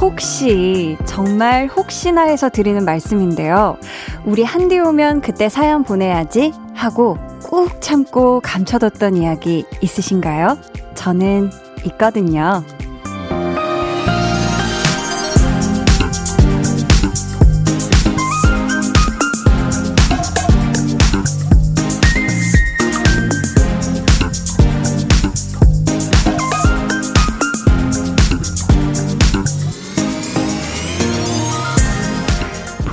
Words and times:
혹시, 0.00 0.96
정말 1.04 1.66
혹시나 1.66 2.22
해서 2.22 2.48
드리는 2.48 2.84
말씀인데요. 2.84 3.76
우리 4.24 4.42
한디 4.44 4.78
오면 4.78 5.20
그때 5.20 5.48
사연 5.48 5.84
보내야지 5.84 6.52
하고 6.74 7.18
꾹 7.42 7.80
참고 7.80 8.40
감춰뒀던 8.40 9.16
이야기 9.16 9.64
있으신가요? 9.80 10.58
저는 10.94 11.50
있거든요. 11.86 12.62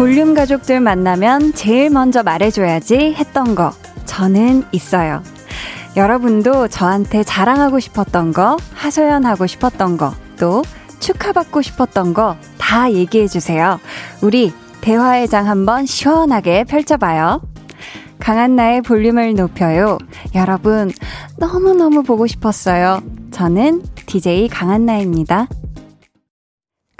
볼륨 0.05 0.35
가족들 0.35 0.81
만나면 0.81 1.53
제일 1.53 1.89
먼저 1.89 2.21
말해줘야지 2.21 3.15
했던 3.17 3.55
거 3.55 3.71
저는 4.05 4.63
있어요. 4.71 5.23
여러분도 5.97 6.67
저한테 6.67 7.23
자랑하고 7.23 7.79
싶었던 7.79 8.31
거, 8.31 8.55
하소연하고 8.75 9.47
싶었던 9.47 9.97
거, 9.97 10.13
또 10.37 10.61
축하받고 10.99 11.63
싶었던 11.63 12.13
거 12.13 12.37
다 12.65 12.91
얘기해주세요. 12.91 13.79
우리 14.21 14.53
대화의 14.81 15.27
장 15.27 15.47
한번 15.47 15.85
시원하게 15.85 16.65
펼쳐봐요. 16.65 17.41
강한나의 18.19 18.81
볼륨을 18.81 19.33
높여요. 19.33 19.97
여러분, 20.33 20.91
너무너무 21.37 22.03
보고 22.03 22.27
싶었어요. 22.27 23.01
저는 23.31 23.83
DJ 24.05 24.49
강한나입니다. 24.49 25.47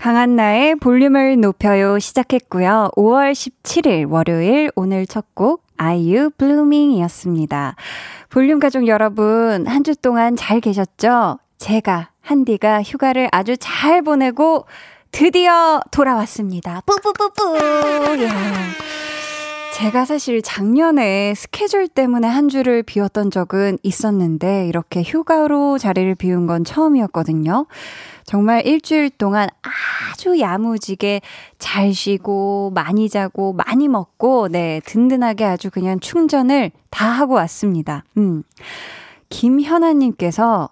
강한나의 0.10 0.76
볼륨을 0.76 1.42
높여요 1.42 1.98
시작했고요. 1.98 2.92
5월 2.96 3.32
17일 3.32 4.08
월요일 4.08 4.70
오늘 4.76 5.08
첫 5.08 5.26
곡 5.34 5.66
아이유 5.78 6.30
블루밍이었습니다. 6.38 7.76
볼륨 8.30 8.60
가족 8.60 8.86
여러분 8.86 9.66
한 9.66 9.84
주 9.84 9.96
동안 9.96 10.36
잘 10.36 10.60
계셨죠? 10.60 11.40
제가 11.58 12.12
한디가 12.22 12.84
휴가를 12.84 13.30
아주 13.32 13.58
잘 13.58 14.04
보내고 14.04 14.68
드디어 15.10 15.82
돌아왔습니다. 15.90 16.84
뿌뿌뿌뿌. 16.86 17.58
예. 18.20 18.30
제가 19.74 20.06
사실 20.06 20.42
작년에 20.42 21.34
스케줄 21.36 21.88
때문에 21.88 22.28
한 22.28 22.48
주를 22.48 22.82
비웠던 22.84 23.30
적은 23.32 23.80
있었는데 23.84 24.68
이렇게 24.68 25.02
휴가로 25.02 25.80
자리를 25.80 26.14
비운 26.16 26.46
건 26.48 26.64
처음이었거든요. 26.64 27.66
정말 28.26 28.66
일주일 28.66 29.12
동안 29.12 29.48
아주 29.62 30.40
야무지게 30.40 31.22
잘 31.60 31.94
쉬고 31.94 32.72
많이 32.74 33.08
자고 33.08 33.54
많이 33.54 33.88
먹고 33.88 34.50
네, 34.50 34.82
든든하게 34.86 35.46
아주 35.46 35.70
그냥 35.70 36.00
충전을 36.00 36.72
다 36.90 37.08
하고 37.08 37.36
왔습니다. 37.36 38.04
음. 38.18 38.44
김현아 39.30 39.94
님께서 39.94 40.70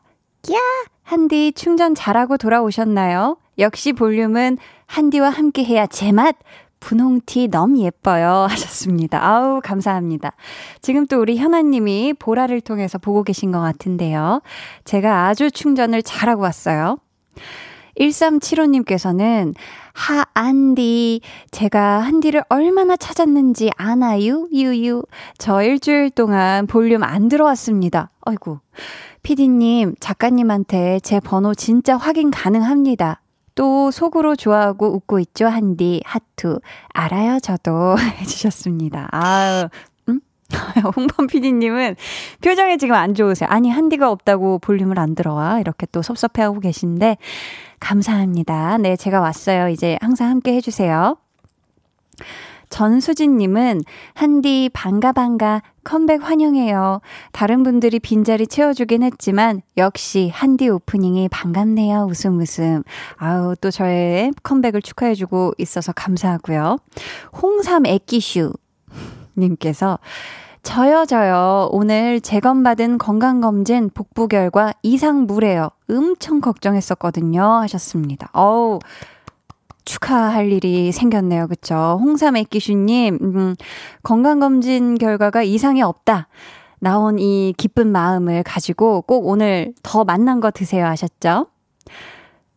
야, 0.52 0.58
한디 1.04 1.54
충전 1.54 1.96
잘하고 1.96 2.38
돌아오셨나요? 2.38 3.38
역시 3.60 3.94
볼륨은 3.94 4.58
한디와 4.88 5.30
함께 5.30 5.64
해야 5.64 5.86
제맛 5.86 6.36
분홍티 6.80 7.48
너무 7.48 7.80
예뻐요. 7.80 8.48
하셨습니다. 8.50 9.24
아우, 9.26 9.62
감사합니다. 9.64 10.34
지금 10.82 11.06
또 11.08 11.20
우리 11.22 11.38
현아님이 11.38 12.14
보라를 12.20 12.62
통해서 12.62 12.98
보고 12.98 13.24
계신 13.24 13.52
것 13.52 13.60
같은데요. 13.62 14.42
제가 14.84 15.28
아주 15.28 15.50
충전을 15.50 16.04
잘하고 16.04 16.42
왔어요. 16.42 16.98
1375님께서는 18.00 19.54
하 19.94 20.26
안디 20.34 21.22
제가 21.52 22.00
한디를 22.00 22.44
얼마나 22.50 22.96
찾았는지 22.96 23.70
아나요? 23.78 24.48
유유 24.52 25.04
저 25.38 25.62
일주일 25.62 26.10
동안 26.10 26.66
볼륨 26.66 27.04
안 27.04 27.30
들어왔습니다. 27.30 28.10
아이고 28.22 28.60
피디님 29.22 29.96
작가님한테 30.00 31.00
제 31.02 31.20
번호 31.20 31.54
진짜 31.54 31.96
확인 31.96 32.32
가능합니다. 32.32 33.22
또 33.56 33.92
속으로 33.92 34.36
좋아하고 34.36 34.96
웃고 34.96 35.20
있죠, 35.20 35.46
한디. 35.46 36.02
하트. 36.06 36.60
알아요, 36.90 37.40
저도. 37.40 37.96
해주셨습니다. 38.20 39.10
음? 39.14 39.70
홍범 40.96 41.28
PD님은 41.28 41.96
표정이 42.42 42.78
지금 42.78 42.96
안 42.96 43.14
좋으세요. 43.14 43.50
아니, 43.50 43.70
한디가 43.70 44.10
없다고 44.12 44.60
볼륨을 44.60 45.00
안 45.00 45.16
들어와. 45.16 45.60
이렇게 45.60 45.86
또 45.92 46.02
섭섭해하고 46.02 46.60
계신데, 46.60 47.18
감사합니다. 47.80 48.78
네, 48.78 48.96
제가 48.96 49.20
왔어요. 49.20 49.70
이제 49.70 49.98
항상 50.02 50.30
함께 50.30 50.54
해주세요. 50.54 51.18
전수진님은 52.74 53.82
한디 54.16 54.68
반가 54.74 55.12
반가 55.12 55.62
컴백 55.84 56.24
환영해요. 56.24 57.02
다른 57.32 57.62
분들이 57.62 58.00
빈자리 58.00 58.48
채워주긴 58.48 59.04
했지만 59.04 59.62
역시 59.78 60.32
한디 60.34 60.70
오프닝이 60.70 61.30
반갑네요. 61.30 62.08
웃음 62.10 62.40
웃음. 62.40 62.82
아우 63.18 63.56
또 63.58 63.70
저의 63.70 64.32
컴백을 64.42 64.82
축하해주고 64.82 65.54
있어서 65.60 65.92
감사하고요. 65.92 66.78
홍삼 67.44 67.86
애기슈 67.86 68.54
님께서 69.38 70.00
저요, 70.64 71.06
저요. 71.06 71.70
오늘 71.74 72.22
재검받은 72.22 72.98
건강검진 72.98 73.90
복부 73.94 74.30
결과 74.30 74.74
이상무래요. 74.82 75.70
엄청 75.90 76.40
걱정했었거든요. 76.40 77.44
하셨습니다. 77.44 78.30
어우, 78.32 78.80
축하할 79.84 80.54
일이 80.54 80.94
생겼네요. 80.94 81.48
그쵸? 81.48 82.00
홍삼액기슈님, 82.02 83.20
음, 83.22 83.56
건강검진 84.04 84.98
결과가 84.98 85.44
이상이 85.44 85.82
없다. 85.82 86.30
나온 86.80 87.20
이 87.20 87.54
기쁜 87.58 87.92
마음을 87.92 88.44
가지고 88.44 89.02
꼭 89.02 89.28
오늘 89.28 89.74
더 89.84 90.06
만난 90.06 90.40
거 90.40 90.50
드세요 90.50 90.86
하셨죠? 90.86 91.48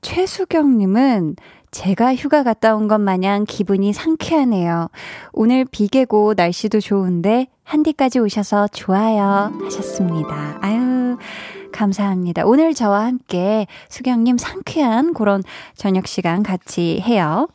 최수경님은 0.03 1.37
제가 1.71 2.15
휴가 2.15 2.43
갔다 2.43 2.75
온 2.75 2.89
것 2.89 3.01
마냥 3.01 3.45
기분이 3.47 3.93
상쾌하네요. 3.93 4.89
오늘 5.33 5.65
비 5.65 5.89
개고 5.89 6.35
날씨도 6.37 6.81
좋은데 6.81 7.49
한디까지 7.65 8.21
오셔서 8.21 8.69
좋아요 8.69 9.53
하셨습니다. 9.65 10.59
아유, 10.61 11.19
감사합니다. 11.73 12.45
오늘 12.47 12.75
저와 12.75 13.05
함께 13.05 13.67
수경님 13.89 14.39
상쾌한 14.39 15.15
그런 15.15 15.43
저녁 15.75 16.07
시간 16.07 16.43
같이 16.43 17.01
해요. 17.05 17.49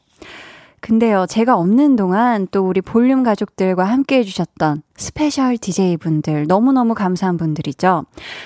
근데요, 0.81 1.27
제가 1.29 1.57
없는 1.57 1.95
동안 1.95 2.47
또 2.49 2.67
우리 2.67 2.81
볼륨 2.81 3.21
가족들과 3.21 3.83
함께 3.83 4.17
해주셨던 4.17 4.81
special 4.95 5.57
DJ분들, 5.57 6.47
너무너무 6.47 6.95
감사한 6.95 7.37
분들이죠. 7.37 8.05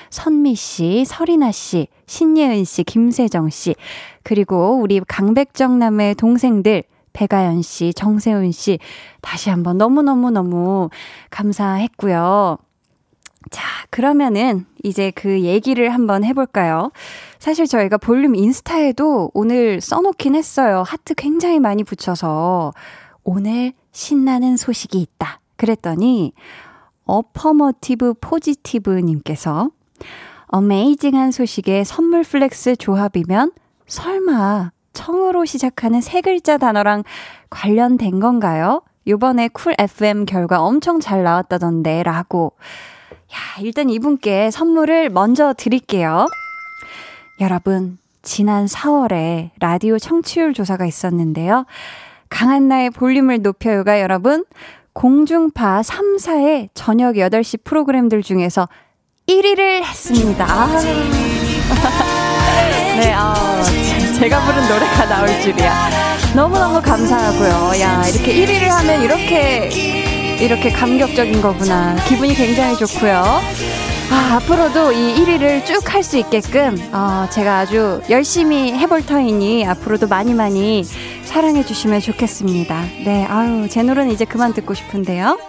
선미 0.09 0.55
씨, 0.55 1.05
설이나 1.07 1.53
씨, 1.53 1.87
신예은 2.07 2.65
씨, 2.65 2.83
김세정 2.83 3.49
씨, 3.49 3.75
그리고 4.23 4.75
우리 4.75 4.99
강백정남의 4.99 6.15
동생들, 6.15 6.83
배가연 7.13 7.61
씨, 7.61 7.93
정세훈 7.93 8.51
씨, 8.51 8.79
다시 9.21 9.49
한번 9.49 9.77
너무너무너무 9.77 10.89
감사했고요. 11.29 12.57
자, 13.51 13.63
그러면은 13.89 14.65
이제 14.83 15.11
그 15.11 15.41
얘기를 15.41 15.93
한번 15.93 16.23
해볼까요? 16.23 16.91
사실 17.39 17.67
저희가 17.67 17.97
볼륨 17.97 18.35
인스타에도 18.35 19.31
오늘 19.33 19.81
써놓긴 19.81 20.35
했어요. 20.35 20.83
하트 20.85 21.13
굉장히 21.13 21.59
많이 21.59 21.83
붙여서 21.83 22.73
오늘 23.23 23.73
신나는 23.91 24.57
소식이 24.57 24.99
있다. 24.99 25.39
그랬더니 25.57 26.33
affirmative 27.05 28.15
positive님께서 28.19 29.69
amazing한 30.47 31.31
소식에 31.31 31.83
선물 31.83 32.23
flex 32.23 32.75
조합이면 32.77 33.51
설마 33.87 34.71
청으로 34.93 35.45
시작하는 35.45 36.01
세 36.01 36.21
글자 36.21 36.57
단어랑 36.57 37.03
관련된 37.49 38.19
건가요? 38.19 38.81
요번에 39.07 39.49
Cool 39.49 39.75
FM 39.77 40.25
결과 40.25 40.61
엄청 40.61 40.99
잘 40.99 41.23
나왔다던데 41.23 42.03
라고 42.03 42.53
야, 43.35 43.61
일단 43.61 43.89
이분께 43.89 44.49
선물을 44.51 45.09
먼저 45.09 45.53
드릴게요. 45.53 46.27
여러분, 47.41 47.97
지난 48.21 48.65
4월에 48.65 49.49
라디오 49.59 49.99
청취율 49.99 50.53
조사가 50.53 50.85
있었는데요. 50.85 51.65
강한 52.29 52.69
나의 52.69 52.91
볼륨을 52.91 53.41
높여요가 53.41 53.99
여러분, 53.99 54.45
공중파 54.93 55.81
3사의 55.81 56.69
저녁 56.73 57.15
8시 57.15 57.65
프로그램들 57.65 58.23
중에서 58.23 58.69
1위를 59.27 59.83
했습니다. 59.83 60.45
아. 60.47 60.67
네, 62.97 63.11
아, 63.13 63.61
제가 64.17 64.39
부른 64.45 64.61
노래가 64.69 65.05
나올 65.09 65.27
줄이야. 65.41 65.89
너무너무 66.33 66.81
감사하고요. 66.81 67.81
야, 67.81 68.05
이렇게 68.07 68.33
1위를 68.33 68.69
하면 68.69 69.01
이렇게, 69.01 69.69
이렇게 70.39 70.69
감격적인 70.71 71.41
거구나. 71.41 71.95
기분이 72.07 72.33
굉장히 72.33 72.75
좋고요. 72.75 73.13
아, 74.11 74.35
앞으로도 74.35 74.91
이 74.91 75.15
1위를 75.15 75.65
쭉 75.65 75.93
할 75.93 76.03
수 76.03 76.17
있게끔, 76.17 76.77
어, 76.93 77.27
제가 77.31 77.59
아주 77.59 78.01
열심히 78.09 78.73
해볼 78.73 79.05
터이니 79.05 79.65
앞으로도 79.65 80.07
많이 80.07 80.33
많이 80.33 80.83
사랑해 81.23 81.63
주시면 81.63 82.01
좋겠습니다. 82.01 82.81
네, 83.05 83.25
아유, 83.25 83.67
제 83.69 83.81
노래는 83.81 84.11
이제 84.11 84.25
그만 84.25 84.53
듣고 84.53 84.73
싶은데요. 84.73 85.39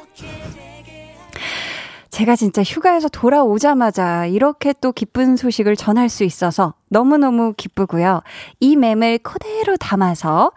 제가 2.11 2.35
진짜 2.37 2.63
휴가에서 2.63 3.09
돌아오자마자 3.09 4.25
이렇게 4.25 4.73
또 4.81 4.93
기쁜 4.93 5.37
소식을 5.37 5.77
전할 5.77 6.09
수 6.09 6.25
있어서 6.25 6.73
너무너무 6.89 7.53
기쁘고요. 7.55 8.23
이 8.61 8.77
맴을 8.77 9.19
그대로 9.19 9.77
담아서 9.77 10.53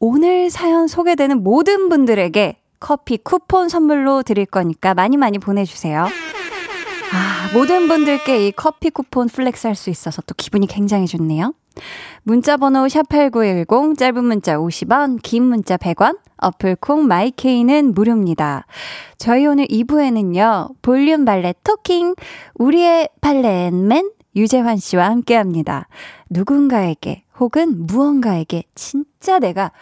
오늘 0.00 0.50
사연 0.50 0.88
소개되는 0.88 1.44
모든 1.44 1.88
분들에게 1.88 2.56
커피 2.84 3.16
쿠폰 3.16 3.70
선물로 3.70 4.22
드릴 4.22 4.44
거니까 4.44 4.92
많이 4.92 5.16
많이 5.16 5.38
보내주세요. 5.38 6.02
아, 6.04 7.50
모든 7.54 7.88
분들께 7.88 8.46
이 8.46 8.52
커피 8.52 8.90
쿠폰 8.90 9.26
flex 9.26 9.66
할 9.66 9.74
수 9.74 9.88
있어서 9.88 10.20
또 10.26 10.34
기분이 10.36 10.66
굉장히 10.66 11.06
좋네요. 11.06 11.54
문자 12.24 12.58
번호 12.58 12.84
샵8910, 12.84 13.96
짧은 13.96 14.22
문자 14.22 14.58
50원, 14.58 15.18
긴 15.22 15.44
문자 15.44 15.78
100원, 15.78 16.18
어플 16.36 16.76
콩 16.76 17.06
마이케이는 17.06 17.94
무료입니다. 17.94 18.66
저희 19.16 19.46
오늘 19.46 19.64
2부에는요, 19.64 20.74
볼륨 20.82 21.24
발레 21.24 21.54
토킹, 21.64 22.14
우리의 22.56 23.08
발렌맨 23.22 24.10
유재환 24.36 24.76
씨와 24.76 25.06
함께 25.06 25.36
합니다. 25.36 25.88
누군가에게 26.28 27.22
혹은 27.40 27.86
무언가에게 27.86 28.64
진짜 28.74 29.38
내가 29.38 29.72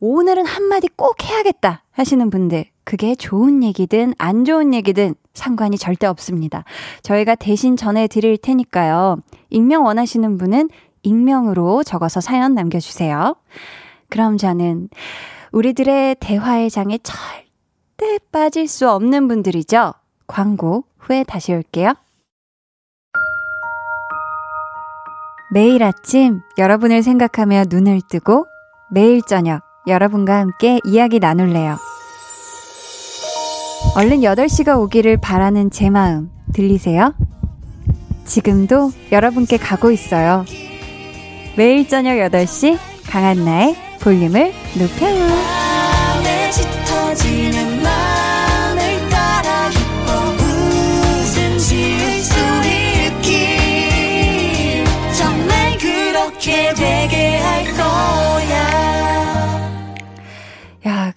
오늘은 0.00 0.46
한마디 0.46 0.88
꼭 0.88 1.24
해야겠다 1.24 1.82
하시는 1.90 2.30
분들, 2.30 2.66
그게 2.84 3.14
좋은 3.14 3.64
얘기든 3.64 4.14
안 4.16 4.44
좋은 4.44 4.72
얘기든 4.72 5.14
상관이 5.34 5.76
절대 5.76 6.06
없습니다. 6.06 6.64
저희가 7.02 7.34
대신 7.34 7.76
전해드릴 7.76 8.38
테니까요. 8.38 9.16
익명 9.50 9.84
원하시는 9.84 10.38
분은 10.38 10.70
익명으로 11.02 11.82
적어서 11.82 12.20
사연 12.20 12.54
남겨주세요. 12.54 13.34
그럼 14.08 14.36
저는 14.36 14.88
우리들의 15.52 16.16
대화의 16.20 16.70
장에 16.70 16.98
절대 16.98 18.18
빠질 18.30 18.68
수 18.68 18.88
없는 18.90 19.28
분들이죠. 19.28 19.94
광고 20.26 20.84
후에 20.98 21.24
다시 21.24 21.52
올게요. 21.52 21.94
매일 25.52 25.82
아침 25.82 26.40
여러분을 26.58 27.02
생각하며 27.02 27.64
눈을 27.68 28.00
뜨고 28.08 28.46
매일 28.90 29.22
저녁 29.22 29.67
여러분과 29.88 30.38
함께 30.38 30.80
이야기 30.84 31.18
나눌래요. 31.18 31.76
얼른 33.96 34.20
8시가 34.20 34.78
오기를 34.80 35.16
바라는 35.18 35.70
제 35.70 35.90
마음 35.90 36.30
들리세요? 36.52 37.14
지금도 38.24 38.92
여러분께 39.10 39.56
가고 39.56 39.90
있어요. 39.90 40.44
매일 41.56 41.88
저녁 41.88 42.12
8시 42.12 42.78
강한나의 43.08 43.74
볼륨을 44.00 44.52
높여요. 44.78 45.28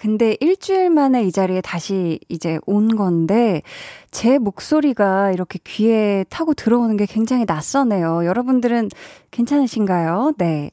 근데 0.02 0.36
일주일 0.40 0.90
만에 0.90 1.24
이 1.26 1.32
자리에 1.32 1.62
다시 1.62 2.20
이제 2.28 2.58
온 2.66 2.88
건데, 2.96 3.62
제 4.10 4.40
목소리가 4.40 5.32
이렇게 5.32 5.60
귀에 5.64 6.26
타고 6.28 6.56
들어오는 6.56 6.98
게 6.98 7.06
굉장히 7.06 7.46
낯서네요. 7.46 8.26
여러분들은 8.26 8.90
괜찮으신가요? 9.30 10.34
네. 10.40 10.72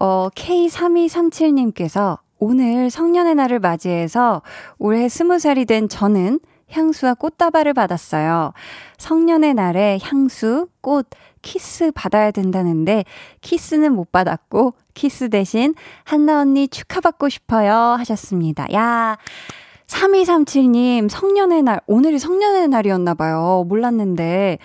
어, 0.00 0.28
K3237님께서 0.32 2.18
오늘 2.38 2.88
성년의 2.88 3.34
날을 3.34 3.58
맞이해서 3.58 4.42
올해 4.78 5.08
스무 5.08 5.40
살이 5.40 5.64
된 5.64 5.88
저는 5.88 6.38
향수와 6.70 7.14
꽃다발을 7.14 7.74
받았어요. 7.74 8.52
성년의 8.98 9.54
날에 9.54 9.98
향수, 10.02 10.68
꽃, 10.80 11.08
키스 11.42 11.90
받아야 11.92 12.30
된다는데 12.30 13.04
키스는 13.40 13.92
못 13.92 14.10
받았고 14.12 14.74
키스 14.94 15.28
대신 15.28 15.74
한나 16.04 16.40
언니 16.40 16.68
축하받고 16.68 17.28
싶어요 17.28 17.72
하셨습니다. 17.72 18.66
야. 18.72 19.16
3237님, 19.86 21.08
성년의 21.08 21.62
날, 21.62 21.80
오늘이 21.86 22.18
성년의 22.18 22.68
날이었나봐요. 22.68 23.64
몰랐는데. 23.68 24.58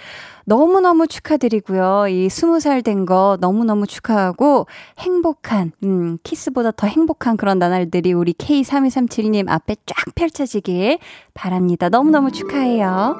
너무너무 0.45 1.07
축하드리고요. 1.07 2.07
이 2.09 2.29
스무 2.29 2.59
살 2.59 2.81
된 2.81 3.05
거 3.05 3.37
너무너무 3.39 3.87
축하하고 3.87 4.67
행복한, 4.99 5.71
음, 5.83 6.17
키스보다 6.23 6.71
더 6.71 6.87
행복한 6.87 7.37
그런 7.37 7.59
나날들이 7.59 8.13
우리 8.13 8.33
K3237님 8.33 9.49
앞에 9.49 9.75
쫙 9.85 9.95
펼쳐지길 10.15 10.99
바랍니다. 11.33 11.89
너무너무 11.89 12.31
축하해요. 12.31 13.15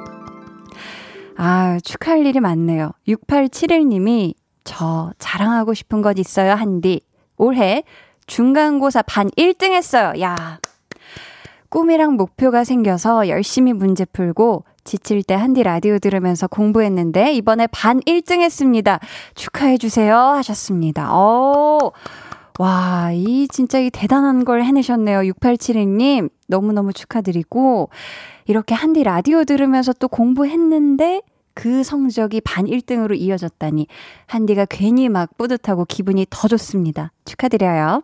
아, 1.38 1.80
축하할 1.84 2.26
일이 2.26 2.40
많네요. 2.40 2.92
6871님이 3.08 4.34
저 4.64 5.12
자랑하고 5.18 5.74
싶은 5.74 6.02
것 6.02 6.18
있어요, 6.20 6.52
한디. 6.54 7.02
올해 7.38 7.84
중간고사 8.28 9.02
반 9.04 9.30
1등 9.32 9.72
했어요. 9.72 10.14
야. 10.22 10.60
꿈이랑 11.70 12.16
목표가 12.16 12.64
생겨서 12.64 13.28
열심히 13.30 13.74
문제 13.74 14.06
풀고 14.06 14.64
지칠 14.84 15.24
때 15.24 15.34
한디 15.34 15.64
라디오 15.64 16.00
들으면서 16.00 16.48
공부했는데 16.48 17.34
이번에 17.34 17.68
반 17.68 18.00
1등 18.02 18.42
했습니다. 18.42 19.00
축하해 19.36 19.78
주세요 19.78 20.18
하셨습니다. 20.18 21.10
어. 21.14 21.92
와, 22.60 23.12
이 23.14 23.48
진짜 23.48 23.80
이 23.80 23.90
대단한 23.90 24.46
걸 24.46 24.64
해내셨네요. 24.64 25.22
6872님. 25.22 26.30
너무너무 26.48 26.94
축하드리고 26.94 27.90
이렇게 28.46 28.76
한디 28.76 29.04
라디오 29.04 29.44
들으면서 29.44 29.92
또 29.94 30.08
공부했는데 30.08 31.24
그 31.56 31.84
성적이 31.84 32.42
반 32.42 32.66
1등으로 32.66 33.18
이어졌다니 33.18 33.88
한디가 34.28 34.66
괜히 34.70 35.10
막 35.10 35.36
뿌듯하고 35.38 35.86
기분이 35.86 36.26
더 36.30 36.48
좋습니다. 36.48 37.12
축하드려요. 37.26 38.04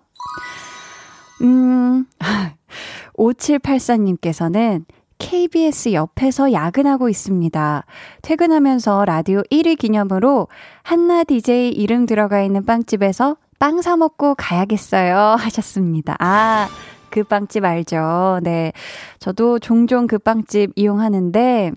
음, 1.41 2.05
5784님께서는 3.17 4.85
KBS 5.19 5.93
옆에서 5.93 6.51
야근하고 6.51 7.09
있습니다. 7.09 7.85
퇴근하면서 8.23 9.05
라디오 9.05 9.41
1위 9.51 9.77
기념으로 9.77 10.47
한나 10.81 11.23
DJ 11.23 11.69
이름 11.69 12.05
들어가 12.05 12.41
있는 12.41 12.65
빵집에서 12.65 13.37
빵 13.59 13.81
사먹고 13.81 14.35
가야겠어요. 14.35 15.35
하셨습니다. 15.37 16.15
아, 16.19 16.67
그 17.09 17.23
빵집 17.23 17.63
알죠? 17.63 18.39
네. 18.41 18.71
저도 19.19 19.59
종종 19.59 20.07
그 20.07 20.17
빵집 20.17 20.71
이용하는데, 20.75 21.73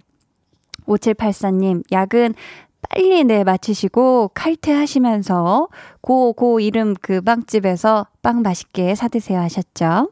5784님, 0.86 1.82
야근 1.92 2.34
빨리 2.88 3.24
네, 3.24 3.44
마치시고 3.44 4.30
칼퇴하시면서 4.34 5.68
고, 6.00 6.32
고 6.32 6.60
이름 6.60 6.94
그 7.00 7.20
빵집에서 7.20 8.06
빵 8.22 8.42
맛있게 8.42 8.94
사드세요 8.94 9.40
하셨죠? 9.40 10.10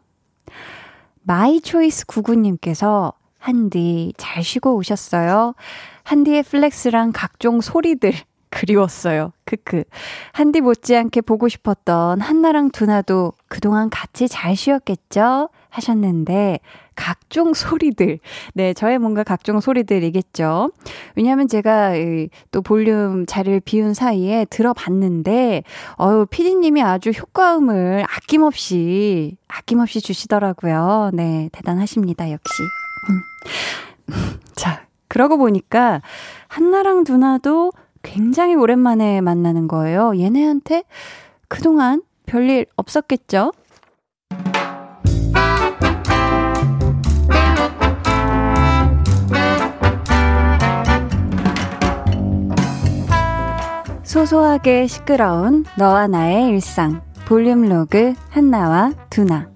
my 1.22 1.60
choice 1.60 2.06
99님께서 2.06 3.12
한디 3.40 4.12
잘 4.18 4.44
쉬고 4.44 4.76
오셨어요? 4.76 5.54
한디의 6.04 6.42
flex랑 6.44 7.12
각종 7.12 7.60
소리들 7.60 8.12
그리웠어요. 8.50 9.32
크크. 9.44 9.84
한디 10.32 10.60
못지않게 10.60 11.22
보고 11.22 11.48
싶었던 11.48 12.20
한나랑 12.20 12.70
두나도 12.70 13.32
그동안 13.48 13.90
같이 13.90 14.28
잘 14.28 14.56
쉬었겠죠? 14.56 15.48
하셨는데, 15.70 16.58
각종 16.96 17.54
소리들. 17.54 18.18
네, 18.54 18.74
저의 18.74 18.98
뭔가 18.98 19.22
각종 19.22 19.60
소리들이겠죠. 19.60 20.72
왜냐하면 21.14 21.46
제가 21.46 21.92
또 22.50 22.60
볼륨 22.60 23.24
자리를 23.24 23.60
비운 23.60 23.94
사이에 23.94 24.44
들어봤는데, 24.50 25.62
어유 26.00 26.26
피디님이 26.28 26.82
아주 26.82 27.10
효과음을 27.10 28.04
아낌없이, 28.04 29.36
아낌없이 29.46 30.00
주시더라고요. 30.00 31.12
네, 31.14 31.48
대단하십니다, 31.52 32.32
역시. 32.32 32.62
음. 34.08 34.40
자, 34.54 34.86
그러고 35.08 35.36
보니까, 35.36 36.02
한나랑 36.48 37.04
두나도 37.04 37.72
굉장히 38.02 38.54
오랜만에 38.54 39.20
만나는 39.20 39.68
거예요. 39.68 40.18
얘네한테 40.18 40.84
그동안 41.48 42.02
별일 42.26 42.66
없었겠죠? 42.76 43.52
소소하게 54.10 54.88
시끄러운 54.88 55.64
너와 55.78 56.08
나의 56.08 56.48
일상 56.48 57.00
볼륨 57.26 57.68
로그 57.68 58.14
한나와 58.30 58.92
두나 59.08 59.48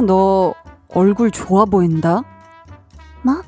너 0.00 0.54
얼굴 0.88 1.30
좋아 1.30 1.64
보인다? 1.64 2.22
뭐? 3.22 3.42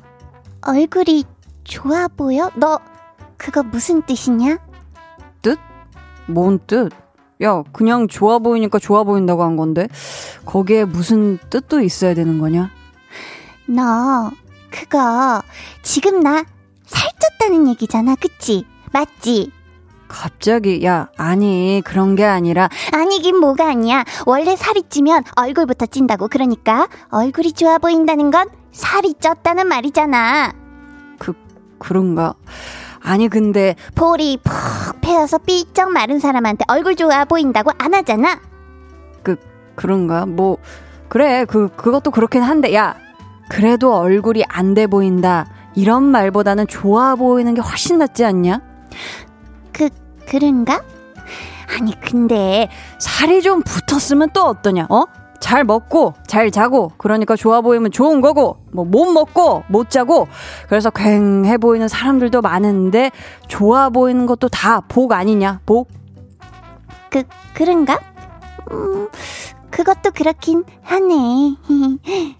얼굴이 0.61 1.23
좋아 1.63 2.07
보여? 2.07 2.51
너 2.55 2.79
그거 3.37 3.63
무슨 3.63 4.01
뜻이냐? 4.03 4.57
뜻? 5.41 5.57
뭔 6.27 6.59
뜻? 6.67 6.91
야, 7.41 7.63
그냥 7.71 8.07
좋아 8.07 8.37
보이니까 8.37 8.77
좋아 8.77 9.03
보인다고 9.03 9.43
한 9.43 9.55
건데, 9.55 9.87
거기에 10.45 10.85
무슨 10.85 11.39
뜻도 11.49 11.81
있어야 11.81 12.13
되는 12.13 12.37
거냐? 12.37 12.69
너, 13.65 14.31
그거, 14.69 15.41
지금 15.81 16.19
나 16.19 16.43
살쪘다는 16.85 17.67
얘기잖아, 17.69 18.15
그치? 18.15 18.65
맞지? 18.91 19.51
갑자기, 20.11 20.83
야, 20.85 21.07
아니, 21.17 21.81
그런 21.85 22.15
게 22.15 22.25
아니라. 22.25 22.67
아니긴 22.91 23.37
뭐가 23.39 23.69
아니야. 23.69 24.03
원래 24.25 24.57
살이 24.57 24.83
찌면 24.89 25.23
얼굴부터 25.37 25.85
찐다고. 25.85 26.27
그러니까, 26.27 26.89
얼굴이 27.09 27.53
좋아 27.53 27.77
보인다는 27.77 28.29
건 28.29 28.49
살이 28.73 29.13
쪘다는 29.13 29.63
말이잖아. 29.67 30.51
그, 31.17 31.33
그런가? 31.79 32.33
아니 33.03 33.29
근데 33.29 33.75
볼이 33.95 34.37
푹 34.43 35.01
패여서 35.01 35.39
삐쩍 35.39 35.89
마른 35.91 36.19
사람한테 36.19 36.65
얼굴 36.67 36.95
좋아 36.95 37.25
보인다고 37.25 37.71
안 37.79 37.95
하잖아. 37.95 38.39
그 39.23 39.37
그런가? 39.73 40.27
뭐 40.27 40.57
그래 41.09 41.45
그 41.45 41.69
그것도 41.75 42.11
그렇긴 42.11 42.43
한데 42.43 42.75
야 42.75 42.95
그래도 43.49 43.95
얼굴이 43.95 44.43
안 44.47 44.75
돼 44.75 44.85
보인다 44.85 45.47
이런 45.73 46.03
말보다는 46.03 46.67
좋아 46.67 47.15
보이는 47.15 47.55
게 47.55 47.61
훨씬 47.61 47.97
낫지 47.97 48.23
않냐? 48.23 48.61
그 50.31 50.39
그런가? 50.39 50.81
아니 51.77 51.99
근데 51.99 52.69
살이 52.99 53.41
좀 53.41 53.61
붙었으면 53.63 54.29
또 54.33 54.45
어떠냐? 54.45 54.87
어? 54.89 55.03
잘 55.41 55.63
먹고 55.65 56.13
잘 56.25 56.51
자고 56.51 56.91
그러니까 56.97 57.35
좋아 57.35 57.59
보이면 57.61 57.91
좋은 57.91 58.21
거고 58.21 58.57
뭐 58.71 58.85
못 58.85 59.11
먹고 59.11 59.63
못 59.67 59.89
자고 59.89 60.27
그래서 60.69 60.89
괭해 60.89 61.57
보이는 61.57 61.87
사람들도 61.87 62.41
많은데 62.41 63.11
좋아 63.47 63.89
보이는 63.89 64.25
것도 64.25 64.47
다 64.49 64.81
복 64.87 65.11
아니냐 65.11 65.59
복? 65.65 65.89
그 67.09 67.23
그런가? 67.53 67.99
음 68.71 69.09
그것도 69.69 70.11
그렇긴 70.11 70.63
하네. 70.83 71.55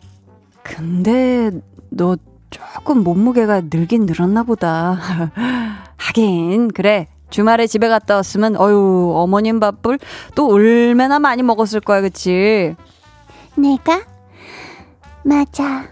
근데 0.63 1.51
너 1.89 2.15
조금 2.49 3.03
몸무게가 3.03 3.61
늘긴 3.71 4.05
늘었나 4.05 4.43
보다. 4.43 4.97
하긴 5.97 6.69
그래 6.69 7.07
주말에 7.31 7.65
집에 7.65 7.87
갔다 7.89 8.15
왔으면 8.15 8.55
어유 8.55 9.13
어머님 9.15 9.59
밥을 9.59 9.97
또 10.35 10.47
얼마나 10.51 11.17
많이 11.17 11.41
먹었을 11.41 11.79
거야 11.79 12.01
그치? 12.01 12.75
내가? 13.55 14.01
맞아. 15.23 15.85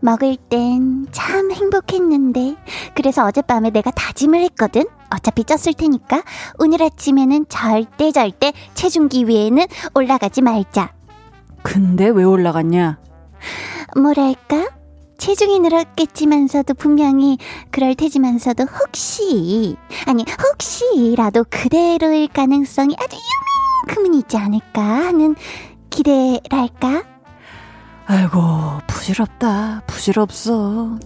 먹을 0.00 0.36
땐 0.36 1.06
참 1.10 1.50
행복했는데. 1.50 2.56
그래서 2.94 3.24
어젯밤에 3.24 3.70
내가 3.70 3.90
다짐을 3.90 4.40
했거든. 4.42 4.84
어차피 5.10 5.44
쪘을 5.44 5.76
테니까 5.76 6.22
오늘 6.58 6.82
아침에는 6.82 7.46
절대 7.48 8.10
절대 8.12 8.52
체중기 8.74 9.26
위에는 9.28 9.64
올라가지 9.94 10.42
말자. 10.42 10.92
근데 11.62 12.08
왜 12.08 12.24
올라갔냐? 12.24 12.98
뭐랄까? 13.96 14.68
체중이 15.24 15.60
늘었겠지만서도 15.60 16.74
분명히 16.74 17.38
그럴 17.70 17.94
테지만서도 17.94 18.64
혹시 18.64 19.74
아니 20.06 20.22
혹시라도 20.22 21.46
그대로일 21.48 22.28
가능성이 22.28 22.94
아주 22.98 23.16
요만큼은 23.88 24.18
있지 24.18 24.36
않을까 24.36 24.82
하는 24.82 25.34
기대랄까? 25.88 27.04
아이고, 28.04 28.38
부질없다. 28.86 29.84
부질없어. 29.86 30.98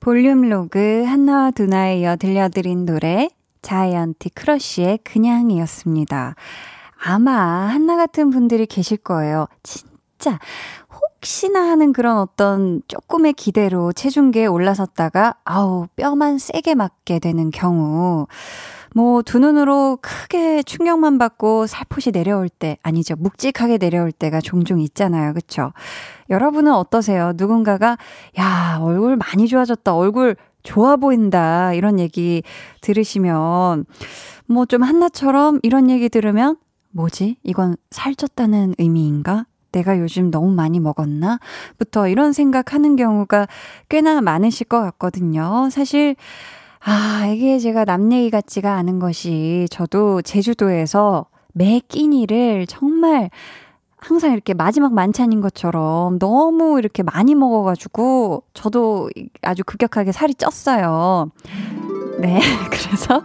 볼륨 0.00 0.48
로그 0.48 1.04
한나와 1.04 1.50
두나에 1.50 2.00
이어 2.00 2.16
들려드린 2.16 2.86
노래 2.86 3.28
자이언티 3.60 4.30
크러쉬의 4.30 5.00
그냥이었습니다. 5.04 6.34
아마 7.02 7.32
한나 7.68 7.96
같은 7.96 8.30
분들이 8.30 8.66
계실 8.66 8.96
거예요. 8.96 9.46
진짜 9.62 10.38
혹시나 10.90 11.60
하는 11.68 11.92
그런 11.92 12.18
어떤 12.18 12.82
조금의 12.88 13.34
기대로 13.34 13.92
체중계에 13.92 14.46
올라섰다가 14.46 15.34
아우 15.44 15.86
뼈만 15.96 16.38
세게 16.38 16.74
맞게 16.74 17.18
되는 17.20 17.50
경우 17.50 18.26
뭐 18.94 19.22
두 19.22 19.38
눈으로 19.38 19.98
크게 20.00 20.62
충격만 20.62 21.18
받고 21.18 21.66
살포시 21.66 22.10
내려올 22.12 22.48
때 22.48 22.78
아니죠. 22.82 23.14
묵직하게 23.16 23.78
내려올 23.78 24.10
때가 24.12 24.40
종종 24.40 24.80
있잖아요. 24.80 25.34
그쵸? 25.34 25.72
여러분은 26.30 26.72
어떠세요? 26.72 27.32
누군가가 27.36 27.96
야 28.38 28.78
얼굴 28.80 29.16
많이 29.16 29.46
좋아졌다. 29.46 29.94
얼굴 29.94 30.36
좋아 30.62 30.96
보인다. 30.96 31.72
이런 31.74 31.98
얘기 32.00 32.42
들으시면 32.80 33.84
뭐 34.46 34.64
좀 34.66 34.82
한나처럼 34.82 35.60
이런 35.62 35.90
얘기 35.90 36.08
들으면 36.08 36.56
뭐지 36.90 37.36
이건 37.42 37.76
살쪘다는 37.90 38.74
의미인가 38.78 39.46
내가 39.72 39.98
요즘 39.98 40.30
너무 40.30 40.50
많이 40.50 40.80
먹었나? 40.80 41.38
부터 41.76 42.08
이런 42.08 42.32
생각하는 42.32 42.96
경우가 42.96 43.46
꽤나 43.88 44.20
많으실 44.20 44.66
것 44.66 44.80
같거든요. 44.80 45.68
사실, 45.70 46.16
아, 46.80 47.26
이게 47.26 47.58
제가 47.58 47.84
남 47.84 48.10
얘기 48.12 48.30
같지가 48.30 48.74
않은 48.76 48.98
것이 48.98 49.66
저도 49.70 50.22
제주도에서 50.22 51.26
매 51.52 51.80
끼니를 51.80 52.66
정말 52.66 53.30
항상 53.98 54.32
이렇게 54.32 54.54
마지막 54.54 54.94
만찬인 54.94 55.40
것처럼 55.40 56.18
너무 56.18 56.78
이렇게 56.78 57.02
많이 57.02 57.34
먹어가지고 57.34 58.44
저도 58.54 59.10
아주 59.42 59.64
급격하게 59.64 60.12
살이 60.12 60.34
쪘어요. 60.34 61.30
네, 62.20 62.40
그래서 62.70 63.22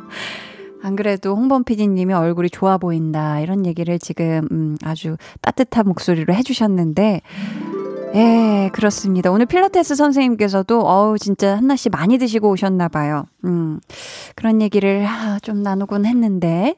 안 0.84 0.98
그래도 0.98 1.36
홍범 1.36 1.64
PD님이 1.64 2.14
얼굴이 2.14 2.50
좋아 2.50 2.78
보인다 2.78 3.40
이런 3.40 3.66
얘기를 3.66 3.98
지금 4.00 4.48
음, 4.52 4.78
아주 4.84 5.16
따뜻한 5.42 5.88
목소리로 5.88 6.34
해주셨는데 6.34 7.22
예, 8.16 8.70
그렇습니다. 8.74 9.32
오늘 9.32 9.48
필라테스 9.48 9.96
선생님께서도, 9.96 10.82
어우, 10.82 11.18
진짜 11.18 11.58
한나 11.58 11.76
씨 11.76 11.90
많이 11.90 12.20
드시고 12.20 12.48
오셨나 12.52 12.88
봐요. 12.88 13.26
음, 13.44 13.80
그런 14.36 14.62
얘기를 14.62 15.04
아, 15.08 15.40
좀 15.42 15.64
나누곤 15.64 16.06
했는데, 16.06 16.76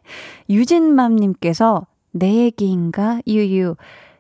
유진맘 0.50 1.18
님께서, 1.18 1.88
내 2.12 2.34
얘기인가? 2.36 3.20
유유. 3.28 3.76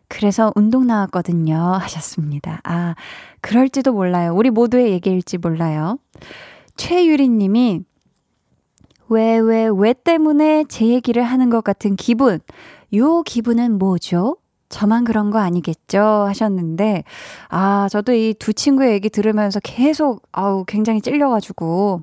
그래서 0.09 0.51
운동 0.55 0.87
나왔거든요. 0.87 1.55
하셨습니다. 1.55 2.59
아, 2.65 2.95
그럴지도 3.39 3.93
몰라요. 3.93 4.35
우리 4.35 4.49
모두의 4.49 4.91
얘기일지 4.91 5.37
몰라요. 5.37 5.97
최유리 6.75 7.29
님이, 7.29 7.85
왜, 9.07 9.38
왜, 9.38 9.69
왜 9.71 9.93
때문에 9.93 10.65
제 10.67 10.88
얘기를 10.88 11.24
하는 11.24 11.50
것 11.50 11.63
같은 11.63 11.95
기분? 11.95 12.39
요 12.95 13.21
기분은 13.24 13.77
뭐죠? 13.77 14.38
저만 14.69 15.03
그런 15.03 15.29
거 15.29 15.39
아니겠죠? 15.39 16.00
하셨는데, 16.00 17.03
아, 17.50 17.88
저도 17.91 18.13
이 18.13 18.33
두 18.39 18.53
친구의 18.53 18.93
얘기 18.93 19.09
들으면서 19.09 19.59
계속, 19.63 20.24
아우, 20.31 20.65
굉장히 20.65 21.01
찔려가지고, 21.01 22.01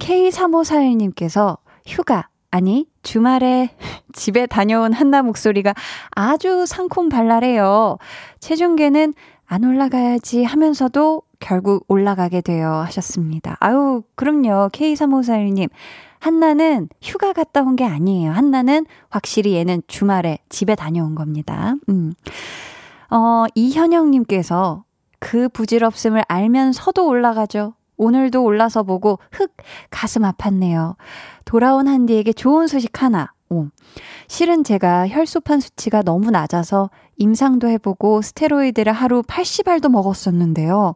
K3541님께서 0.00 1.58
휴가, 1.86 2.28
아니, 2.50 2.86
주말에 3.02 3.70
집에 4.12 4.46
다녀온 4.46 4.92
한나 4.92 5.22
목소리가 5.22 5.74
아주 6.10 6.66
상콤 6.66 7.08
발랄해요. 7.08 7.98
체중계는 8.40 9.14
안 9.46 9.64
올라가야지 9.64 10.44
하면서도 10.44 11.22
결국 11.40 11.84
올라가게 11.88 12.40
되어 12.40 12.82
하셨습니다. 12.82 13.56
아유, 13.60 14.02
그럼요. 14.14 14.68
K3541님. 14.72 15.68
한나는 16.20 16.88
휴가 17.02 17.32
갔다 17.32 17.62
온 17.62 17.76
게 17.76 17.84
아니에요. 17.84 18.32
한나는 18.32 18.86
확실히 19.10 19.54
얘는 19.54 19.82
주말에 19.86 20.38
집에 20.48 20.74
다녀온 20.74 21.14
겁니다. 21.14 21.74
음. 21.88 22.12
어, 23.10 23.44
이현영님께서 23.54 24.84
그 25.20 25.48
부질없음을 25.48 26.22
알면서도 26.28 27.06
올라가죠. 27.06 27.74
오늘도 27.96 28.44
올라서 28.44 28.84
보고 28.84 29.18
흑 29.32 29.52
가슴 29.90 30.22
아팠네요. 30.22 30.94
돌아온 31.44 31.88
한디에게 31.88 32.32
좋은 32.32 32.66
소식 32.68 33.02
하나. 33.02 33.32
오. 33.50 33.66
실은 34.28 34.62
제가 34.62 35.08
혈소판 35.08 35.60
수치가 35.60 36.02
너무 36.02 36.30
낮아서 36.30 36.90
임상도 37.16 37.68
해보고 37.68 38.22
스테로이드를 38.22 38.92
하루 38.92 39.22
80알도 39.22 39.88
먹었었는데요. 39.90 40.94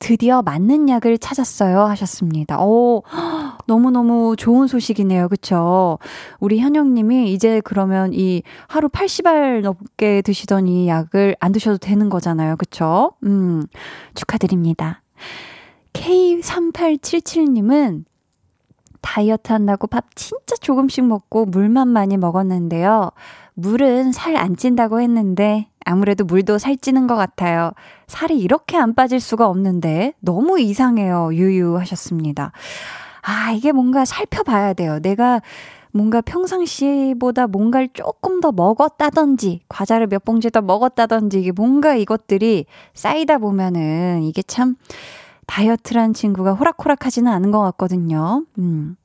드디어 0.00 0.42
맞는 0.42 0.88
약을 0.88 1.18
찾았어요 1.18 1.82
하셨습니다. 1.82 2.60
오, 2.60 3.04
너무너무 3.66 4.34
좋은 4.36 4.66
소식이네요. 4.66 5.28
그쵸? 5.28 5.98
우리 6.40 6.58
현영님이 6.58 7.32
이제 7.32 7.60
그러면 7.62 8.12
이 8.12 8.42
하루 8.66 8.88
80알 8.88 9.60
넘게 9.60 10.22
드시던 10.22 10.66
이 10.66 10.88
약을 10.88 11.36
안 11.38 11.52
드셔도 11.52 11.78
되는 11.78 12.08
거잖아요. 12.08 12.56
그쵸? 12.56 13.12
음, 13.24 13.62
축하드립니다. 14.14 15.02
K3877님은 15.92 18.04
다이어트 19.02 19.52
한다고 19.52 19.86
밥 19.86 20.06
진짜 20.14 20.56
조금씩 20.56 21.04
먹고 21.06 21.46
물만 21.46 21.88
많이 21.88 22.16
먹었는데요. 22.16 23.10
물은 23.54 24.12
살 24.12 24.36
안 24.36 24.56
찐다고 24.56 25.00
했는데 25.00 25.68
아무래도 25.90 26.24
물도 26.24 26.58
살찌는 26.58 27.06
것 27.06 27.16
같아요. 27.16 27.72
살이 28.06 28.38
이렇게 28.38 28.76
안 28.76 28.94
빠질 28.94 29.20
수가 29.20 29.48
없는데 29.48 30.14
너무 30.20 30.60
이상해요. 30.60 31.30
유유 31.32 31.76
하셨습니다. 31.78 32.52
아, 33.22 33.52
이게 33.52 33.72
뭔가 33.72 34.04
살펴봐야 34.04 34.72
돼요. 34.72 34.98
내가 35.00 35.40
뭔가 35.92 36.20
평상시보다 36.20 37.48
뭔가를 37.48 37.88
조금 37.92 38.40
더 38.40 38.52
먹었다든지, 38.52 39.62
과자를 39.68 40.06
몇 40.06 40.24
봉지 40.24 40.50
더 40.50 40.60
먹었다든지, 40.60 41.40
이게 41.40 41.52
뭔가 41.52 41.96
이것들이 41.96 42.66
쌓이다 42.94 43.38
보면은 43.38 44.22
이게 44.22 44.42
참 44.42 44.76
다이어트란 45.46 46.14
친구가 46.14 46.52
호락호락 46.52 47.06
하지는 47.06 47.32
않은 47.32 47.50
것 47.50 47.60
같거든요. 47.60 48.44
음. 48.58 48.96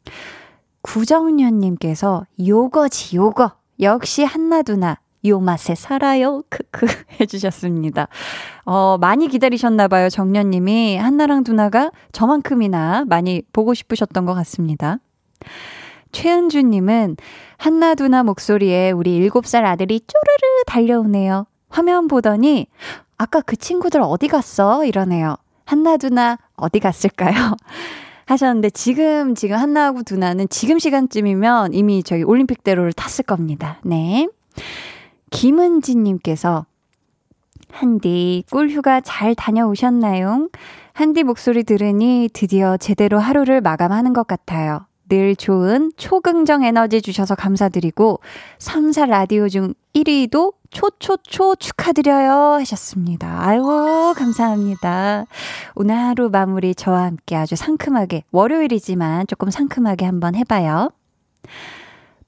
구정년님께서 0.82 2.26
요거지, 2.46 3.18
요거. 3.18 3.52
역시 3.82 4.24
한나두나. 4.24 5.00
요 5.28 5.40
맛에 5.40 5.76
살아요. 5.76 6.44
크크 6.50 6.86
해주셨습니다. 7.20 8.08
어, 8.66 8.98
많이 9.00 9.28
기다리셨나봐요. 9.28 10.10
정년님이. 10.10 10.98
한나랑 10.98 11.44
두나가 11.44 11.92
저만큼이나 12.12 13.06
많이 13.08 13.42
보고 13.54 13.74
싶으셨던 13.74 14.26
것 14.26 14.34
같습니다. 14.34 15.00
최은주님은 16.12 17.18
한나 17.58 17.96
두나 17.96 18.24
목소리에 18.24 18.92
우리 18.92 19.30
7살 19.30 19.66
아들이 19.66 20.00
쪼르르 20.00 20.64
달려오네요. 20.66 21.46
화면 21.70 22.08
보더니 22.08 22.68
아까 23.18 23.42
그 23.42 23.56
친구들 23.56 24.02
어디 24.02 24.28
갔어? 24.28 24.86
이러네요. 24.86 25.36
한나 25.66 25.98
두나 25.98 26.38
어디 26.56 26.80
갔을까요? 26.80 27.34
하셨는데 28.28 28.72
지금 28.72 29.36
지금 29.36 29.58
한나하고 29.58 30.04
두나는 30.04 30.48
지금 30.50 30.80
시간쯤이면 30.80 31.74
이미 31.74 32.02
저희 32.02 32.24
올림픽대로를 32.24 32.94
탔을 32.94 33.24
겁니다. 33.24 33.80
네. 33.84 34.28
김은지님께서 35.36 36.66
한디 37.70 38.46
꿀휴가 38.50 39.02
잘 39.02 39.36
다녀오셨나요? 39.36 40.50
한디 40.94 41.24
목소리 41.24 41.64
들으니 41.64 42.30
드디어 42.32 42.78
제대로 42.78 43.20
하루를 43.20 43.60
마감하는 43.60 44.14
것 44.14 44.28
같아요. 44.28 44.86
늘 45.10 45.36
좋은 45.36 45.92
초긍정 45.98 46.64
에너지 46.64 47.02
주셔서 47.02 47.36
감사드리고 47.36 48.22
3사 48.60 49.08
라디오 49.08 49.50
중 49.50 49.74
1위도 49.94 50.54
초초초 50.72 51.58
축하드려요 51.58 52.32
하셨습니다. 52.60 53.46
아이고 53.46 54.14
감사합니다. 54.14 55.26
오늘 55.76 55.96
하루 55.96 56.30
마무리 56.30 56.74
저와 56.74 57.04
함께 57.04 57.36
아주 57.36 57.56
상큼하게 57.56 58.24
월요일이지만 58.32 59.28
조금 59.28 59.52
상큼하게 59.52 60.06
한번 60.06 60.34
해봐요. 60.36 60.90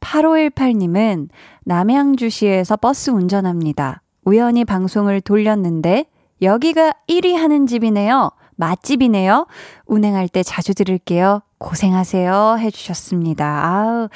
8518님은 0.08 1.30
남양주시에서 1.66 2.78
버스 2.78 3.10
운전합니다. 3.10 4.02
우연히 4.24 4.66
방송을 4.66 5.22
돌렸는데 5.22 6.06
여기가 6.42 6.94
1위 7.10 7.34
하는 7.34 7.68
집이네요. 7.68 8.32
맛집이네요. 8.56 9.48
운행할 9.86 10.28
때 10.28 10.44
자주 10.44 10.74
들을게요. 10.74 11.42
고생하세요. 11.58 12.58
해주셨습니다. 12.60 13.66
아우. 13.66 14.10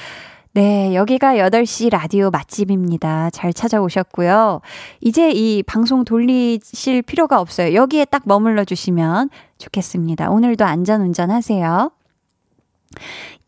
네, 0.54 0.94
여기가 0.94 1.36
8시 1.36 1.92
라디오 1.92 2.30
맛집입니다. 2.30 3.30
잘 3.30 3.54
찾아오셨고요. 3.54 4.60
이제 5.00 5.32
이 5.32 5.64
방송 5.64 6.04
돌리실 6.04 7.04
필요가 7.04 7.40
없어요. 7.40 7.74
여기에 7.74 8.06
딱 8.06 8.24
머물러 8.26 8.66
주시면 8.66 9.30
좋겠습니다. 9.60 10.30
오늘도 10.30 10.66
안전 10.66 11.02
운전 11.02 11.32
하세요. 11.32 11.92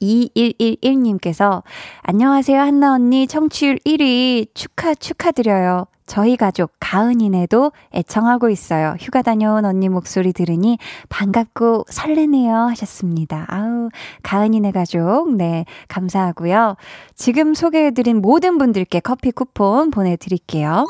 2111님께서 0.01 1.63
안녕하세요 2.01 2.59
한나 2.59 2.93
언니 2.93 3.27
청취율 3.27 3.77
1위 3.85 4.47
축하 4.53 4.93
축하드려요. 4.93 5.85
저희 6.05 6.35
가족 6.35 6.73
가은이네도 6.79 7.71
애청하고 7.93 8.49
있어요. 8.49 8.95
휴가 8.99 9.21
다녀온 9.21 9.65
언니 9.65 9.87
목소리 9.89 10.33
들으니 10.33 10.77
반갑고 11.09 11.85
설레네요 11.89 12.53
하셨습니다. 12.53 13.45
아우 13.47 13.89
가은이네 14.21 14.71
가족 14.71 15.33
네 15.35 15.65
감사하고요. 15.87 16.75
지금 17.15 17.53
소개해드린 17.53 18.21
모든 18.21 18.57
분들께 18.57 18.99
커피 18.99 19.31
쿠폰 19.31 19.91
보내드릴게요. 19.91 20.85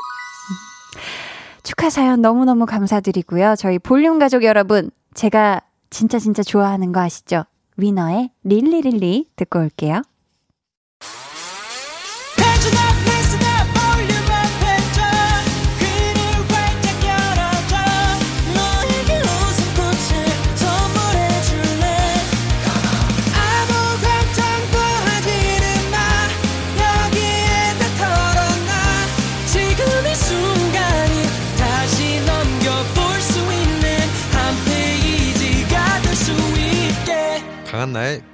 축하 1.62 1.89
사연 1.89 2.22
너무너무 2.22 2.66
감사드리고요. 2.66 3.56
저희 3.58 3.80
볼륨 3.80 4.20
가족 4.20 4.44
여러분 4.44 4.89
제가 5.13 5.62
진짜 5.89 6.18
진짜 6.20 6.42
좋아하는 6.42 6.92
거 6.92 7.00
아시죠? 7.00 7.46
위너의 7.84 8.30
릴리릴리 8.46 9.26
듣고 9.36 9.60
올게요. 9.60 10.04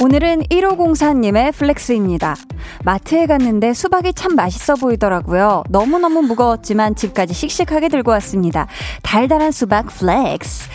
오늘은 0.00 0.42
1504님의 0.44 1.52
flex입니다. 1.54 2.36
마트에 2.84 3.26
갔는데 3.26 3.74
수박이 3.74 4.12
참 4.14 4.36
맛있어 4.36 4.76
보이더라고요. 4.76 5.64
너무너무 5.70 6.22
무거웠지만 6.22 6.94
집까지 6.94 7.34
씩씩하게 7.34 7.88
들고 7.88 8.12
왔습니다. 8.12 8.68
달달한 9.02 9.50
수박 9.50 9.86
flex. 9.86 10.68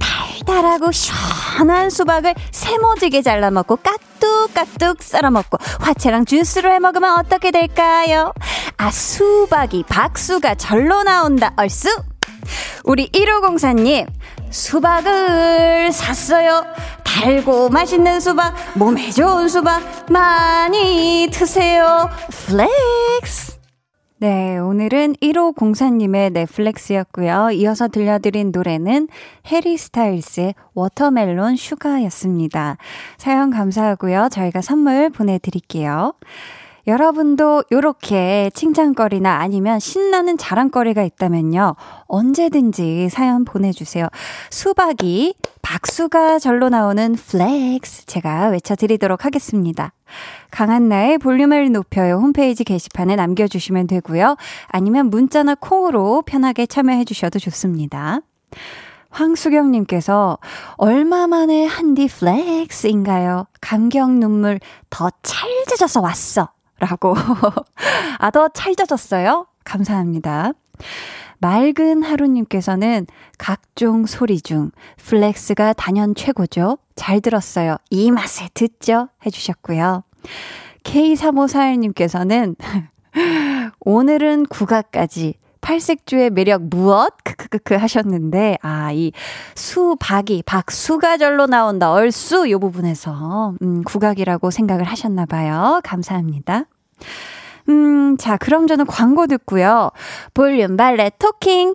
달달하고 0.00 0.90
시원한 0.90 1.88
수박을 1.88 2.34
세모지게 2.50 3.22
잘라 3.22 3.52
먹고 3.52 3.76
깍둑깍둑 3.76 5.02
썰어 5.02 5.30
먹고 5.30 5.58
화채랑 5.80 6.24
주스로 6.24 6.72
해 6.72 6.80
먹으면 6.80 7.18
어떻게 7.20 7.52
될까요? 7.52 8.32
아 8.76 8.90
수박이 8.90 9.84
박수가 9.88 10.56
절로 10.56 11.04
나온다 11.04 11.52
얼쑤 11.56 11.88
우리 12.84 13.08
1504님 13.08 14.06
수박을 14.54 15.90
샀어요. 15.90 16.64
달고 17.02 17.70
맛있는 17.70 18.20
수박, 18.20 18.54
몸에 18.76 19.10
좋은 19.10 19.48
수박 19.48 19.82
많이 20.10 21.28
드세요. 21.32 22.08
flex. 22.30 23.58
네, 24.18 24.56
오늘은 24.58 25.16
1504님의 25.16 26.32
넷플렉스였고요. 26.32 27.50
이어서 27.50 27.88
들려드린 27.88 28.52
노래는 28.52 29.08
해리 29.50 29.76
스타일스의 29.76 30.54
Watermelon 30.74 31.56
Sugar였습니다. 31.56 32.76
사연 33.18 33.50
감사하고요. 33.50 34.28
저희가 34.30 34.60
선물 34.60 35.10
보내드릴게요. 35.10 36.14
여러분도 36.86 37.64
이렇게 37.70 38.50
칭찬거리나 38.54 39.38
아니면 39.38 39.80
신나는 39.80 40.36
자랑거리가 40.36 41.02
있다면요. 41.02 41.76
언제든지 42.06 43.08
사연 43.08 43.44
보내주세요. 43.44 44.08
수박이 44.50 45.34
박수가 45.62 46.38
절로 46.38 46.68
나오는 46.68 47.14
flex 47.14 48.06
제가 48.06 48.48
외쳐드리도록 48.48 49.24
하겠습니다. 49.24 49.92
강한나의 50.50 51.18
볼륨을 51.18 51.72
높여요 51.72 52.16
홈페이지 52.16 52.64
게시판에 52.64 53.16
남겨주시면 53.16 53.86
되고요. 53.86 54.36
아니면 54.68 55.10
문자나 55.10 55.56
콩으로 55.56 56.22
편하게 56.26 56.66
참여해 56.66 57.04
주셔도 57.04 57.38
좋습니다. 57.38 58.20
황수경님께서 59.10 60.38
얼마 60.76 61.28
만에 61.28 61.66
한디 61.66 62.08
flex인가요? 62.08 63.46
감격 63.60 64.10
눈물 64.10 64.58
더 64.90 65.08
찰져 65.22 65.64
찰져져서 65.74 66.00
왔어. 66.00 66.48
라고. 66.84 67.14
아, 68.18 68.30
더 68.30 68.48
찰져졌어요? 68.48 69.46
감사합니다. 69.64 70.52
맑은 71.38 72.02
하루님께서는 72.02 73.06
각종 73.38 74.06
소리 74.06 74.40
중 74.40 74.70
flex가 74.96 75.74
단연 75.74 76.14
최고죠. 76.14 76.78
잘 76.96 77.20
들었어요. 77.20 77.76
이 77.90 78.10
맛에 78.10 78.48
듣죠? 78.54 79.08
해주셨고요. 79.26 80.04
K3541님께서는 80.84 82.56
오늘은 83.80 84.46
국악까지 84.46 85.34
팔색조의 85.60 86.28
매력 86.28 86.62
무엇? 86.62 87.14
크크크크 87.24 87.74
하셨는데, 87.74 88.58
아, 88.60 88.92
이 88.92 89.12
수, 89.54 89.96
박이, 89.98 90.42
박 90.44 90.70
수가 90.70 91.16
절로 91.16 91.46
나온다. 91.46 91.90
얼쑤, 91.90 92.50
요 92.50 92.58
부분에서, 92.58 93.54
음, 93.62 93.82
국악이라고 93.82 94.50
생각을 94.50 94.84
하셨나봐요. 94.84 95.80
감사합니다. 95.82 96.66
음, 97.68 98.16
자, 98.18 98.36
그럼 98.36 98.66
저는 98.66 98.86
광고 98.86 99.26
듣고요. 99.26 99.90
볼륨 100.34 100.76
발레 100.76 101.12
토킹. 101.18 101.74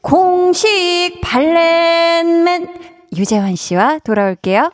공식 0.00 1.20
발렌맨 1.22 2.68
유재환 3.16 3.56
씨와 3.56 3.98
돌아올게요. 4.04 4.70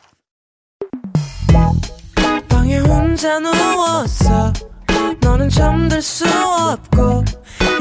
방에 2.47 2.77
혼자 2.79 3.39
누웠어. 3.39 4.53
너는 5.21 5.49
잠들 5.49 6.01
수 6.01 6.25
없고 6.27 7.23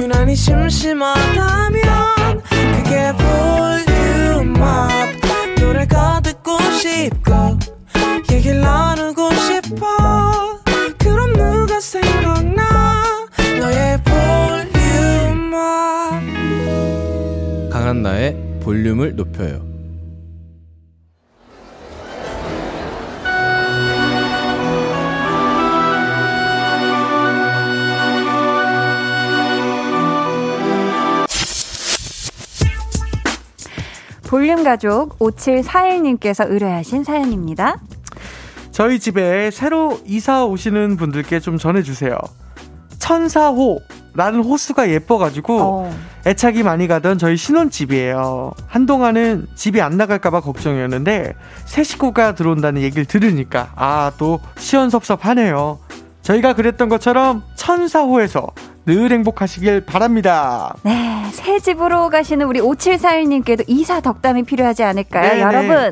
유난히 0.01 0.35
심심하다면 0.35 1.83
그게 2.43 3.13
볼륨업 4.45 4.69
노래가 5.61 6.21
듣고 6.21 6.59
싶고 6.73 7.59
얘기를 8.33 8.61
나누고 8.61 9.31
싶어 9.35 10.34
강한 17.71 18.03
나의 18.03 18.59
볼륨을 18.63 19.15
높여요. 19.17 19.75
볼륨 34.27 34.65
가족 34.65 35.19
5741님께서 35.19 36.51
의뢰하신 36.51 37.05
사연입니다. 37.05 37.79
저희 38.75 38.99
집에 38.99 39.53
새로 39.53 40.01
이사 40.05 40.45
오시는 40.45 40.97
분들께 40.97 41.39
좀 41.39 41.59
전해주세요. 41.59 42.19
천사호 42.99 43.81
라는 44.15 44.43
호수가 44.43 44.91
예뻐가지고 44.91 45.59
어. 45.61 45.97
애착이 46.27 46.65
많이 46.65 46.89
가던 46.89 47.19
저희 47.19 47.37
신혼집이에요. 47.37 48.53
한동안은 48.67 49.47
집이 49.55 49.81
안 49.81 49.97
나갈까봐 49.97 50.41
걱정이었는데 50.41 51.35
새 51.67 51.85
식구가 51.85 52.35
들어온다는 52.35 52.83
얘기를 52.83 53.05
들으니까 53.05 53.73
아 53.77 54.11
또 54.19 54.41
시원섭섭하네요. 54.59 55.79
저희가 56.23 56.55
그랬던 56.55 56.89
것처럼 56.89 57.45
천사호에서 57.55 58.49
늘 58.87 59.11
행복하시길 59.13 59.87
바랍니다. 59.87 60.75
네, 60.83 61.27
새 61.33 61.59
집으로 61.59 62.11
가시는 62.11 62.47
우리 62.47 62.61
5741님께도 62.61 63.65
이사 63.67 64.01
덕담이 64.01 64.43
필요하지 64.45 64.83
않을까요? 64.83 65.29
네네. 65.29 65.41
여러분, 65.41 65.91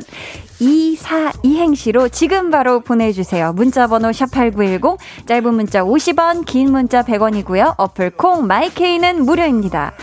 이사 0.59 1.31
이행시로 1.41 2.09
지금 2.09 2.51
바로 2.51 2.79
보내주세요. 2.79 3.53
문자번호 3.53 4.09
샵8910, 4.11 4.97
짧은 5.25 5.53
문자 5.53 5.83
50원, 5.83 6.45
긴 6.45 6.71
문자 6.71 7.03
100원이고요. 7.03 7.75
어플 7.77 8.11
콩, 8.11 8.45
마이케이는 8.47 9.25
무료입니다. 9.25 9.93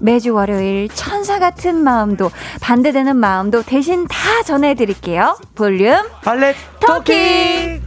매주 0.00 0.34
월요일 0.34 0.88
천사 0.92 1.38
같은 1.38 1.76
마음도, 1.76 2.30
반대되는 2.60 3.16
마음도 3.16 3.62
대신 3.62 4.08
다 4.08 4.42
전해드릴게요. 4.44 5.38
볼륨, 5.54 5.96
발렛, 6.22 6.56
토킹! 6.80 7.80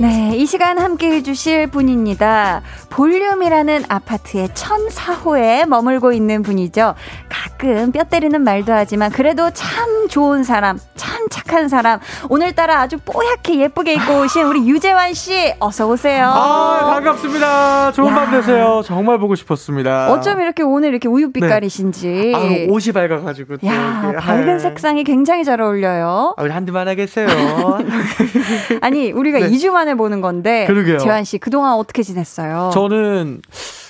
네, 0.00 0.36
이 0.36 0.46
시간 0.46 0.78
함께 0.78 1.10
해주실 1.10 1.68
분입니다. 1.68 2.62
볼륨이라는 2.90 3.84
아파트의 3.88 4.48
1004호에 4.48 5.66
머물고 5.66 6.12
있는 6.12 6.42
분이죠. 6.42 6.94
가끔 7.28 7.90
뼈 7.90 8.04
때리는 8.04 8.40
말도 8.42 8.72
하지만 8.72 9.10
그래도 9.10 9.50
참 9.52 10.06
좋은 10.08 10.44
사람, 10.44 10.78
참 10.94 11.26
착한 11.30 11.68
사람. 11.68 11.98
오늘따라 12.28 12.80
아주 12.80 12.98
뽀얗게 13.04 13.58
예쁘게 13.60 13.94
입고 13.94 14.20
오신 14.20 14.44
우리 14.44 14.68
유재환 14.68 15.14
씨, 15.14 15.52
어서 15.58 15.88
오세요. 15.88 16.26
아, 16.32 16.84
반갑습니다. 16.94 17.92
좋은 17.92 18.08
야. 18.08 18.14
밤 18.14 18.30
되세요. 18.30 18.82
정말 18.84 19.18
보고 19.18 19.34
싶었습니다. 19.34 20.12
어쩜 20.12 20.40
이렇게 20.40 20.62
오늘 20.62 20.90
이렇게 20.90 21.08
우유 21.08 21.32
빛깔이신지. 21.32 22.06
네. 22.08 22.66
아, 22.68 22.72
옷이 22.72 22.92
밝아가지고. 22.92 23.56
야, 23.66 24.12
밝은 24.18 24.60
색상이 24.60 25.02
굉장히 25.02 25.44
잘 25.44 25.60
어울려요. 25.60 26.34
아, 26.36 26.42
우리 26.42 26.50
한두만 26.52 26.86
하겠어요. 26.86 27.26
아니, 28.82 29.12
우리가 29.12 29.38
네. 29.38 29.50
2주 29.50 29.70
만에 29.70 29.94
보는 29.94 30.20
건데. 30.20 30.66
그러게요. 30.66 30.98
재환 30.98 31.24
씨, 31.24 31.38
그동안 31.38 31.74
어떻게 31.74 32.02
지냈어요? 32.02 32.70
저는 32.72 33.42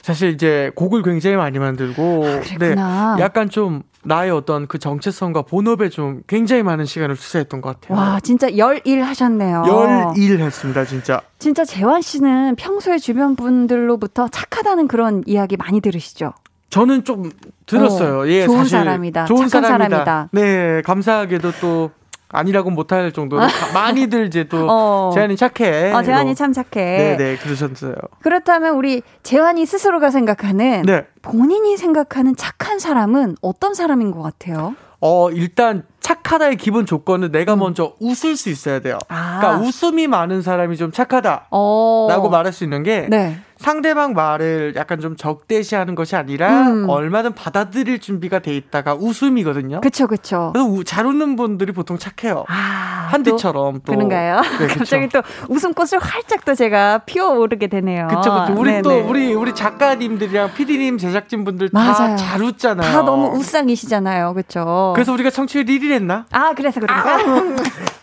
사실 0.02 0.30
이제 0.30 0.70
곡을 0.74 1.02
굉장히 1.02 1.36
많이 1.36 1.58
만들고 1.58 2.24
아, 2.26 2.40
네, 2.58 2.74
약간 3.20 3.50
좀 3.50 3.82
나의 4.04 4.30
어떤 4.30 4.66
그 4.66 4.78
정체성과 4.78 5.42
본업에 5.42 5.90
좀 5.90 6.22
굉장히 6.26 6.62
많은 6.62 6.86
시간을 6.86 7.16
투자했던 7.16 7.60
것 7.60 7.80
같아요. 7.80 7.98
와, 7.98 8.20
진짜 8.20 8.56
열일 8.56 9.02
하셨네요. 9.02 9.64
열일 9.66 10.40
했습니다, 10.40 10.84
진짜. 10.86 11.20
진짜 11.38 11.64
재환 11.64 12.00
씨는 12.00 12.56
평소에 12.56 12.98
주변 12.98 13.36
분들로부터 13.36 14.28
착하다는 14.28 14.88
그런 14.88 15.22
이야기 15.26 15.56
많이 15.56 15.80
들으시죠? 15.80 16.32
저는 16.70 17.04
좀 17.04 17.30
들었어요. 17.66 18.20
어, 18.20 18.28
예, 18.28 18.44
좋은 18.44 18.58
사실 18.58 18.78
사람이다. 18.78 19.24
좋은 19.26 19.48
사람이다. 19.48 19.88
사람이다. 19.88 20.28
네, 20.32 20.82
감사하게도 20.82 21.52
또 21.60 21.90
아니라고 22.30 22.70
못할 22.70 23.12
정도로 23.12 23.42
많이들 23.72 24.26
이제 24.26 24.44
또 24.44 24.66
어. 24.70 25.10
재환이 25.14 25.36
착해. 25.36 25.92
어, 25.92 26.02
재환이 26.02 26.34
참 26.34 26.52
착해. 26.52 26.66
네네 26.74 27.16
네, 27.16 27.36
그러셨어요. 27.36 27.94
그렇다면 28.20 28.74
우리 28.74 29.02
재환이 29.22 29.64
스스로가 29.66 30.10
생각하는 30.10 30.82
네. 30.82 31.06
본인이 31.22 31.76
생각하는 31.76 32.36
착한 32.36 32.78
사람은 32.78 33.36
어떤 33.40 33.74
사람인 33.74 34.10
것 34.10 34.22
같아요? 34.22 34.74
어 35.00 35.30
일단 35.30 35.84
착하다의 36.00 36.56
기본 36.56 36.84
조건은 36.84 37.30
내가 37.30 37.54
음. 37.54 37.60
먼저 37.60 37.94
웃을 38.00 38.36
수 38.36 38.50
있어야 38.50 38.80
돼요. 38.80 38.98
아. 39.08 39.38
그러니까 39.38 39.64
웃음이 39.64 40.08
많은 40.08 40.42
사람이 40.42 40.76
좀 40.76 40.90
착하다라고 40.90 41.46
어. 41.50 42.28
말할 42.30 42.52
수 42.52 42.64
있는 42.64 42.82
게 42.82 43.06
네. 43.08 43.38
상대방 43.58 44.12
말을 44.14 44.74
약간 44.76 45.00
좀 45.00 45.16
적대시하는 45.16 45.94
것이 45.94 46.14
아니라 46.16 46.68
음. 46.68 46.88
얼마든 46.88 47.34
받아들일 47.34 47.98
준비가 48.00 48.38
돼 48.38 48.54
있다가 48.56 48.94
웃음이거든요. 48.94 49.80
그렇죠, 49.80 50.06
그렇죠. 50.06 50.50
그래서 50.52 50.68
우, 50.68 50.84
잘 50.84 51.06
웃는 51.06 51.36
분들이 51.36 51.72
보통 51.72 51.98
착해요. 51.98 52.44
아, 52.48 53.08
한디처럼 53.10 53.80
또, 53.80 53.80
또 53.80 53.92
그런가요? 53.94 54.40
네, 54.60 54.66
갑자기 54.68 55.08
또 55.08 55.22
웃음꽃을 55.48 55.98
활짝 56.00 56.44
또 56.44 56.54
제가 56.54 56.98
피어오르게 56.98 57.66
되네요. 57.66 58.06
그렇죠, 58.06 58.32
그렇죠. 58.32 58.54
우리 58.56 58.70
네네. 58.70 58.82
또 58.82 58.98
우리 59.08 59.34
우리 59.34 59.54
작가님들이랑 59.54 60.54
PD님, 60.54 60.98
제작진 60.98 61.44
분들 61.44 61.70
다 61.70 62.16
잘 62.16 62.42
웃잖아요. 62.42 62.90
다 62.92 63.02
너무 63.02 63.36
웃상이시잖아요, 63.36 64.34
그렇죠. 64.34 64.92
그래서 64.94 65.12
우리가 65.12 65.30
청취율 65.30 65.64
1위 65.64 65.90
했나? 65.92 66.26
아, 66.30 66.52
그래서 66.56 66.78
그런가? 66.80 67.14
아, 67.16 67.18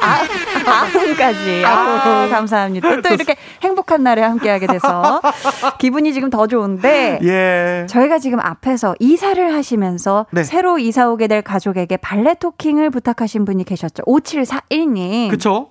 아, 0.00 0.24
아음까지. 0.66 1.62
아, 1.64 2.28
감사합니다. 2.30 3.00
또 3.02 3.14
이렇게 3.14 3.36
행복한 3.62 4.02
날에 4.02 4.22
함께하게 4.22 4.66
돼서 4.66 5.20
기분이 5.78 6.12
지금 6.12 6.30
더 6.30 6.46
좋은데 6.46 7.18
예. 7.22 7.86
저희가 7.88 8.18
지금 8.18 8.40
앞에서 8.40 8.94
이사를 8.98 9.54
하시면서 9.54 10.26
네. 10.30 10.44
새로 10.44 10.78
이사 10.78 11.08
오게 11.08 11.26
될 11.28 11.42
가족에게 11.42 11.96
발레 11.96 12.34
토킹을 12.34 12.90
부탁하신 12.90 13.44
분이 13.44 13.64
계셨죠. 13.64 14.02
5741님. 14.04 15.30
그쵸? 15.30 15.70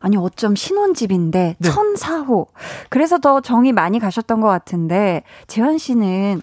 아니 0.00 0.16
어쩜 0.16 0.56
신혼집인데 0.56 1.56
네. 1.58 1.70
천사호. 1.70 2.46
그래서 2.88 3.18
더 3.18 3.40
정이 3.40 3.72
많이 3.72 3.98
가셨던 3.98 4.40
것 4.40 4.48
같은데 4.48 5.22
재환 5.46 5.76
씨는 5.78 6.40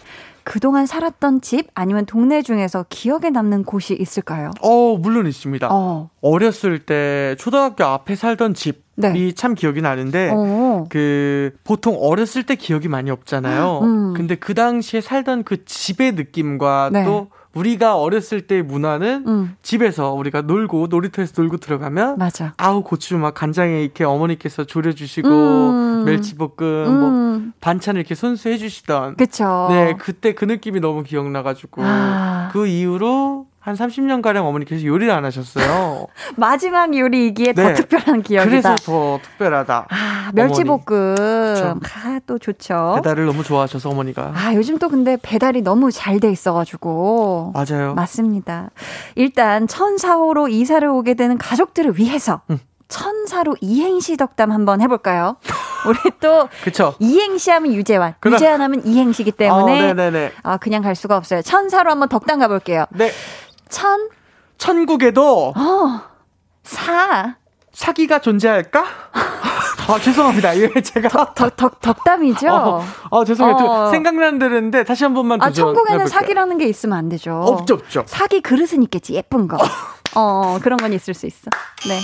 그동안 0.48 0.86
살았던 0.86 1.42
집 1.42 1.68
아니면 1.74 2.06
동네 2.06 2.42
중에서 2.42 2.86
기억에 2.88 3.30
남는 3.32 3.66
곳이 3.66 3.94
있을까요? 4.00 4.52
어, 4.62 4.96
물론 4.96 5.28
있습니다. 5.28 5.68
어. 5.70 6.10
어렸을 6.22 6.80
때 6.80 7.36
초등학교 7.38 7.84
앞에 7.84 8.16
살던 8.16 8.54
집이 8.54 8.80
네. 8.96 9.32
참 9.34 9.56
기억이 9.56 9.82
나는데 9.82 10.32
어. 10.34 10.86
그 10.88 11.52
보통 11.66 11.98
어렸을 12.00 12.44
때 12.44 12.56
기억이 12.56 12.88
많이 12.88 13.12
없잖아요. 13.12 13.82
음. 13.84 14.14
근데 14.14 14.36
그 14.36 14.54
당시에 14.54 15.02
살던 15.02 15.44
그 15.44 15.66
집의 15.66 16.14
느낌과 16.14 16.92
네. 16.94 17.04
또 17.04 17.28
우리가 17.54 17.98
어렸을 17.98 18.42
때 18.42 18.62
문화는 18.62 19.24
음. 19.28 19.56
집에서 19.62 20.14
우리가 20.14 20.42
놀고 20.42 20.88
놀이터에서 20.90 21.42
놀고 21.42 21.58
들어가면 21.58 22.18
맞아. 22.18 22.54
아우 22.58 22.84
고추 22.84 23.18
막 23.18 23.34
간장에 23.34 23.82
이렇게 23.82 24.04
어머니께서 24.04 24.66
졸여 24.66 24.92
주시고 24.94 25.30
음. 25.30 26.04
멸치볶음 26.06 26.50
뭐 26.60 26.88
음. 26.88 27.00
뭐 27.00 27.52
반찬을 27.62 28.00
이렇게 28.00 28.16
손수해 28.16 28.58
주시던 28.58 29.16
그쵸. 29.18 29.68
네 29.70 29.96
그때 29.98 30.34
그 30.34 30.46
느낌이 30.46 30.80
너무 30.80 31.04
기억나 31.04 31.44
가지고 31.44 31.82
아. 31.84 32.50
그 32.52 32.68
이후로 32.68 33.47
한 33.68 33.76
30년가량 33.76 34.46
어머니께서 34.46 34.86
요리를 34.86 35.12
안 35.14 35.26
하셨어요. 35.26 36.08
마지막 36.38 36.98
요리이기에 36.98 37.52
네. 37.52 37.64
더 37.64 37.74
특별한 37.74 38.22
기억이다. 38.22 38.50
그래서 38.50 38.76
더 38.78 39.20
특별하다. 39.22 39.88
아, 39.90 40.32
멸치볶음. 40.34 41.82
아, 41.84 42.20
또 42.26 42.40
좋죠. 42.40 42.94
배달을 42.96 43.26
너무 43.26 43.44
좋아하셔서 43.44 43.90
어머니가. 43.90 44.32
아, 44.34 44.54
요즘 44.54 44.78
또 44.80 44.88
근데 44.88 45.18
배달이 45.22 45.64
너무 45.64 45.92
잘 45.92 46.18
돼 46.18 46.32
있어가지고. 46.32 47.54
맞아요. 47.54 47.94
맞습니다. 47.94 48.70
일단 49.16 49.68
천사호로 49.68 50.48
이사를 50.48 50.88
오게 50.88 51.14
되는 51.16 51.38
가족들을 51.38 52.00
위해서. 52.00 52.42
음. 52.50 52.58
천사로 52.88 53.56
이행시 53.62 54.16
덕담 54.18 54.52
한번 54.52 54.82
해볼까요? 54.82 55.36
우리 55.88 55.98
또 56.20 56.48
그쵸. 56.64 56.96
이행시 57.00 57.52
하면 57.52 57.74
유재환, 57.74 58.16
그럼. 58.20 58.36
유재환 58.36 58.62
하면 58.62 58.86
이행시기 58.86 59.32
때문에 59.32 59.92
어, 59.92 59.96
아, 60.44 60.58
그냥 60.58 60.82
갈 60.82 60.96
수가 60.96 61.18
없어요. 61.18 61.42
천사로 61.42 61.92
한번 61.92 62.10
덕담 62.10 62.40
가볼게요. 62.40 62.86
네. 62.92 63.12
천 63.70 64.10
천국에도 64.58 65.54
어, 65.56 66.02
사 66.64 67.36
사기가 67.72 68.20
존재할까? 68.20 68.84
아, 69.90 70.00
죄송합니다. 70.00 70.52
이게 70.54 70.82
제가. 70.82 71.08
덕, 71.08 71.34
덕, 71.36 71.56
덕, 71.56 71.80
덕담이죠? 71.80 72.50
어, 72.52 72.84
어 73.10 73.24
죄송해요. 73.24 73.56
어. 73.56 73.90
생각난 73.92 74.38
들은데 74.40 74.84
다시 74.84 75.04
한 75.06 75.14
번만 75.14 75.42
아, 75.42 75.52
천국에는 75.52 76.08
사기라는 76.08 76.58
게 76.58 76.66
있으면 76.66 76.98
안 76.98 77.08
되죠. 77.08 77.34
없죠, 77.34 77.76
없죠. 77.76 78.04
사기 78.06 78.42
그릇은 78.42 78.84
있겠지, 78.84 79.14
예쁜 79.14 79.48
거. 79.48 79.58
어, 80.16 80.58
그런 80.62 80.78
건 80.78 80.92
있을 80.92 81.14
수 81.14 81.26
있어. 81.28 81.50
네. 81.88 82.00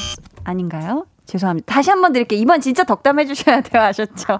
아닌가요? 0.46 1.06
죄송합니다. 1.26 1.74
다시 1.74 1.90
한 1.90 2.00
번 2.02 2.14
드릴게요. 2.14 2.40
이번 2.40 2.62
진짜 2.62 2.84
덕담해 2.86 3.26
주셔야 3.26 3.60
돼요. 3.62 3.82
아셨죠? 3.84 4.40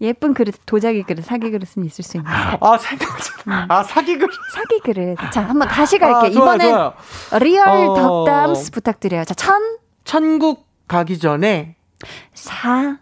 예쁜 0.00 0.32
그릇, 0.34 0.54
도자기 0.64 1.02
그릇, 1.02 1.24
사기 1.24 1.50
그릇은 1.50 1.84
있을 1.84 2.04
수 2.04 2.18
있는. 2.18 2.30
아, 2.30 2.78
사기 2.78 3.04
그릇. 3.04 3.46
음. 3.48 3.66
아, 3.68 3.82
사기 3.82 4.16
그릇. 4.18 4.32
사기 4.52 4.80
그릇. 4.80 5.16
자, 5.32 5.42
한번 5.42 5.66
다시 5.68 5.98
갈게요. 5.98 6.16
아, 6.18 6.30
좋아요, 6.30 6.54
이번엔 6.56 6.70
좋아요. 6.70 6.94
real 7.40 7.68
어... 7.68 7.94
덕담스 7.94 8.70
부탁드려요. 8.72 9.24
자, 9.24 9.34
천. 9.34 9.78
천국 10.04 10.68
가기 10.86 11.18
전에. 11.18 11.76
사. 12.32 12.98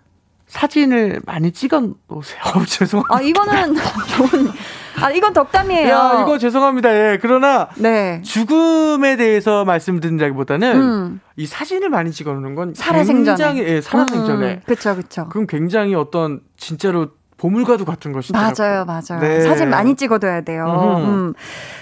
사진을 0.56 1.20
많이 1.26 1.52
찍어 1.52 1.80
놓으세요. 2.08 2.40
어, 2.54 2.64
죄송합니다. 2.64 3.14
아, 3.14 3.20
이거는 3.20 3.74
좋은. 3.74 4.48
아, 5.02 5.10
이건 5.10 5.34
덕담이에요. 5.34 5.88
야, 5.88 6.22
이거 6.22 6.38
죄송합니다. 6.38 6.90
예. 6.94 7.18
그러나 7.20 7.68
네. 7.76 8.22
죽음에 8.22 9.16
대해서 9.16 9.66
말씀드린다기보다는 9.66 10.80
음. 10.80 11.20
이 11.36 11.44
사진을 11.46 11.90
많이 11.90 12.10
찍어 12.10 12.32
놓는 12.32 12.54
건 12.54 12.72
살아생전에. 12.74 13.36
굉장히 13.36 13.60
예, 13.70 13.80
살아생전에. 13.82 14.46
음, 14.46 14.60
그렇죠. 14.64 14.94
그렇죠. 14.94 15.28
그럼 15.28 15.46
굉장히 15.46 15.94
어떤 15.94 16.40
진짜로 16.56 17.08
보물과도 17.38 17.84
같은 17.84 18.12
것이죠. 18.12 18.32
맞아요, 18.32 18.84
맞아요. 18.86 19.20
네. 19.20 19.42
사진 19.42 19.68
많이 19.68 19.94
찍어둬야 19.94 20.40
돼요. 20.40 21.02
음. 21.04 21.34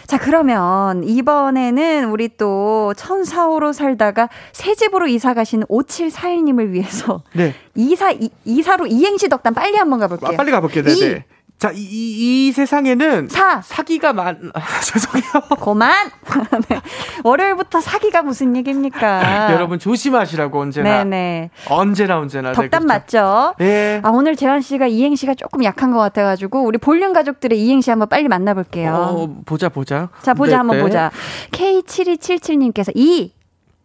자, 0.07 0.19
그러면 0.19 1.05
이번에는 1.05 2.11
우리 2.11 2.29
또 2.37 2.93
천사호로 2.97 3.73
살다가 3.73 4.29
새 4.53 4.75
집으로 4.75 5.07
이사 5.07 5.33
가신 5.33 5.62
5741님을 5.64 6.71
위해서 6.71 7.23
네. 7.33 7.55
이사 7.75 8.11
이, 8.11 8.31
이사로 8.45 8.87
이행시 8.87 9.29
덕담 9.29 9.55
빨리 9.55 9.77
한번 9.77 10.01
가볼게요. 10.01 10.31
아, 10.33 10.37
빨리 10.37 10.51
가볼게요. 10.51 10.85
네, 10.85 10.95
네. 10.95 11.25
자, 11.64 11.70
이, 11.72 11.79
이, 11.81 12.48
이 12.48 12.53
세상에는 12.53 13.29
사. 13.31 13.62
사기가 13.62 14.12
많, 14.12 14.38
죄송해요. 14.85 15.57
고만! 15.61 16.11
네. 16.68 16.79
월요일부터 17.22 17.81
사기가 17.81 18.20
무슨 18.20 18.55
얘기입니까? 18.55 19.48
여러분 19.55 19.79
조심하시라고 19.79 20.61
언제나. 20.61 21.05
네네. 21.05 21.48
언제나 21.70 22.18
언제나. 22.18 22.53
덕담 22.53 22.87
네, 22.87 22.87
그렇죠. 22.87 22.87
맞죠? 22.87 23.55
네. 23.57 23.98
아, 24.03 24.11
오늘 24.11 24.37
재환 24.37 24.61
씨가 24.61 24.88
이행시가 24.88 25.33
조금 25.33 25.64
약한 25.64 25.90
것 25.90 26.00
같아가지고 26.00 26.64
우리 26.64 26.77
볼륨 26.77 27.14
가족들의 27.14 27.59
이행시 27.59 27.88
한번 27.88 28.11
빨리 28.11 28.29
만나볼게요. 28.29 28.92
어, 28.92 29.37
보자, 29.46 29.70
보자. 29.70 30.11
자, 30.20 30.35
보자, 30.35 30.50
네, 30.50 30.57
한번 30.59 30.77
네. 30.77 30.83
보자. 30.83 31.11
K7277님께서 31.53 32.92
이. 32.94 33.33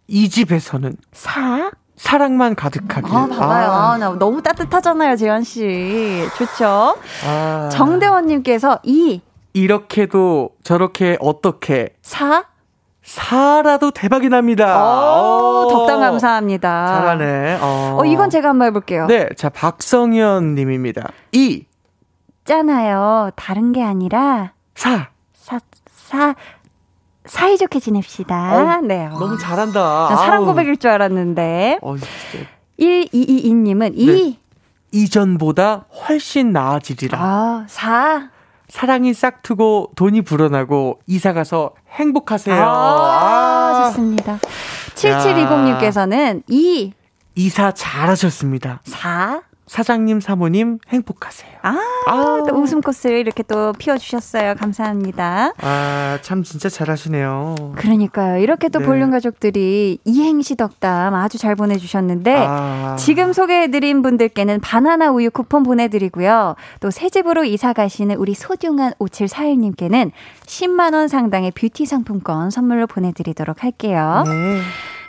이 0.07 0.27
집에서는. 0.27 0.97
사. 1.13 1.71
사랑만 1.99 2.55
가득하게. 2.55 3.07
아, 3.11 3.27
봐봐요. 3.27 3.71
아. 3.71 3.91
아, 3.91 3.97
나 3.97 4.09
너무 4.17 4.41
따뜻하잖아요, 4.41 5.17
재현 5.17 5.43
씨. 5.43 6.25
좋죠? 6.37 6.95
아. 7.27 7.69
정대원 7.73 8.25
님께서 8.27 8.79
이. 8.83 9.21
이렇게도 9.51 10.51
저렇게 10.63 11.17
어떻게. 11.19 11.89
사. 12.01 12.45
사라도 13.03 13.91
대박이 13.91 14.29
납니다. 14.29 14.81
오, 14.81 15.67
덕담 15.69 15.99
감사합니다. 15.99 16.87
잘하네. 16.87 17.57
어. 17.61 17.97
어, 17.99 18.05
이건 18.05 18.29
제가 18.29 18.49
한번 18.49 18.67
해볼게요. 18.67 19.07
네, 19.07 19.27
자, 19.35 19.49
박성현 19.49 20.55
님입니다. 20.55 21.09
이. 21.33 21.65
있잖아요. 22.39 23.31
다른 23.35 23.73
게 23.73 23.83
아니라. 23.83 24.53
사. 24.73 25.09
사, 25.33 25.59
사, 25.91 26.35
사이좋게 27.29 27.79
지냅시다. 27.79 28.77
어, 28.77 28.81
네. 28.81 29.07
너무 29.07 29.37
잘한다. 29.37 30.15
사랑 30.15 30.45
고백일 30.45 30.77
줄 30.77 30.89
알았는데. 30.91 31.79
어, 31.81 31.95
1222님은 32.79 33.91
이. 33.95 34.05
네. 34.05 34.39
이전보다 34.91 35.85
훨씬 36.07 36.51
나아지리라. 36.51 37.19
아, 37.21 37.65
4. 37.67 38.29
사랑이 38.69 39.13
싹트고 39.13 39.91
돈이 39.95 40.21
불어나고 40.21 40.99
이사 41.07 41.33
가서 41.33 41.71
행복하세요. 41.91 42.55
아, 42.55 42.67
아. 42.67 43.89
좋습니다. 43.89 44.39
7720님께서는 44.95 46.43
2. 46.47 46.93
이사 47.35 47.71
잘하셨습니다. 47.71 48.81
4. 48.83 49.41
사장님, 49.69 50.19
사모님 50.19 50.79
행복하세요. 50.89 51.51
아, 51.61 51.77
아. 52.07 52.43
또 52.47 52.55
웃음꽃을 52.55 53.17
이렇게 53.17 53.43
또 53.43 53.71
피워주셨어요. 53.73 54.55
감사합니다. 54.55 55.53
아, 55.61 56.17
참 56.21 56.43
진짜 56.43 56.69
잘하시네요. 56.69 57.73
그러니까요. 57.75 58.41
이렇게 58.41 58.69
또 58.69 58.79
네. 58.79 58.85
볼륨 58.85 59.11
가족들이 59.11 59.99
이행시 60.05 60.55
덕담 60.55 61.13
아주 61.15 61.37
잘 61.37 61.55
보내주셨는데 61.55 62.35
아. 62.47 62.95
지금 62.97 63.31
소개해드린 63.33 64.01
분들께는 64.01 64.59
바나나 64.61 65.11
우유 65.11 65.31
쿠폰 65.31 65.63
보내드리고요. 65.63 66.55
또 66.81 66.89
새 66.89 67.07
집으로 67.09 67.45
이사 67.45 67.71
가시는 67.71 68.15
우리 68.17 68.33
소중한 68.33 68.91
5741님께는 68.99 70.11
10만 70.45 70.93
원 70.93 71.07
상당의 71.07 71.51
뷰티 71.51 71.85
상품권 71.85 72.49
선물로 72.49 72.87
보내드리도록 72.87 73.63
할게요. 73.63 74.23
네. 74.25 74.59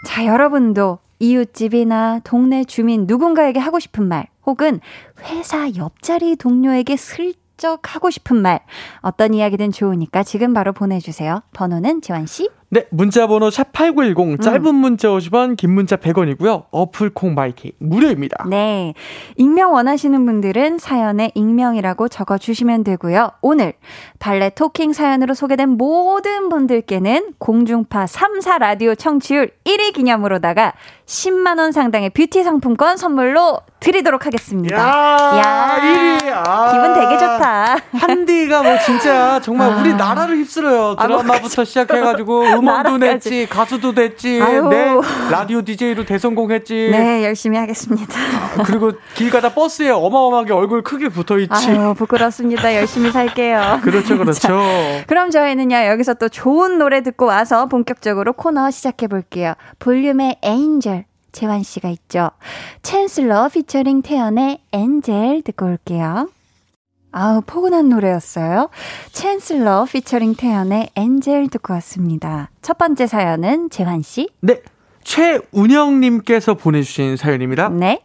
자, 0.07 0.25
여러분도 0.27 0.99
이웃집이나 1.19 2.21
동네 2.23 2.65
주민 2.65 3.07
누군가에게 3.07 3.59
하고 3.59 3.79
싶은 3.81 4.07
말, 4.07 4.27
혹은 4.47 4.81
회사 5.25 5.71
옆자리 5.75 6.37
동료에게 6.37 6.97
슬쩍 6.97 7.95
하고 7.95 8.11
싶은 8.11 8.37
말, 8.37 8.61
어떤 9.01 9.35
이야기든 9.35 9.73
좋으니까 9.73 10.23
지금 10.23 10.55
바로 10.55 10.73
보내주세요. 10.73 11.43
번호는 11.53 12.03
지환 12.03 12.27
씨? 12.27 12.49
네, 12.73 12.87
문자 12.91 13.27
번호 13.27 13.49
샵8910 13.49 14.41
짧은 14.41 14.65
음. 14.65 14.75
문자 14.77 15.09
50원, 15.09 15.57
긴 15.57 15.73
문자 15.73 15.97
100원이고요. 15.97 16.67
어플 16.71 17.11
콩 17.11 17.35
my 17.35 17.60
K 17.60 17.73
무료입니다. 17.79 18.45
네. 18.49 18.95
익명 19.37 19.73
원하시는 19.75 20.25
분들은 20.25 20.79
사연에 20.79 21.33
익명이라고 21.35 22.07
적어 22.07 22.39
주시면 22.39 22.85
되고요. 22.85 23.33
오늘 23.41 23.73
발레 24.21 24.51
토킹 24.51 24.93
사연으로 24.93 25.35
소개된 25.35 25.71
모든 25.71 26.49
분들께는 26.49 27.35
공중파 27.39 28.05
3사 28.05 28.61
라디오 28.61 28.95
청취율 28.95 29.51
1위 29.65 29.93
기념으로다가 29.93 30.75
10만 31.07 31.59
원 31.59 31.73
상당의 31.73 32.11
뷰티 32.11 32.45
상품권 32.45 32.97
선물로 32.97 33.63
드리도록 33.81 34.27
하겠습니다. 34.27 34.77
야, 34.77 35.39
야 35.39 35.79
1위. 35.81 36.33
아, 36.33 36.71
기분 36.71 36.95
되게 36.95 37.19
좋다. 37.19 37.77
한디가 37.95 38.63
뭐 38.63 38.79
진짜 38.79 39.41
정말 39.41 39.73
아. 39.73 39.77
우리 39.81 39.93
나라를 39.95 40.37
휩쓸어요. 40.37 40.95
드라마부터 40.97 41.35
아, 41.35 41.41
뭐 41.57 41.65
시작해 41.65 41.99
가지고 42.01 42.60
음원도 42.61 42.99
냈지, 42.99 43.47
가수도 43.49 43.93
됐지, 43.95 44.41
아유. 44.41 44.69
네, 44.69 44.95
라디오 45.31 45.63
DJ로 45.63 46.05
대성공했지. 46.05 46.91
네, 46.93 47.25
열심히 47.25 47.59
하겠습니다. 47.59 48.15
그리고 48.65 48.93
길 49.15 49.31
가다 49.31 49.53
버스에 49.55 49.91
어마어마하게 49.91 50.53
얼굴 50.53 50.83
크게 50.83 51.09
붙어 51.09 51.39
있지. 51.39 51.71
아유, 51.71 51.95
부끄럽습니다. 51.97 52.75
열심히 52.75 53.11
살게요. 53.11 53.81
그렇죠, 53.85 54.17
그렇죠. 54.19 54.39
자, 54.41 55.05
그럼 55.07 55.31
저희는요, 55.31 55.87
여기서 55.87 56.15
또 56.15 56.29
좋은 56.29 56.79
노래 56.79 57.03
듣고 57.03 57.27
와서 57.27 57.67
본격적으로 57.67 58.33
코너 58.35 58.71
시작해 58.71 59.07
볼게요. 59.07 59.55
볼륨의 59.79 60.39
에인절. 60.43 61.05
재환 61.33 61.63
씨가 61.63 61.89
있죠. 61.91 62.31
챈슬러 62.83 63.53
피처링 63.53 64.03
태연의 64.03 64.59
엔젤 64.73 65.43
듣고 65.43 65.67
올게요. 65.67 66.29
아우, 67.13 67.41
포근한 67.45 67.89
노래였어요. 67.89 68.71
챈슬러 69.13 69.91
피처링 69.91 70.35
태연의 70.35 70.91
엔젤 70.95 71.49
듣고 71.49 71.75
왔습니다. 71.75 72.51
첫 72.63 72.79
번째 72.79 73.07
사연은 73.07 73.71
재환 73.71 74.03
씨. 74.03 74.29
네. 74.41 74.63
최운영님께서 75.03 76.55
보내주신 76.55 77.17
사연입니다. 77.17 77.69
네. 77.71 78.03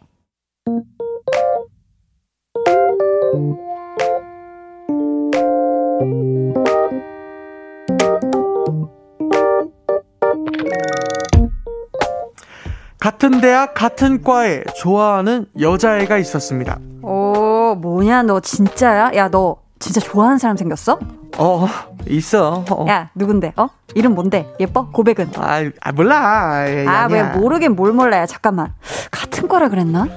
같은 13.06 13.40
대학 13.40 13.76
같은 13.76 14.24
과에 14.24 14.64
좋아하는 14.78 15.46
여자애가 15.60 16.18
있었습니다. 16.18 16.80
오 17.04 17.76
뭐냐 17.80 18.24
너 18.24 18.40
진짜야? 18.40 19.12
야 19.14 19.30
너 19.30 19.58
진짜 19.78 20.02
좋아하는 20.02 20.40
사람 20.40 20.58
생겼어? 20.58 20.98
어, 21.38 21.68
있어. 22.08 22.66
어. 22.68 22.86
야, 22.90 23.12
누군데? 23.14 23.54
어? 23.58 23.68
이름 23.94 24.16
뭔데? 24.16 24.52
예뻐? 24.60 24.90
고백은? 24.90 25.34
아, 25.36 25.70
아 25.82 25.92
몰라. 25.92 26.66
에이, 26.68 26.88
아, 26.88 27.08
왜 27.12 27.22
모르긴 27.22 27.76
뭘 27.76 27.94
몰라요. 27.94 28.26
잠깐만. 28.26 28.74
같은 29.12 29.48
거라 29.48 29.70
그랬나? 29.70 30.08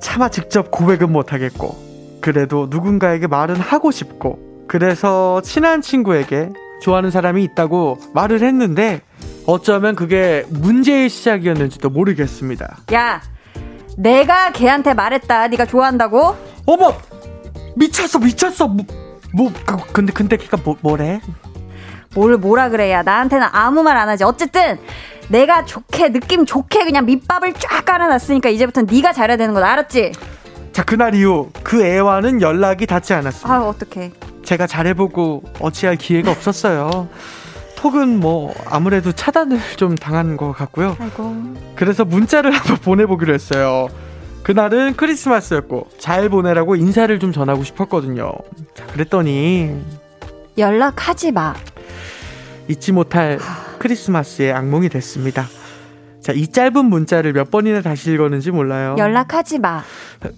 차마 0.00 0.28
직접 0.28 0.72
고백은 0.72 1.12
못 1.12 1.32
하겠고. 1.32 1.76
그래도 2.20 2.66
누군가에게 2.70 3.28
말은 3.28 3.54
하고 3.54 3.92
싶고. 3.92 4.64
그래서 4.66 5.40
친한 5.42 5.80
친구에게 5.80 6.50
좋아하는 6.82 7.12
사람이 7.12 7.44
있다고 7.44 7.98
말을 8.14 8.42
했는데 8.42 9.00
어쩌면 9.46 9.94
그게 9.94 10.44
문제의 10.48 11.08
시작이었는지도 11.08 11.90
모르겠습니다. 11.90 12.78
야, 12.94 13.20
내가 13.96 14.52
걔한테 14.52 14.94
말했다. 14.94 15.48
네가 15.48 15.66
좋아한다고? 15.66 16.36
어머, 16.66 16.94
미쳤어, 17.76 18.18
미쳤어. 18.18 18.68
뭐, 18.68 18.84
뭐 19.34 19.52
그, 19.66 19.76
근데 19.92 20.12
근데 20.12 20.36
걔가 20.36 20.56
뭐 20.64 20.76
뭐래? 20.80 21.20
뭘 22.14 22.36
뭐라 22.38 22.68
그래야 22.70 23.02
나한테는 23.02 23.48
아무 23.52 23.82
말 23.82 23.96
안 23.96 24.08
하지. 24.08 24.24
어쨌든 24.24 24.78
내가 25.28 25.64
좋게 25.64 26.10
느낌 26.12 26.46
좋게 26.46 26.84
그냥 26.84 27.04
밑밥을 27.06 27.54
쫙 27.54 27.84
깔아놨으니까 27.84 28.48
이제부터 28.50 28.82
네가 28.82 29.12
잘해야 29.12 29.36
되는 29.36 29.52
거 29.54 29.62
알았지? 29.62 30.12
자 30.72 30.84
그날 30.84 31.14
이후 31.14 31.50
그 31.62 31.84
애와는 31.84 32.40
연락이 32.40 32.86
닿지 32.86 33.14
않았습니다. 33.14 33.52
아 33.54 33.62
어떡해. 33.66 34.12
제가 34.44 34.66
잘해보고 34.66 35.42
어찌할 35.60 35.96
기회가 35.96 36.30
없었어요. 36.30 37.08
톡은 37.84 38.18
뭐 38.18 38.54
아무래도 38.64 39.12
차단을 39.12 39.58
좀 39.76 39.94
당한 39.94 40.38
것 40.38 40.52
같고요. 40.52 40.96
아이고. 40.98 41.54
그래서 41.76 42.06
문자를 42.06 42.50
한번 42.56 42.78
보내보기로 42.78 43.34
했어요. 43.34 43.88
그날은 44.42 44.94
크리스마스였고 44.96 45.88
잘 45.98 46.30
보내라고 46.30 46.76
인사를 46.76 47.18
좀 47.18 47.30
전하고 47.30 47.62
싶었거든요. 47.62 48.32
자, 48.72 48.86
그랬더니 48.86 49.82
연락하지 50.56 51.32
마. 51.32 51.52
잊지 52.68 52.92
못할 52.92 53.38
크리스마스의 53.78 54.54
악몽이 54.54 54.88
됐습니다. 54.88 55.44
자, 56.22 56.32
이 56.32 56.46
짧은 56.48 56.86
문자를 56.86 57.34
몇 57.34 57.50
번이나 57.50 57.82
다시 57.82 58.12
읽었는지 58.14 58.50
몰라요. 58.50 58.96
연락하지 58.98 59.58
마. 59.58 59.82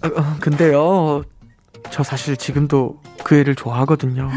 어, 0.03 0.07
어, 0.07 0.35
근데요, 0.41 1.23
저 1.91 2.03
사실 2.03 2.35
지금도 2.35 3.01
그 3.23 3.35
애를 3.35 3.55
좋아하거든요. 3.55 4.29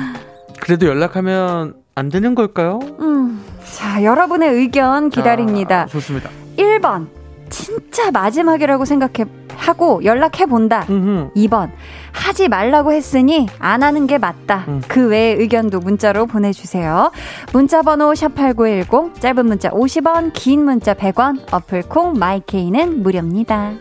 그래도 0.60 0.86
연락하면 0.86 1.79
안 1.94 2.08
되는 2.08 2.34
걸까요? 2.34 2.80
음. 3.00 3.42
자, 3.76 4.02
여러분의 4.02 4.52
의견 4.54 5.10
기다립니다. 5.10 5.82
아, 5.82 5.86
좋습니다. 5.86 6.30
1번. 6.56 7.08
진짜 7.50 8.10
마지막이라고 8.12 8.84
생각해 8.84 9.28
하고 9.56 10.02
연락해 10.04 10.46
본다. 10.46 10.84
2번. 10.86 11.70
하지 12.12 12.48
말라고 12.48 12.92
했으니 12.92 13.48
안 13.58 13.82
하는 13.82 14.06
게 14.06 14.18
맞다. 14.18 14.64
음. 14.68 14.80
그 14.86 15.08
외의 15.08 15.36
의견도 15.36 15.80
문자로 15.80 16.26
보내 16.26 16.52
주세요. 16.52 17.10
문자 17.52 17.82
번호 17.82 18.12
샵8910 18.12 19.20
짧은 19.20 19.46
문자 19.46 19.68
50원, 19.70 20.32
긴 20.32 20.64
문자 20.64 20.94
100원. 20.94 21.40
어플 21.52 21.82
콩 21.88 22.12
마이케이는 22.14 23.02
무료입니다. 23.02 23.72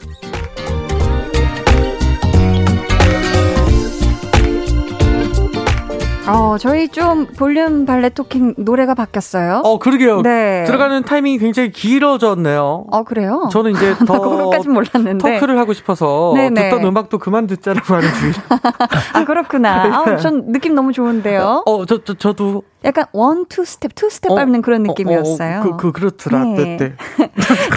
어, 6.31 6.57
저희 6.57 6.87
좀 6.87 7.25
볼륨 7.25 7.85
발레 7.85 8.09
토킹 8.09 8.55
노래가 8.57 8.93
바뀌었어요. 8.93 9.61
어, 9.63 9.79
그러게요. 9.79 10.21
네. 10.21 10.63
들어가는 10.65 11.03
타이밍이 11.03 11.39
굉장히 11.39 11.71
길어졌네요. 11.71 12.85
어, 12.89 13.03
그래요? 13.03 13.49
저는 13.51 13.71
이제 13.71 13.95
더 14.05 14.19
그것까진 14.19 14.73
몰랐는데. 14.73 15.17
talk를 15.17 15.57
하고 15.57 15.73
싶어서 15.73 16.33
네네. 16.35 16.69
듣던 16.69 16.85
음악도 16.85 17.17
그만 17.17 17.47
듣자라고 17.47 17.95
하는 17.95 18.09
중이에요. 18.13 18.35
아, 19.13 19.25
그렇구나. 19.25 19.83
네. 20.05 20.11
아, 20.13 20.17
전 20.17 20.51
느낌 20.51 20.75
너무 20.75 20.93
좋은데요. 20.93 21.63
어, 21.65 21.85
저, 21.85 22.03
저 22.03 22.13
저도 22.13 22.63
약간 22.85 23.05
one, 23.12 23.45
two 23.47 23.65
step, 23.65 23.95
two 23.95 24.09
step 24.09 24.31
어, 24.31 24.35
밟는 24.35 24.61
그런 24.61 24.81
어, 24.81 24.83
어, 24.83 24.87
느낌이었어요. 24.87 25.59
어, 25.59 25.63
그, 25.63 25.77
그, 25.77 25.91
그 25.91 26.05
렇더라. 26.05 26.43
네. 26.43 26.55
네, 26.55 26.77
네. 26.77 26.95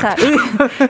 자, 0.00 0.14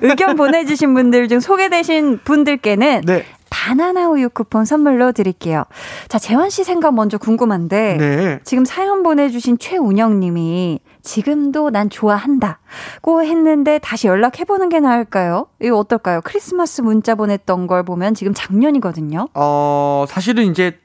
의, 0.00 0.16
견 0.16 0.36
보내주신 0.36 0.94
분들 0.94 1.28
중 1.28 1.40
소개되신 1.40 2.20
분들께는 2.24 3.02
네. 3.06 3.24
바나나 3.52 4.08
우유 4.08 4.30
쿠폰 4.30 4.64
선물로 4.64 5.12
드릴게요. 5.12 5.64
자, 6.08 6.18
재환 6.18 6.48
씨 6.48 6.64
생각 6.64 6.94
먼저 6.94 7.18
궁금한데 7.18 7.96
네. 7.98 8.40
지금 8.44 8.64
사연 8.64 9.02
보내주신 9.02 9.58
최운영 9.58 10.20
님이 10.20 10.80
지금도 11.02 11.68
난 11.68 11.90
좋아한다고 11.90 13.22
했는데 13.22 13.78
다시 13.78 14.06
연락해보는 14.06 14.70
게 14.70 14.80
나을까요? 14.80 15.48
이거 15.60 15.76
어떨까요? 15.76 16.22
크리스마스 16.24 16.80
문자 16.80 17.14
보냈던 17.14 17.66
걸 17.66 17.82
보면 17.82 18.14
지금 18.14 18.32
작년이거든요. 18.34 19.28
어, 19.34 20.06
사실은 20.08 20.50
이제 20.50 20.78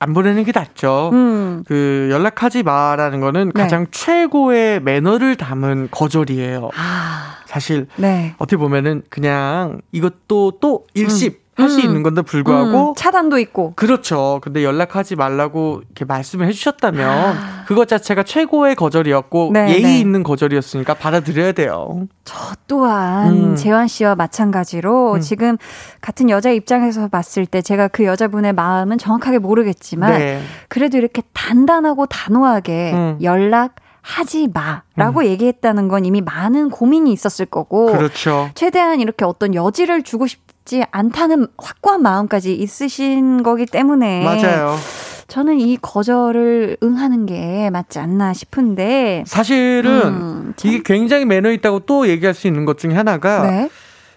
안 0.00 0.12
보내는 0.12 0.42
게 0.42 0.50
낫죠. 0.52 1.10
음. 1.12 1.62
그 1.68 2.08
연락하지 2.10 2.64
마라는 2.64 3.20
거는 3.20 3.52
네. 3.54 3.62
가장 3.62 3.86
최고의 3.92 4.80
매너를 4.82 5.36
담은 5.36 5.88
거절이에요. 5.92 6.70
아. 6.76 7.36
사실 7.46 7.86
네. 7.96 8.34
어떻게 8.38 8.56
보면은 8.56 9.02
그냥 9.08 9.80
이것도 9.92 10.58
또 10.60 10.86
일십 10.94 11.32
음. 11.32 11.47
할수 11.58 11.80
음. 11.80 11.84
있는 11.84 12.02
건데 12.02 12.22
불구하고 12.22 12.90
음. 12.90 12.94
차단도 12.96 13.38
있고 13.38 13.72
그렇죠. 13.74 14.38
근데 14.42 14.64
연락하지 14.64 15.16
말라고 15.16 15.82
이렇게 15.84 16.04
말씀을 16.04 16.46
해주셨다면 16.46 17.08
아. 17.10 17.64
그것 17.66 17.88
자체가 17.88 18.22
최고의 18.22 18.76
거절이었고 18.76 19.50
네, 19.52 19.70
예의 19.70 19.82
네. 19.82 19.98
있는 19.98 20.22
거절이었으니까 20.22 20.94
받아들여야 20.94 21.52
돼요. 21.52 22.06
저 22.24 22.36
또한 22.68 23.32
음. 23.32 23.56
재환 23.56 23.88
씨와 23.88 24.14
마찬가지로 24.14 25.14
음. 25.14 25.20
지금 25.20 25.56
같은 26.00 26.30
여자 26.30 26.50
입장에서 26.50 27.08
봤을 27.08 27.44
때 27.44 27.60
제가 27.60 27.88
그 27.88 28.04
여자분의 28.04 28.52
마음은 28.52 28.98
정확하게 28.98 29.38
모르겠지만 29.38 30.18
네. 30.18 30.40
그래도 30.68 30.96
이렇게 30.96 31.22
단단하고 31.32 32.06
단호하게 32.06 32.92
음. 32.92 33.18
연락 33.22 33.74
하지 34.00 34.48
마라고 34.48 35.20
음. 35.20 35.26
얘기했다는 35.26 35.88
건 35.88 36.04
이미 36.04 36.22
많은 36.22 36.70
고민이 36.70 37.12
있었을 37.12 37.44
거고 37.46 37.92
그렇죠. 37.92 38.48
최대한 38.54 39.00
이렇게 39.00 39.24
어떤 39.24 39.54
여지를 39.54 40.02
주고 40.02 40.26
싶 40.26 40.47
싶지 40.68 40.84
않다는 40.90 41.48
확고한 41.56 42.02
마음까지 42.02 42.54
있으신 42.54 43.42
거기 43.42 43.64
때문에 43.64 44.22
맞아요. 44.22 44.76
저는 45.26 45.58
이 45.60 45.76
거절을 45.80 46.76
응하는 46.82 47.26
게 47.26 47.70
맞지 47.70 47.98
않나 47.98 48.32
싶은데 48.32 49.24
사실은 49.26 50.02
음, 50.04 50.54
이게 50.62 50.82
굉장히 50.84 51.24
매너 51.24 51.50
있다고 51.50 51.80
또 51.80 52.08
얘기할 52.08 52.34
수 52.34 52.46
있는 52.46 52.64
것 52.64 52.78
중에 52.78 52.94
하나가 52.94 53.50
네? 53.50 53.68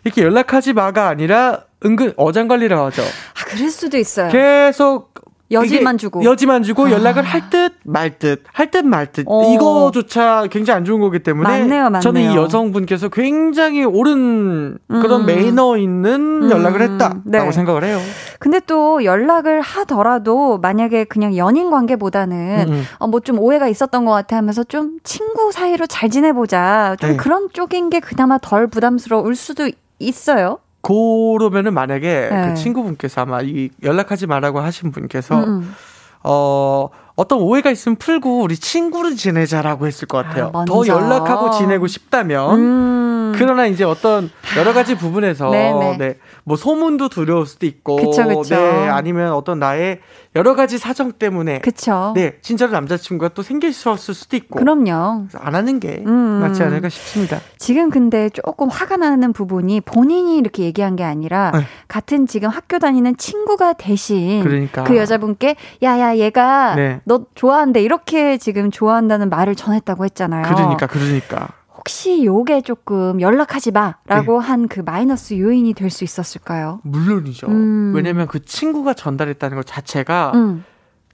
이렇게 0.04 0.22
연락하지 0.24 0.74
마가 0.74 1.08
아니라 1.08 1.64
은근 1.86 2.14
어장관리라고 2.16 2.86
하죠. 2.88 3.02
아, 3.02 3.46
그럴 3.48 3.70
수도 3.70 3.98
있어요. 3.98 4.30
계속 4.30 5.14
여지만 5.52 5.98
주고 5.98 6.24
여지만 6.24 6.64
주고 6.64 6.88
아. 6.88 6.92
연락을 6.92 7.24
할 7.24 7.50
듯 7.50 7.74
말 7.86 8.20
듯 8.20 8.44
할 8.54 8.72
듯 8.72 8.86
말듯 8.86 9.26
어. 9.28 9.54
이거조차 9.54 10.48
굉장히 10.50 10.78
안 10.78 10.86
좋은 10.86 11.00
거기 11.02 11.20
때문에 11.20 11.50
맞네요, 11.50 11.84
맞네요. 11.86 12.00
저는 12.02 12.22
이 12.22 12.36
여성분께서 12.36 13.10
굉장히 13.10 13.84
옳은 13.84 14.78
그런 14.88 15.22
음. 15.22 15.26
매너 15.26 15.78
있는 15.78 16.50
연락을 16.52 16.82
음. 16.82 16.92
했다라고 16.94 17.22
네. 17.26 17.52
생각을 17.52 17.84
해요. 17.84 18.00
근데 18.40 18.60
또 18.66 19.04
연락을 19.04 19.62
하더라도 19.62 20.58
만약에 20.60 21.04
그냥 21.06 21.36
연인 21.38 21.70
관계보다는 21.70 22.66
음. 22.70 22.84
어, 23.00 23.08
뭐 23.08 23.22
좀 23.22 23.38
오해가 23.40 23.68
있었던 23.68 24.04
것 24.06 24.12
같아 24.12 24.36
하면서 24.38 24.64
좀 24.64 24.98
친구 25.04 25.52
사이로 25.52 25.86
잘 25.86 26.10
지내보자 26.10 26.96
좀 27.00 27.12
네. 27.12 27.18
그런 27.18 27.50
쪽인 27.54 27.90
게 27.92 28.00
그나마 28.00 28.40
덜 28.40 28.66
부담스러울 28.68 29.36
수도 29.36 29.70
있어요. 30.00 30.58
그러면은 30.82 31.74
만약에 31.74 32.30
그 32.30 32.34
네. 32.34 32.48
그 32.50 32.56
친구분께서 32.56 33.22
아마 33.22 33.42
이 33.42 33.70
연락하지 33.84 34.28
말라고 34.28 34.60
하신 34.60 34.92
분께서 34.92 35.44
음. 35.44 35.48
음. 35.48 35.76
어 36.24 36.90
어떤 37.16 37.40
오해가 37.40 37.72
있으면 37.72 37.96
풀고 37.98 38.42
우리 38.42 38.56
친구를 38.56 39.16
지내자라고 39.16 39.88
했을 39.88 40.08
것 40.08 40.24
같아요. 40.24 40.52
아, 40.54 40.66
더 40.66 40.88
연락하고 40.88 41.52
지내고 41.52 41.88
싶다면 41.88 42.60
음. 42.60 43.11
그러나 43.36 43.66
이제 43.68 43.84
어떤 43.84 44.30
여러 44.58 44.74
가지 44.74 44.96
부분에서 44.96 45.50
네, 45.50 45.74
네. 45.74 45.98
네. 45.98 46.18
뭐 46.44 46.58
소문도 46.58 47.10
두려울 47.10 47.46
수도 47.46 47.66
있고 47.66 47.96
그쵸, 47.98 48.28
그쵸. 48.28 48.56
네 48.56 48.90
아니면 48.90 49.34
어떤 49.34 49.60
나의 49.60 50.00
여러 50.36 50.56
가지 50.56 50.78
사정 50.78 51.12
때문에 51.12 51.60
그쵸. 51.60 52.14
네 52.16 52.38
진짜로 52.42 52.72
남자친구가 52.72 53.30
또 53.30 53.44
생길 53.44 53.74
수 53.74 53.92
있을 53.94 54.14
수도 54.14 54.38
있고 54.38 54.60
그럼요 54.60 55.28
안 55.34 55.56
하는 55.56 55.80
게 55.80 56.04
음. 56.06 56.14
맞지 56.42 56.64
않을까 56.64 56.90
싶습니다. 56.90 57.40
지금 57.58 57.90
근데 57.90 58.30
조금 58.30 58.70
화가 58.70 58.98
나는 58.98 59.34
부분이 59.34 59.82
본인이 59.82 60.38
이렇게 60.38 60.64
얘기한 60.64 60.96
게 60.96 61.04
아니라 61.04 61.52
네. 61.54 61.66
같은 61.88 62.28
지금 62.28 62.50
학교 62.50 62.80
다니는 62.80 63.18
친구가 63.18 63.74
대신 63.74 64.44
그러니까. 64.44 64.84
그 64.84 64.98
여자분께 64.98 65.56
야야 65.84 66.18
얘가 66.18 66.76
네. 66.76 67.02
너 67.04 67.26
좋아한대 67.36 67.82
이렇게 67.82 68.38
지금 68.38 68.72
좋아한다는 68.72 69.30
말을 69.30 69.56
전했다고 69.56 70.06
했잖아요. 70.06 70.44
그러니까 70.44 70.88
그러니까 70.88 71.50
혹시 71.82 72.24
요게 72.24 72.62
조금 72.62 73.20
연락하지 73.22 73.72
마라고 73.72 74.40
네. 74.40 74.48
한그 74.48 74.82
마이너스 74.82 75.34
요인이 75.40 75.74
될 75.74 75.90
수 75.90 76.04
있었을까요? 76.04 76.80
물론이죠. 76.84 77.48
음. 77.48 77.92
왜냐면 77.96 78.28
그 78.28 78.46
친구가 78.46 78.94
전달했다는 78.94 79.58
것 79.58 79.66
자체가 79.66 80.32
음. 80.36 80.64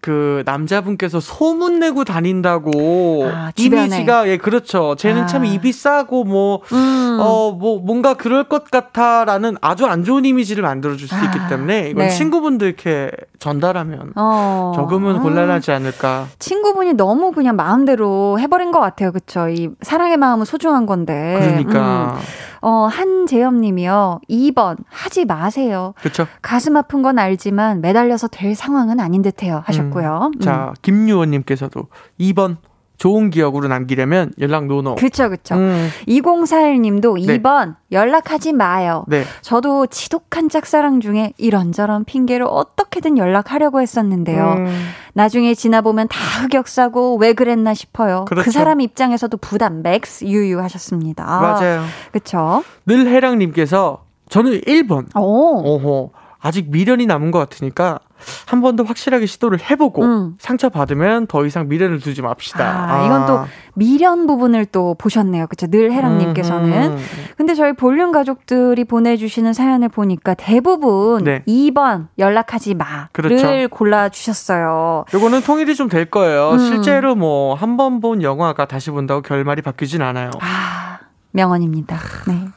그 0.02 0.44
남자분께서 0.46 1.20
소문 1.20 1.80
내고 1.80 2.04
다닌다고 2.04 3.30
아, 3.32 3.52
이미지가 3.56 4.30
예 4.30 4.38
그렇죠. 4.38 4.96
쟤는 4.98 5.24
아. 5.24 5.26
참 5.26 5.46
입이 5.46 5.72
싸고 5.72 6.24
뭐어뭐 6.24 6.62
음. 6.74 7.18
어, 7.20 7.52
뭐 7.52 7.80
뭔가 7.80 8.14
그럴 8.14 8.44
것 8.46 8.70
같아라는 8.70 9.58
아주 9.62 9.86
안 9.86 10.04
좋은 10.04 10.26
이미지를 10.26 10.64
만들어 10.64 10.96
줄수 10.96 11.16
있기 11.16 11.40
아, 11.40 11.48
때문에 11.48 11.90
이건 11.90 12.08
네. 12.08 12.10
친구분들께 12.10 13.12
전달하면 13.40 14.14
어. 14.16 14.74
조금은 14.76 15.20
곤란하지 15.20 15.72
않을까. 15.72 16.28
친구분이 16.40 16.94
너무 16.94 17.32
그냥 17.32 17.56
마음대로 17.56 18.40
해버린 18.40 18.72
것 18.72 18.80
같아요. 18.80 19.12
그쵸? 19.12 19.50
이 19.50 19.70
사랑의 19.82 20.18
마음은 20.18 20.46
소중한 20.46 20.86
건데. 20.86 21.38
그러니까. 21.40 22.18
음. 22.18 22.48
어, 22.62 22.88
한재엽 22.92 23.54
님이요. 23.54 24.20
2번, 24.30 24.78
하지 24.90 25.26
마세요. 25.26 25.94
그쵸. 26.02 26.26
가슴 26.42 26.76
아픈 26.76 27.02
건 27.02 27.20
알지만 27.20 27.82
매달려서 27.82 28.28
될 28.28 28.56
상황은 28.56 29.00
아닌 29.00 29.22
듯 29.22 29.44
해요. 29.44 29.62
하셨 29.66 29.87
고요. 29.90 30.32
음. 30.34 30.40
자, 30.40 30.74
김유원 30.82 31.32
님께서도 31.32 31.88
2번, 32.20 32.58
좋은 32.98 33.30
기억으로 33.30 33.68
남기려면 33.68 34.34
연락 34.40 34.66
no 34.66 34.78
no. 34.78 34.96
그쵸, 34.96 35.30
그쵸. 35.30 35.56
음. 35.56 35.90
2041님도 36.08 37.26
네. 37.26 37.38
2번, 37.38 37.76
연락하지 37.92 38.54
마요. 38.54 39.06
네. 39.08 39.24
저도 39.42 39.86
지독한 39.86 40.50
짝사랑 40.50 41.00
중에 41.00 41.34
이런저런 41.38 42.06
핑계로 42.06 42.48
어떻게든 42.48 43.18
연락하려고 43.20 43.82
했었는데요. 43.82 44.56
음. 44.58 44.90
나중에 45.14 45.54
지나보면 45.54 46.08
다 46.08 46.18
흑역사고 46.42 47.18
왜 47.18 47.34
그랬나 47.34 47.74
싶어요. 47.76 48.26
그 48.26 48.36
그렇죠. 48.36 48.46
그 48.46 48.52
사람 48.52 48.82
입장에서도 48.82 49.36
부담 49.38 49.84
max 49.84 50.26
유유 50.26 50.60
하셨습니다. 50.62 51.24
맞아요. 51.24 51.84
그쵸. 52.12 52.64
늘 52.88 53.08
해랑님께서 53.08 54.06
저는 54.30 54.62
1번. 54.62 55.16
오. 55.16 55.62
오호. 55.64 56.12
아직 56.40 56.70
미련이 56.70 57.06
남은 57.06 57.32
것 57.32 57.40
같으니까 57.40 58.00
한 58.48 58.62
번 58.62 58.76
더 58.76 58.84
확실하게 58.84 59.26
시도를 59.26 59.60
해보고 59.70 60.04
음. 60.04 60.36
상처 60.40 60.70
받으면 60.70 61.28
더 61.28 61.46
이상 61.46 61.68
미련을 61.68 62.00
두지 62.00 62.22
맙시다. 62.22 62.66
아, 62.66 63.02
아. 63.02 63.06
이건 63.06 63.26
또 63.26 63.46
미련 63.76 64.26
부분을 64.28 64.66
또 64.66 64.96
보셨네요. 64.98 65.48
그쵸? 65.48 65.68
늘 65.68 65.92
해랑님께서는. 65.92 66.72
음, 66.92 66.98
음. 66.98 67.06
근데 67.38 67.54
저희 67.54 67.74
볼륨 67.74 68.12
가족들이 68.12 68.84
보내주시는 68.86 69.54
사연을 69.54 69.90
보니까 69.90 70.34
대부분 70.34 71.24
네. 71.24 71.44
2번 71.48 72.08
연락하지 72.18 72.74
마를 72.76 73.08
그렇죠. 73.12 73.68
골라주셨어요. 73.70 75.06
요거는 75.14 75.42
통일이 75.42 75.76
좀 75.76 75.88
될 75.90 76.06
거예요. 76.06 76.52
음. 76.52 76.58
실제로 76.60 77.16
뭐 77.16 77.56
한 77.56 77.78
번 77.78 78.02
본 78.02 78.22
영화가 78.24 78.66
다시 78.66 78.92
본다고 78.92 79.22
결말이 79.22 79.62
바뀌진 79.62 80.02
않아요. 80.02 80.32
아, 80.42 81.00
명언입니다. 81.32 81.98
네. 82.28 82.48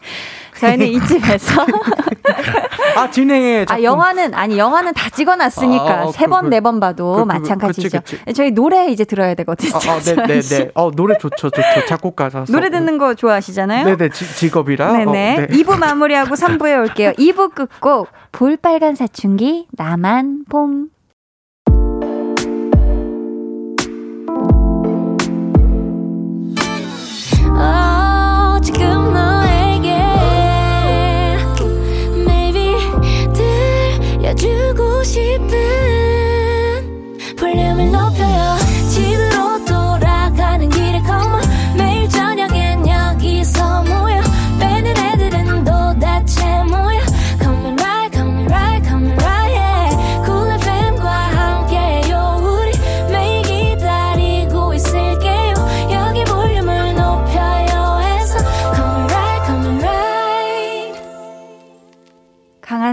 저희는 0.59 0.87
이쯤에서 0.89 1.65
아 2.97 3.11
진행해. 3.11 3.67
아 3.69 3.83
영화는 3.83 4.35
아니 4.35 4.59
영화는 4.59 4.95
다 4.95 5.11
찍어놨으니까 5.11 5.85
아, 5.85 6.03
아, 6.09 6.13
세번 6.13 6.45
그, 6.45 6.49
네번 6.49 6.75
그, 6.75 6.81
봐도 6.81 7.13
그, 7.13 7.19
그, 7.21 7.25
마찬가지죠. 7.25 8.01
그치, 8.01 8.17
그치. 8.19 8.35
저희 8.35 8.51
노래 8.51 8.91
이제 8.91 9.05
들어야 9.05 9.35
되거든요. 9.35 9.73
아, 9.75 9.93
아, 9.93 9.99
네, 10.01 10.15
네, 10.15 10.41
네. 10.41 10.71
어 10.75 10.91
노래 10.91 11.17
좋죠, 11.19 11.51
좋죠. 11.51 11.87
작곡가라서 11.89 12.53
노래 12.53 12.71
듣는 12.71 12.99
거 12.99 13.15
좋아하시잖아요. 13.15 13.85
네네 13.85 14.11
지, 14.11 14.37
직업이라. 14.37 14.93
네네. 14.93 15.05
어, 15.05 15.13
네. 15.13 15.47
2부 15.49 15.79
마무리하고 15.79 16.35
3부에 16.35 16.79
올게요. 16.81 17.13
2부 17.13 17.55
끝곡 17.55 18.09
볼빨간 18.33 18.95
사춘기 18.95 19.67
나만 19.73 20.45
봄. 20.49 20.89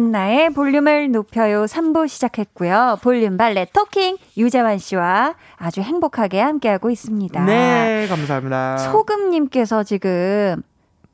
강한나의 0.08 0.52
볼륨을 0.52 1.12
높여요 1.12 1.66
3부 1.66 2.08
시작했고요. 2.08 3.00
볼륨 3.02 3.38
발레 3.38 3.68
토킹 3.74 4.18
유재환 4.38 4.78
씨와 4.78 5.36
아주 5.58 5.82
행복하게 5.82 6.40
함께하고 6.40 6.90
있습니다. 6.90 7.46
네, 7.46 8.08
감사합니다. 8.08 8.78
소금님께서 8.78 9.84
지금 9.84 10.62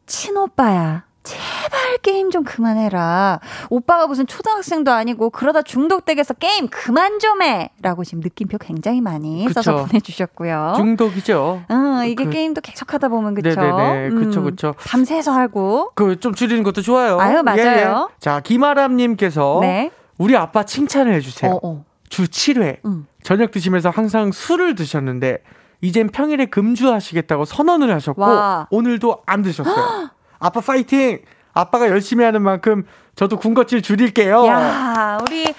친오빠야. 0.06 1.06
제발 1.24 1.98
게임 2.02 2.30
좀 2.32 2.44
그만해라. 2.44 3.40
오빠가 3.70 4.08
무슨 4.08 4.28
초등학생도 4.28 4.92
아니고 4.92 5.30
그러다 5.30 5.62
중독되겠어. 5.62 6.34
게임 6.36 6.68
그만 6.68 7.20
좀 7.20 7.42
해. 7.42 7.70
라고 7.82 8.04
지금 8.04 8.20
느낌표 8.22 8.58
굉장히 8.58 9.00
많이 9.02 9.46
그쵸. 9.46 9.62
써서 9.62 9.86
보내주셨고요. 9.86 10.74
중독이죠. 10.76 11.64
어, 11.70 12.04
이게 12.06 12.26
그, 12.26 12.30
게임도 12.30 12.62
계속 12.62 12.94
하다 12.94 13.08
보면 13.08 13.34
그쵸. 13.36 13.50
네네네. 13.50 14.08
음, 14.10 14.16
그쵸, 14.26 14.44
그쵸. 14.44 14.74
밤새서 14.80 15.32
하고. 15.32 15.92
그 15.96 16.18
좀 16.20 16.34
줄이는 16.34 16.64
것도 16.64 16.82
좋아요. 16.82 17.18
아유, 17.20 17.42
맞아요. 17.44 17.60
예, 17.62 17.82
예. 17.82 17.94
자, 18.20 18.40
김아람님께서. 18.40 19.60
네. 19.62 19.92
우리 20.18 20.38
아빠 20.38 20.64
칭찬을 20.64 21.14
해주세요. 21.16 21.52
어, 21.54 21.60
어. 21.64 21.86
주 22.10 22.24
7회. 22.28 22.78
음. 22.86 23.08
저녁 23.24 23.52
드시면서 23.52 23.90
항상 23.90 24.32
술을 24.32 24.76
드셨는데, 24.76 25.40
이젠 25.82 26.08
평일에 26.10 26.46
금주하시겠다고 26.46 27.46
선언을 27.46 27.94
하셨고, 27.96 28.22
와. 28.22 28.68
오늘도 28.72 29.24
안 29.26 29.42
드셨어요. 29.42 30.10
아빠 30.44 30.60
파이팅! 30.60 31.20
아빠가 31.54 31.88
열심히 31.88 32.26
하는 32.26 32.42
만큼 32.42 32.84
저도 33.16 33.38
군것질 33.38 33.82
줄일게요. 33.82 34.46
야, 34.48 35.18
우리 35.22 35.54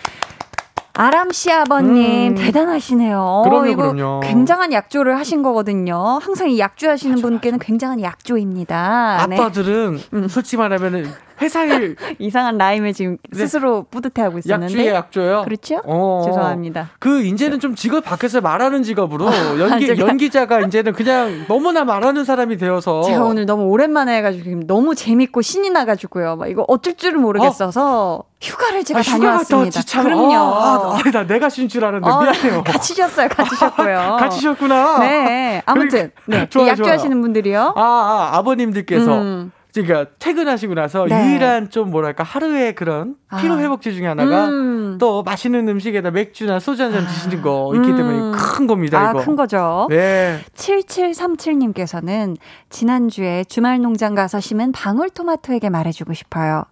아람 0.93 1.31
씨 1.33 1.51
아버님 1.51 2.33
음. 2.33 2.35
대단하시네요. 2.35 3.43
그럼요, 3.47 3.67
이거 3.67 3.93
그럼요. 3.93 4.21
굉장한 4.21 4.73
약조를 4.75 5.17
하신 5.19 5.43
거거든요. 5.43 5.97
항상 6.21 6.51
이 6.51 6.59
약조 6.59 6.91
하시는 6.91 7.17
분께는 7.17 7.59
굉장한 7.59 8.03
약조입니다. 8.03 9.27
네. 9.31 9.37
아빠들은 9.37 10.01
네. 10.11 10.29
솔직히 10.29 10.59
말하면 10.59 11.15
회사일 11.45 11.97
이상한 12.19 12.59
라임을 12.59 12.93
지금 12.93 13.19
네. 13.31 13.39
스스로 13.39 13.85
뿌듯해하고 13.91 14.39
있었는데 14.39 14.73
약주의 14.73 14.89
약조요. 14.89 15.43
그렇죠? 15.45 15.81
어. 15.85 16.23
죄송합니다. 16.25 16.91
그 16.99 17.23
이제는 17.23 17.61
좀 17.61 17.75
직업 17.75 18.05
밖에서 18.05 18.41
말하는 18.41 18.83
직업으로 18.83 19.27
연기 19.61 19.93
아, 19.93 19.97
연기자가 19.97 20.61
이제는 20.61 20.93
그냥 20.93 21.45
너무나 21.49 21.85
말하는 21.85 22.25
사람이 22.25 22.57
되어서 22.57 23.03
제가 23.03 23.25
오늘 23.25 23.47
너무 23.47 23.65
오랜만에 23.65 24.19
해가지고 24.19 24.67
너무 24.67 24.95
재밌고 24.95 25.43
신이 25.43 25.71
나가지고요. 25.71 26.37
막 26.37 26.49
이거 26.49 26.65
어쩔 26.69 26.95
줄을 26.95 27.19
모르겠어서 27.19 28.25
어? 28.27 28.35
휴가를 28.41 28.85
제가 28.85 29.01
아, 29.01 29.03
다녀왔습니다. 29.03 29.81
휴가 29.81 30.03
그럼요. 30.03 30.35
아, 30.35 30.99
아, 30.99 31.11
나 31.11 31.27
내가 31.27 31.49
쉰줄 31.49 31.85
알았는데 31.85 32.11
어, 32.11 32.21
미안해요. 32.23 32.65
같이 32.65 32.95
쉬었어요. 32.95 33.29
같이 33.29 33.57
쉬었고요. 33.57 34.17
같이 34.19 34.41
쉬었구나. 34.41 34.99
네. 34.99 35.63
아무튼 35.67 36.11
네. 36.27 36.49
좋아, 36.49 36.69
약주하시는 36.69 37.21
분들이요. 37.21 37.75
아, 37.77 37.81
아 37.83 38.31
아버님들께서 38.39 39.15
음. 39.15 39.53
그러니까 39.83 40.11
퇴근하시고 40.19 40.75
나서 40.75 41.05
네. 41.07 41.27
유일한 41.27 41.69
좀 41.69 41.91
뭐랄까 41.91 42.23
하루의 42.23 42.75
그런 42.75 43.17
피로 43.41 43.55
아. 43.55 43.59
회복제 43.59 43.93
중에 43.93 44.07
하나가 44.07 44.47
음. 44.47 44.99
또 44.99 45.23
맛있는 45.25 45.69
음식에다 45.69 46.13
맥주나 46.13 46.61
소주 46.61 46.85
한잔 46.85 47.03
아. 47.03 47.07
드시는 47.07 47.43
거 47.43 47.73
있기 47.75 47.91
음. 47.91 47.97
때문에 47.97 48.39
큰 48.39 48.67
겁니다. 48.67 49.01
아, 49.01 49.11
이거. 49.11 49.21
큰 49.21 49.35
거죠. 49.35 49.89
네. 49.91 50.39
7737님께서는 50.55 52.37
지난주에 52.71 53.45
주말 53.45 53.81
농장 53.81 54.15
가서 54.15 54.39
심은 54.39 54.71
방울토마토에게 54.73 55.71
말해주고 55.71 56.13
싶어요. 56.15 56.63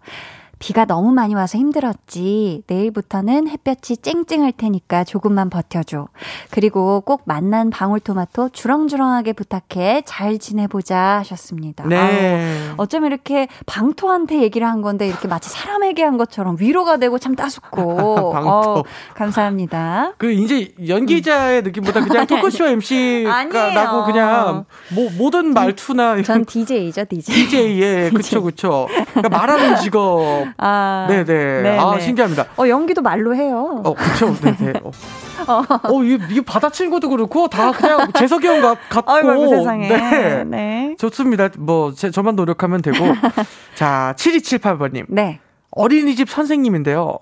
비가 0.62 0.84
너무 0.84 1.10
많이 1.10 1.34
와서 1.34 1.58
힘들었지. 1.58 2.62
내일부터는 2.68 3.48
햇볕이 3.48 3.96
쨍쨍할 3.96 4.52
테니까 4.52 5.02
조금만 5.02 5.50
버텨줘. 5.50 6.06
그리고 6.50 7.00
꼭 7.00 7.22
만난 7.24 7.68
방울토마토 7.68 8.50
주렁주렁하게 8.50 9.32
부탁해. 9.32 10.02
잘 10.06 10.38
지내보자 10.38 11.18
하셨습니다. 11.18 11.82
네. 11.88 12.68
아우, 12.70 12.74
어쩜 12.76 13.04
이렇게 13.06 13.48
방토한테 13.66 14.40
얘기를 14.40 14.64
한 14.64 14.82
건데 14.82 15.08
이렇게 15.08 15.26
마치 15.26 15.50
사람에게 15.50 16.04
한 16.04 16.16
것처럼 16.16 16.56
위로가 16.60 16.98
되고 16.98 17.18
참 17.18 17.34
따숩고. 17.34 18.30
방토. 18.30 18.48
어, 18.48 18.84
감사합니다. 19.14 20.12
그 20.16 20.30
이제 20.30 20.72
연기자의 20.86 21.62
음. 21.62 21.64
느낌보다 21.64 22.04
그냥 22.04 22.24
토크쇼 22.30 22.66
MC가 22.66 23.72
나고 23.72 24.04
그냥 24.04 24.64
뭐 24.94 25.10
모든 25.18 25.54
말투나 25.54 26.22
전 26.22 26.44
DJ죠, 26.44 27.04
DJ. 27.08 27.34
DJ 27.34 27.82
예, 27.82 28.10
그쵸 28.14 28.40
그쵸. 28.44 28.86
그러니까 29.12 29.28
말하는 29.28 29.76
직업 29.78 30.51
아, 30.58 31.06
네네. 31.08 31.24
네네. 31.24 31.78
아, 31.78 31.98
신기합니다. 31.98 32.46
어, 32.56 32.68
연기도 32.68 33.02
말로 33.02 33.34
해요. 33.34 33.80
어, 33.84 33.94
그쵸. 33.94 34.34
네네. 34.34 34.80
어, 34.82 34.90
어, 35.48 35.64
어 35.82 36.02
이게, 36.04 36.24
이게 36.30 36.40
받아친 36.40 36.90
것도 36.90 37.08
그렇고, 37.08 37.48
다 37.48 37.72
그냥 37.72 38.10
재석이 38.12 38.46
형 38.46 38.60
같, 38.60 38.78
같고. 38.88 39.12
어이구, 39.12 39.48
세상에. 39.48 39.88
네. 39.88 40.44
네. 40.44 40.96
좋습니다. 40.98 41.48
뭐, 41.58 41.92
제, 41.92 42.10
저만 42.10 42.36
노력하면 42.36 42.82
되고. 42.82 42.96
자, 43.74 44.14
7278번님. 44.16 45.06
네. 45.08 45.40
어린이집 45.70 46.28
선생님인데요. 46.28 47.18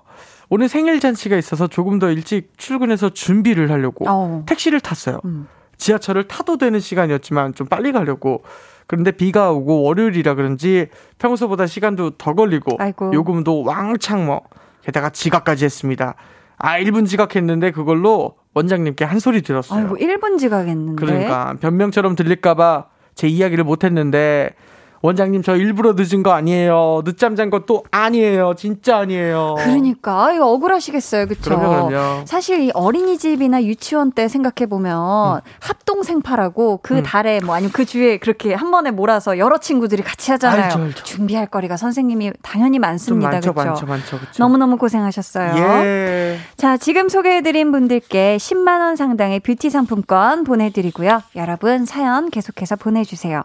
오늘 0.49 0.69
생일 0.69 0.99
잔치가 0.99 1.37
있어서 1.37 1.69
조금 1.69 1.99
더 2.01 2.11
일찍 2.11 2.59
출근해서 2.59 3.11
준비를 3.11 3.71
하려고 3.71 4.05
어. 4.09 4.43
택시를 4.47 4.81
탔어요. 4.81 5.21
음. 5.25 5.47
지하철을 5.79 6.29
타도 6.29 6.59
되는 6.59 6.79
시간이었지만 6.81 7.55
좀 7.55 7.67
빨리 7.67 7.93
가려고. 7.93 8.43
그런데 8.91 9.13
비가 9.13 9.53
오고 9.53 9.83
월요일이라 9.83 10.35
그런지 10.35 10.89
평소보다 11.19 11.67
시간도 11.67 12.11
더 12.19 12.35
걸리고 12.35 12.77
아이고. 12.81 13.13
요금도 13.15 13.63
왕창 13.63 14.27
뭐 14.27 14.43
게다가 14.83 15.11
지각까지 15.11 15.65
했습니다. 15.65 16.17
아, 16.57 16.79
1분 16.81 17.07
지각했는데 17.07 17.71
그걸로 17.71 18.35
원장님께 18.55 19.05
한 19.05 19.21
소리 19.21 19.43
들었어요. 19.43 19.81
아이고, 19.81 19.97
1분 19.97 20.39
지각했는데. 20.39 21.05
그러니까 21.05 21.55
변명처럼 21.61 22.17
들릴까 22.17 22.55
봐 22.55 22.87
제 23.15 23.29
이야기를 23.29 23.65
못 23.65 23.85
했는데 23.85 24.55
원장님 25.03 25.43
저 25.43 25.57
일부러 25.57 25.95
늦은 25.97 26.23
거 26.23 26.33
아니에요. 26.33 27.03
늦잠 27.05 27.35
잔 27.37 27.49
것도 27.49 27.85
아니에요. 27.91 28.55
진짜 28.57 28.99
아니에요. 28.99 29.55
그러니까 29.59 30.33
이거 30.35 30.47
억울하시겠어요. 30.51 31.27
그렇죠? 31.27 31.43
그럼요, 31.43 32.25
사실 32.27 32.61
이 32.61 32.71
어린이집이나 32.75 33.65
유치원 33.65 34.13
때 34.13 34.29
생각해 34.29 34.69
보면 34.69 35.37
음. 35.37 35.41
합동 35.61 36.03
생파라고 36.03 36.81
그 36.83 36.99
음. 36.99 37.03
달에 37.03 37.41
뭐 37.43 37.55
아니면 37.55 37.73
그 37.73 37.87
주에 37.87 38.19
그렇게 38.19 38.53
한 38.53 38.71
번에 38.71 38.91
몰아서 38.91 39.39
여러 39.39 39.57
친구들이 39.59 40.03
같이 40.03 40.31
하잖아요. 40.33 40.65
알죠, 40.65 40.79
알죠. 40.83 41.05
준비할 41.05 41.47
거리가 41.47 41.79
선생님이 41.79 42.33
당연히 42.43 42.79
많습니다. 42.79 43.31
많죠, 43.31 43.55
그렇죠? 43.55 43.71
많죠, 43.71 43.87
많죠, 43.87 44.19
그렇죠? 44.19 44.43
너무너무 44.43 44.77
고생하셨어요. 44.77 45.57
예. 45.57 46.39
자, 46.57 46.77
지금 46.77 47.09
소개해 47.09 47.41
드린 47.41 47.73
분들께 47.73 48.37
10만 48.37 48.81
원 48.81 48.97
상당의 48.97 49.41
뷰티 49.41 49.71
상품권 49.71 50.45
보내 50.45 50.71
드리고요. 50.71 51.23
여러분 51.37 51.87
사연 51.87 52.29
계속해서 52.29 52.77
보내 52.77 53.03
주세요. 53.05 53.45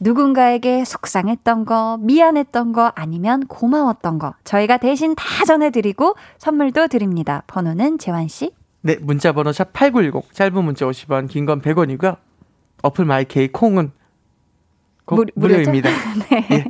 누군가에게 0.00 0.84
속상했던 0.94 1.64
거, 1.64 1.98
미안했던 2.00 2.72
거, 2.72 2.92
아니면 2.94 3.46
고마웠던 3.46 4.18
거, 4.18 4.34
저희가 4.44 4.76
대신 4.78 5.14
다 5.16 5.44
전해드리고 5.44 6.14
선물도 6.38 6.86
드립니다. 6.88 7.42
번호는 7.48 7.98
재환씨? 7.98 8.52
네, 8.82 8.96
문자번호 9.00 9.52
샵 9.52 9.72
8910, 9.72 10.32
짧은 10.34 10.64
문자 10.64 10.86
50원, 10.86 11.28
긴 11.28 11.46
건 11.46 11.60
100원이고요. 11.60 12.16
어플 12.82 13.04
마이케이 13.06 13.48
콩은 13.48 13.90
무, 15.06 15.24
무료입니다. 15.34 15.90
네. 16.30 16.48
예. 16.52 16.64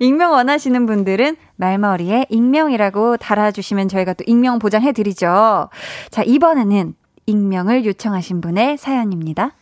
익명 0.00 0.32
원하시는 0.32 0.86
분들은 0.86 1.36
말머리에 1.56 2.26
익명이라고 2.28 3.18
달아주시면 3.18 3.88
저희가 3.88 4.14
또 4.14 4.24
익명 4.26 4.58
보장해드리죠. 4.58 5.68
자, 6.10 6.22
이번에는 6.24 6.94
익명을 7.26 7.84
요청하신 7.84 8.40
분의 8.40 8.78
사연입니다. 8.78 9.52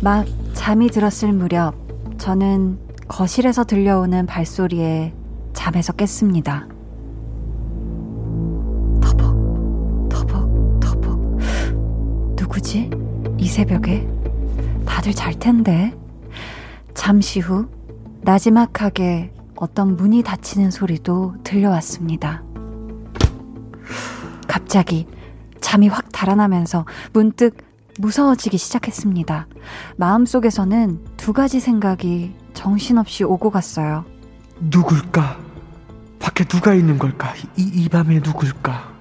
막 0.00 0.26
잠이 0.54 0.88
들었을 0.88 1.32
무렵 1.32 1.74
저는 2.18 2.78
거실에서 3.08 3.64
들려오는 3.64 4.26
발소리에 4.26 5.14
잠에서 5.52 5.92
깼습니다. 5.92 6.66
터벅, 9.00 10.08
터벅, 10.08 10.80
터벅. 10.80 11.18
누구지? 12.36 12.90
이 13.38 13.46
새벽에? 13.46 14.08
다들 14.86 15.12
잘 15.12 15.34
텐데. 15.34 15.94
잠시 16.94 17.40
후 17.40 17.68
나지막하게 18.22 19.32
어떤 19.56 19.96
문이 19.96 20.22
닫히는 20.22 20.70
소리도 20.70 21.34
들려왔습니다. 21.44 22.42
갑자기 24.48 25.06
잠이 25.60 25.88
확 25.88 26.10
달아나면서 26.12 26.86
문득 27.12 27.56
무서워지기 27.98 28.58
시작했습니다. 28.58 29.46
마음속에서는 29.96 30.98
두 31.16 31.32
가지 31.32 31.60
생각이 31.60 32.34
정신없이 32.52 33.24
오고 33.24 33.50
갔어요. 33.50 34.04
누굴까? 34.60 35.36
밖에 36.18 36.44
누가 36.44 36.74
있는 36.74 36.98
걸까? 36.98 37.34
이, 37.56 37.62
이 37.62 37.88
밤에 37.88 38.20
누굴까? 38.20 38.92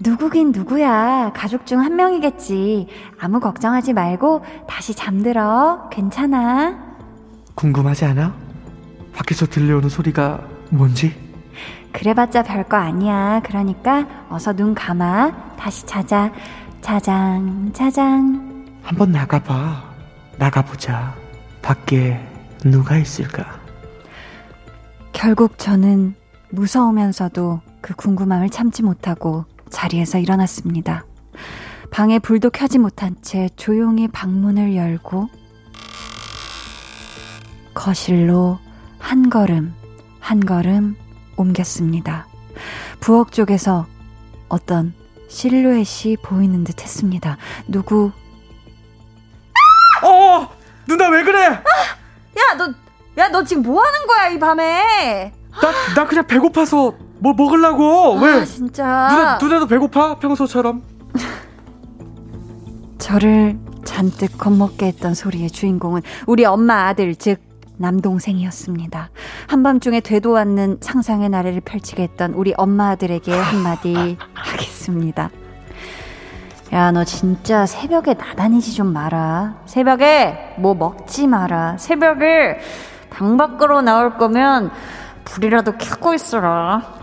누구긴 0.00 0.52
누구야. 0.52 1.32
가족 1.34 1.66
중 1.66 1.80
한 1.80 1.96
명이겠지. 1.96 2.86
아무 3.18 3.40
걱정하지 3.40 3.92
말고 3.94 4.44
다시 4.68 4.94
잠들어. 4.94 5.88
괜찮아. 5.90 6.78
궁금하지 7.56 8.04
않아? 8.04 8.34
밖에서 9.12 9.46
들려오는 9.46 9.88
소리가 9.88 10.40
뭔지? 10.70 11.12
그래봤자 11.92 12.44
별거 12.44 12.76
아니야. 12.76 13.40
그러니까 13.44 14.06
어서 14.30 14.52
눈 14.52 14.74
감아. 14.74 15.32
다시 15.56 15.84
자자. 15.86 16.32
자장, 16.80 17.70
자장. 17.72 18.66
한번 18.82 19.12
나가봐. 19.12 19.84
나가보자. 20.38 21.14
밖에 21.62 22.20
누가 22.64 22.96
있을까? 22.96 23.60
결국 25.12 25.58
저는 25.58 26.14
무서우면서도 26.50 27.60
그 27.80 27.94
궁금함을 27.94 28.50
참지 28.50 28.82
못하고 28.82 29.44
자리에서 29.68 30.18
일어났습니다. 30.18 31.04
방에 31.90 32.18
불도 32.18 32.50
켜지 32.50 32.78
못한 32.78 33.16
채 33.22 33.48
조용히 33.56 34.08
방문을 34.08 34.76
열고 34.76 35.28
거실로 37.74 38.58
한 38.98 39.30
걸음, 39.30 39.74
한 40.20 40.40
걸음 40.40 40.96
옮겼습니다. 41.36 42.26
부엌 43.00 43.32
쪽에서 43.32 43.86
어떤 44.48 44.94
실루엣이 45.28 46.16
보이는 46.22 46.64
듯 46.64 46.82
했습니다. 46.82 47.36
누구? 47.66 48.10
어! 50.02 50.48
누나 50.86 51.08
왜 51.10 51.22
그래? 51.22 51.46
아, 51.46 51.58
야, 51.58 52.56
너, 52.56 52.72
야, 53.18 53.28
너 53.28 53.44
지금 53.44 53.62
뭐 53.62 53.82
하는 53.82 54.06
거야, 54.06 54.28
이 54.28 54.38
밤에? 54.38 55.32
나, 55.60 55.94
나 55.94 56.06
그냥 56.06 56.26
배고파서 56.26 56.94
뭐 57.18 57.32
먹으려고. 57.34 58.18
아, 58.18 58.22
왜? 58.22 58.44
진짜. 58.44 59.08
누나, 59.10 59.38
누나도 59.38 59.66
배고파? 59.66 60.18
평소처럼? 60.18 60.82
저를 62.98 63.58
잔뜩 63.84 64.36
겁먹게 64.38 64.86
했던 64.86 65.14
소리의 65.14 65.50
주인공은 65.50 66.02
우리 66.26 66.44
엄마 66.44 66.86
아들, 66.88 67.14
즉, 67.16 67.40
남동생이었습니다. 67.78 69.10
한밤중에 69.48 70.00
되도 70.00 70.36
않는 70.36 70.78
상상의 70.80 71.28
나래를 71.28 71.60
펼치게 71.62 72.02
했던 72.02 72.32
우리 72.34 72.54
엄마들에게 72.56 73.32
한마디 73.32 74.18
하겠습니다. 74.34 75.30
야, 76.72 76.90
너 76.90 77.04
진짜 77.04 77.64
새벽에 77.64 78.14
나다니지 78.14 78.74
좀 78.74 78.92
마라. 78.92 79.62
새벽에 79.64 80.54
뭐 80.58 80.74
먹지 80.74 81.26
마라. 81.26 81.78
새벽에 81.78 82.58
방 83.08 83.38
밖으로 83.38 83.80
나올 83.80 84.18
거면 84.18 84.70
불이라도 85.24 85.78
켜고 85.78 86.12
있어라. 86.12 86.97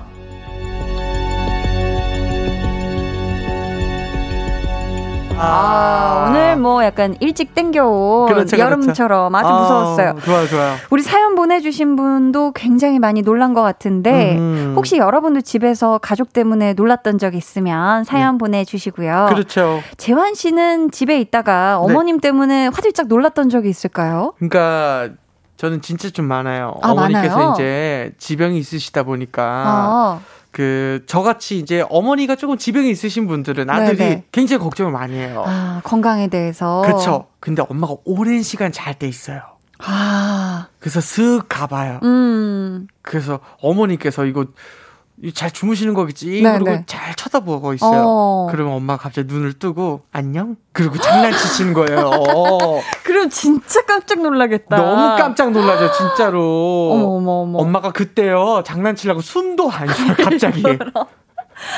아, 5.37 6.27
오늘 6.29 6.55
뭐 6.55 6.83
약간 6.83 7.15
일찍 7.19 7.53
땡겨온 7.53 8.27
그렇죠, 8.27 8.55
그렇죠. 8.55 8.63
여름처럼 8.63 9.31
그렇죠. 9.33 9.47
아주 9.47 9.55
아, 9.55 9.61
무서웠어요. 9.61 10.15
좋아요, 10.23 10.47
좋아요. 10.47 10.75
우리 10.89 11.01
사연 11.01 11.35
보내주신 11.35 11.95
분도 11.95 12.51
굉장히 12.53 12.99
많이 12.99 13.21
놀란 13.21 13.53
것 13.53 13.61
같은데 13.61 14.37
음. 14.37 14.73
혹시 14.75 14.97
여러분도 14.97 15.41
집에서 15.41 15.97
가족 15.97 16.33
때문에 16.33 16.73
놀랐던 16.73 17.17
적 17.17 17.35
있으면 17.35 18.03
사연 18.03 18.35
네. 18.35 18.37
보내주시고요. 18.39 19.27
그렇죠. 19.29 19.81
재환 19.97 20.33
씨는 20.33 20.91
집에 20.91 21.19
있다가 21.19 21.79
네. 21.85 21.91
어머님 21.91 22.19
네. 22.19 22.29
때문에 22.29 22.67
화들짝 22.67 23.07
놀랐던 23.07 23.49
적이 23.49 23.69
있을까요? 23.69 24.33
그러니까 24.37 25.09
저는 25.57 25.81
진짜 25.81 26.09
좀 26.09 26.25
많아요. 26.25 26.75
아, 26.81 26.91
어머니께서 26.91 27.35
많아요? 27.37 27.53
이제 27.53 28.11
지병이 28.17 28.57
있으시다 28.57 29.03
보니까. 29.03 29.43
아. 29.43 30.19
그 30.55 31.03
저같이 31.05 31.59
이제 31.59 31.83
어머니가 31.89 32.37
조금 32.37 32.57
지병이 32.57 32.89
있으신 32.89 33.27
분들은 33.27 33.69
아들이 33.69 33.97
네네. 33.97 34.23
굉장히 34.31 34.63
걱정을 34.63 34.89
많이 34.89 35.15
해요. 35.15 35.43
아, 35.45 35.81
건강에 35.83 36.29
대해서. 36.29 36.81
그렇죠. 36.85 37.27
근데 37.41 37.61
엄마가 37.67 37.95
오랜 38.05 38.41
시간 38.41 38.71
잘 38.71 38.93
때 38.97 39.05
있어요. 39.05 39.41
아. 39.79 40.67
그래서 40.79 41.01
쓱 41.01 41.47
가봐요. 41.49 41.99
음. 42.03 42.87
그래서 43.01 43.41
어머니께서 43.61 44.23
이거 44.23 44.45
잘 45.33 45.49
주무시는 45.49 45.93
거겠지. 45.93 46.41
네네. 46.41 46.59
그리고 46.59 46.83
잘 46.85 47.15
쳐다보고 47.15 47.73
있어요. 47.73 48.03
어. 48.05 48.47
그러면 48.51 48.73
엄마가 48.73 49.03
갑자기 49.03 49.33
눈을 49.33 49.53
뜨고 49.53 50.01
안녕? 50.11 50.57
그리고 50.73 50.97
장난치시는 50.97 51.73
거예요. 51.73 52.11
그럼 53.03 53.29
진짜 53.29 53.81
깜짝 53.85 54.21
놀라겠다. 54.21 54.75
너무 54.75 55.17
깜짝 55.17 55.51
놀라죠, 55.51 55.91
진짜로. 55.93 56.91
어머 56.93 57.05
어머 57.15 57.31
어머. 57.43 57.59
엄마가 57.59 57.91
그때요 57.91 58.61
장난치려고 58.65 59.21
숨도 59.21 59.71
안 59.71 59.87
쉬어요, 59.93 60.15
갑자기. 60.21 60.63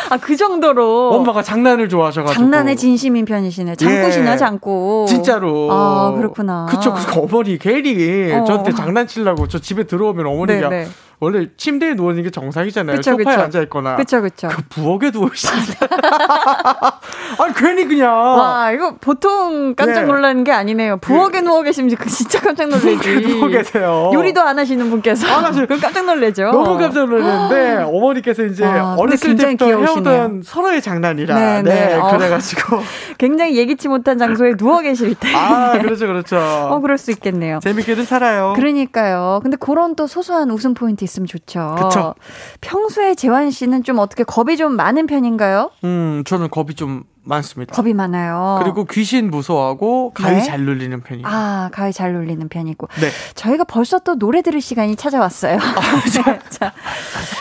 아, 0.10 0.18
그 0.18 0.36
정도로. 0.36 1.12
엄마가 1.14 1.44
장난을 1.44 1.88
좋아하셔가지고. 1.90 2.34
장난에 2.34 2.74
진심인 2.74 3.26
편이시네. 3.26 3.76
장꾸시나, 3.76 4.34
예. 4.34 4.38
장꾸. 4.38 5.06
진짜로. 5.08 5.70
아, 5.72 6.14
그렇구나. 6.18 6.66
그쵸. 6.68 6.94
그 6.96 7.20
어머니 7.22 7.60
괜히 7.60 8.34
어. 8.34 8.44
저한테 8.44 8.72
장난치려고 8.74 9.48
저 9.48 9.60
집에 9.60 9.84
들어오면 9.84 10.26
어머니가 10.26 10.70
네네. 10.70 10.88
네. 11.20 11.26
원래 11.26 11.48
침대에 11.58 11.96
누워 11.96 12.12
있는 12.12 12.24
게 12.24 12.30
정상이잖아요. 12.30 12.98
그쵸, 12.98 13.12
소파에 13.12 13.36
앉아 13.36 13.62
있거나. 13.64 13.96
그쵸, 13.96 14.22
그쵸. 14.22 14.50
그 14.50 14.62
부엌에 14.70 15.10
누워 15.10 15.30
있어요. 15.34 15.58
아니 17.40 17.54
괜히 17.56 17.88
그냥. 17.88 18.14
와 18.14 18.72
이거 18.72 18.96
보통 19.02 19.74
깜짝 19.76 20.02
네. 20.02 20.08
놀라는 20.08 20.44
게 20.44 20.52
아니네요. 20.52 20.98
부엌에 20.98 21.40
네. 21.40 21.42
누워 21.42 21.64
계시면 21.64 21.96
진짜 22.08 22.40
깜짝 22.40 22.70
놀래지. 22.70 23.22
누워 23.22 23.48
계세요. 23.48 24.12
요리도 24.14 24.42
안 24.42 24.60
하시는 24.60 24.90
분께서. 24.90 25.28
안 25.28 25.44
하세요. 25.44 25.66
그럼 25.68 25.80
깜짝 25.82 26.06
놀래죠. 26.06 26.52
너무 26.52 26.78
깜짝 26.78 27.10
놀랐는데 27.10 27.84
어머니께서 27.90 28.44
이제 28.46 28.64
와, 28.64 28.96
어렸을 28.96 29.36
때부터 29.36 29.66
귀여우시네요. 29.66 30.14
해오던 30.14 30.42
서로의 30.44 30.82
장난이라. 30.84 31.36
네, 31.36 31.62
네. 31.64 31.88
네 31.88 31.94
어. 31.96 32.16
그래가지고 32.16 32.82
굉장히 33.18 33.58
예기치 33.58 33.88
못한 33.88 34.20
장소에 34.20 34.56
누워 34.56 34.82
계실 34.82 35.16
때. 35.16 35.34
아 35.36 35.80
그렇죠, 35.80 36.06
그렇죠. 36.06 36.38
어 36.38 36.80
그럴 36.80 37.00
수 37.00 37.10
있겠네요. 37.10 37.60
재밌게도 37.64 38.04
살아요. 38.04 38.54
그러니까요. 38.56 39.40
근데 39.42 39.58
그런 39.58 39.96
또 39.96 40.06
소소한 40.06 40.52
웃음 40.52 40.76
포인트 40.76 41.07
있으면 41.08 41.26
좋죠. 41.28 41.76
그렇죠. 41.78 42.14
평소에 42.62 43.16
재환 43.16 43.50
씨는 43.52 43.84
좀 43.84 44.00
어떻게 44.00 44.24
겁이 44.24 44.58
좀 44.58 44.74
많은 44.76 45.08
편인가요? 45.08 45.72
음, 45.84 46.24
저는 46.26 46.50
겁이 46.50 46.76
좀 46.76 47.04
많습니다. 47.28 47.76
겁이 47.76 47.94
많아요. 47.94 48.60
그리고 48.64 48.86
귀신 48.86 49.30
무서워하고 49.30 50.12
가위 50.14 50.38
네? 50.38 50.44
잘 50.44 50.62
눌리는 50.62 51.02
편이고. 51.02 51.28
아, 51.30 51.70
가위 51.74 51.92
잘 51.92 52.14
눌리는 52.14 52.48
편이고. 52.48 52.88
네. 53.02 53.10
저희가 53.36 53.66
벌써 53.66 54.00
또 54.00 54.16
노래 54.16 54.42
들을 54.42 54.62
시간이 54.62 54.96
찾아왔어요. 54.96 55.58
아, 55.58 55.60
네. 56.26 56.40
자, 56.50 56.74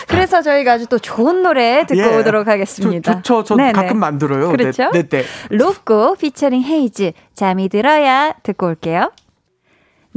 그래서 0.08 0.42
저희가 0.42 0.72
아주 0.72 0.86
또 0.86 0.98
좋은 0.98 1.42
노래 1.42 1.86
듣고 1.86 2.00
예. 2.00 2.16
오도록 2.16 2.48
하겠습니다. 2.48 3.22
저, 3.22 3.22
저, 3.22 3.44
저 3.44 3.56
네네. 3.56 3.72
가끔 3.72 3.98
만들어요. 3.98 4.48
그렇죠? 4.48 4.90
네, 4.90 5.02
네. 5.02 5.22
네. 5.22 5.56
로꼬 5.56 6.16
피처링 6.16 6.62
헤이즈 6.62 7.12
잠이 7.34 7.68
들어야 7.68 8.32
듣고 8.42 8.66
올게요. 8.66 9.12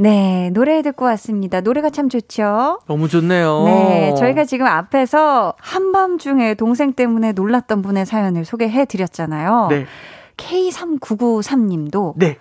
네, 0.00 0.48
노래 0.54 0.80
듣고 0.80 1.04
왔습니다. 1.04 1.60
노래가 1.60 1.90
참 1.90 2.08
좋죠? 2.08 2.80
너무 2.86 3.06
좋네요. 3.06 3.64
네, 3.66 4.14
저희가 4.16 4.46
지금 4.46 4.64
앞에서 4.64 5.52
한밤중에 5.58 6.54
동생 6.54 6.94
때문에 6.94 7.32
놀랐던 7.32 7.82
분의 7.82 8.06
사연을 8.06 8.46
소개해 8.46 8.86
드렸잖아요. 8.86 9.66
네. 9.68 9.84
K3993님도 10.38 12.14
네. 12.16 12.38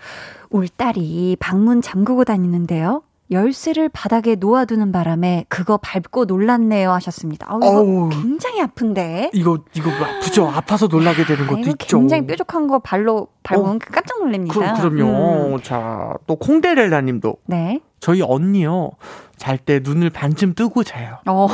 울 0.50 0.70
딸이 0.70 1.36
방문 1.42 1.82
잠그고 1.82 2.24
다니는데요. 2.24 3.02
열쇠를 3.32 3.90
바닥에 3.90 4.36
놓아두는 4.36 4.92
바람에 4.92 5.46
그거 5.50 5.78
밟고 5.78 6.26
놀랐네요 6.26 6.92
하셨습니다. 6.92 7.48
아, 7.50 7.58
이거 7.58 7.68
어우, 7.82 8.10
굉장히 8.10 8.62
아픈데. 8.62 9.32
이거 9.34 9.60
이거 9.74 9.90
뭐 9.90 10.08
아프죠. 10.08 10.48
아파서 10.48 10.88
놀라게 10.88 11.26
되는 11.26 11.46
것도 11.46 11.60
이거 11.60 11.72
있죠. 11.72 12.00
굉장히 12.00 12.26
뾰족한 12.26 12.68
거 12.68 12.80
발로 12.80 13.28
밟으면 13.44 13.76
어, 13.76 13.80
깜짝 13.80 14.20
놀랍니다. 14.20 14.74
그, 14.74 14.88
럼요 14.88 15.56
음. 15.56 15.62
자, 15.62 16.14
또 16.26 16.36
콩데렐라님도. 16.38 17.38
네. 17.46 17.82
저희 18.00 18.22
언니요. 18.22 18.92
잘 19.38 19.58
때 19.58 19.80
눈을 19.84 20.10
반쯤 20.10 20.54
뜨고 20.56 20.84
자요. 20.84 21.20
어. 21.28 21.48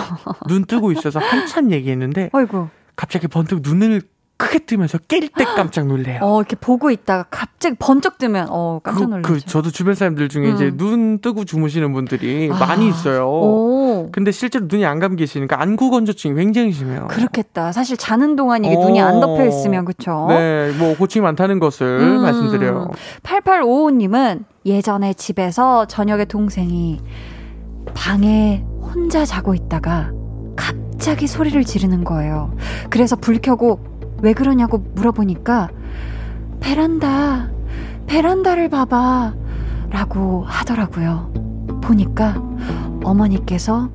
눈 0.47 0.65
뜨고 0.65 0.91
있어서 0.93 1.19
한참 1.19 1.71
얘기했는데. 1.71 2.29
어이구. 2.33 2.67
갑자기 2.95 3.27
번뜩 3.27 3.59
눈을 3.61 4.01
크게 4.37 4.59
뜨면서 4.59 4.97
깰 4.97 5.33
때 5.33 5.45
깜짝 5.45 5.87
놀래요. 5.87 6.19
어, 6.21 6.39
이렇게 6.41 6.57
보고 6.57 6.91
있다가 6.91 7.25
갑자기 7.29 7.75
번쩍 7.79 8.17
뜨면 8.17 8.47
어, 8.49 8.81
깜짝 8.83 9.09
놀라죠. 9.09 9.21
그, 9.21 9.39
그 9.39 9.45
저도 9.45 9.71
주변 9.71 9.95
사람들 9.95 10.27
중에 10.27 10.49
음. 10.49 10.55
이제 10.55 10.71
눈 10.75 11.19
뜨고 11.19 11.45
주무시는 11.45 11.93
분들이 11.93 12.49
아. 12.51 12.57
많이 12.57 12.89
있어요. 12.89 13.29
오. 13.29 14.09
근데 14.11 14.31
실제로 14.31 14.65
눈이 14.67 14.85
안 14.85 14.99
감기시니까 14.99 15.61
안구 15.61 15.89
건조증이 15.89 16.35
굉장히 16.35 16.73
심해요. 16.73 17.07
그렇겠다. 17.09 17.71
사실 17.71 17.95
자는 17.95 18.35
동안 18.35 18.65
이게 18.65 18.75
어. 18.75 18.79
눈이 18.79 18.99
안 19.01 19.21
덮여 19.21 19.45
있으면 19.45 19.85
그렇죠. 19.85 20.25
네, 20.29 20.71
뭐 20.77 20.97
고충이 20.97 21.23
많다는 21.23 21.59
것을 21.59 21.85
음. 21.87 22.21
말씀드려요. 22.21 22.91
8855님은 23.23 24.43
예전에 24.65 25.13
집에서 25.13 25.85
저녁에 25.85 26.25
동생이 26.25 26.99
방에 27.93 28.65
혼자 28.81 29.23
자고 29.23 29.55
있다가 29.55 30.11
갑자기 30.55 31.27
소리를 31.27 31.63
지르는 31.63 32.03
거예요. 32.03 32.55
그래서 32.89 33.15
불 33.15 33.39
켜고 33.39 33.94
왜 34.21 34.33
그러냐고 34.33 34.77
물어보니까 34.95 35.69
베란다, 36.59 37.49
베란다를 38.07 38.69
봐봐. 38.69 39.33
라고 39.89 40.43
하더라고요. 40.47 41.31
보니까 41.81 42.35
어머니께서 43.03 43.89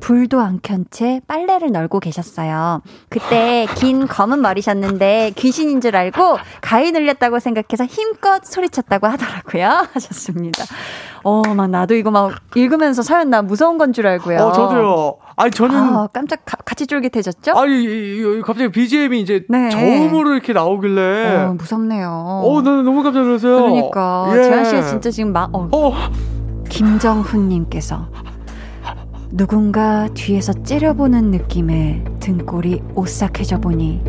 불도 0.00 0.40
안 0.40 0.60
켠 0.62 0.84
채 0.90 1.20
빨래를 1.26 1.72
널고 1.72 2.00
계셨어요. 2.00 2.82
그때 3.08 3.66
긴 3.76 4.06
검은 4.06 4.40
머리셨는데 4.40 5.32
귀신인 5.36 5.80
줄 5.80 5.94
알고 5.96 6.38
가위 6.60 6.90
눌렸다고 6.92 7.38
생각해서 7.38 7.84
힘껏 7.84 8.44
소리쳤다고 8.44 9.06
하더라고요. 9.06 9.86
하셨습니다. 9.92 10.64
어, 11.22 11.42
막 11.54 11.68
나도 11.68 11.94
이거 11.94 12.10
막 12.10 12.32
읽으면서 12.54 13.02
사연 13.02 13.30
나 13.30 13.42
무서운 13.42 13.76
건 13.78 13.92
줄 13.92 14.06
알고요. 14.06 14.38
어, 14.38 14.52
저도요. 14.52 15.16
아니 15.36 15.50
저는 15.50 15.76
아, 15.76 16.08
깜짝 16.12 16.44
가, 16.44 16.56
같이 16.58 16.86
쫄깃해졌죠? 16.86 17.52
아니 17.56 18.40
갑자기 18.42 18.70
BGM이 18.70 19.20
이제 19.20 19.44
네. 19.48 19.70
저음으로 19.70 20.32
이렇게 20.32 20.52
나오길래 20.52 21.44
어, 21.44 21.54
무섭네요. 21.54 22.42
어, 22.44 22.62
나는 22.62 22.84
너무 22.84 23.02
깜짝 23.02 23.22
놀랐어요. 23.22 23.62
그러니까 23.62 24.30
예. 24.36 24.42
재한 24.42 24.64
씨가 24.64 24.82
진짜 24.82 25.10
지금 25.10 25.32
막 25.32 25.54
어. 25.54 25.68
어. 25.72 25.92
김정훈님께서 26.68 28.08
누군가 29.32 30.08
뒤에서 30.14 30.52
째려보는 30.52 31.30
느낌에 31.30 32.04
등골이 32.20 32.82
오싹해져 32.94 33.60
보니 33.60 34.02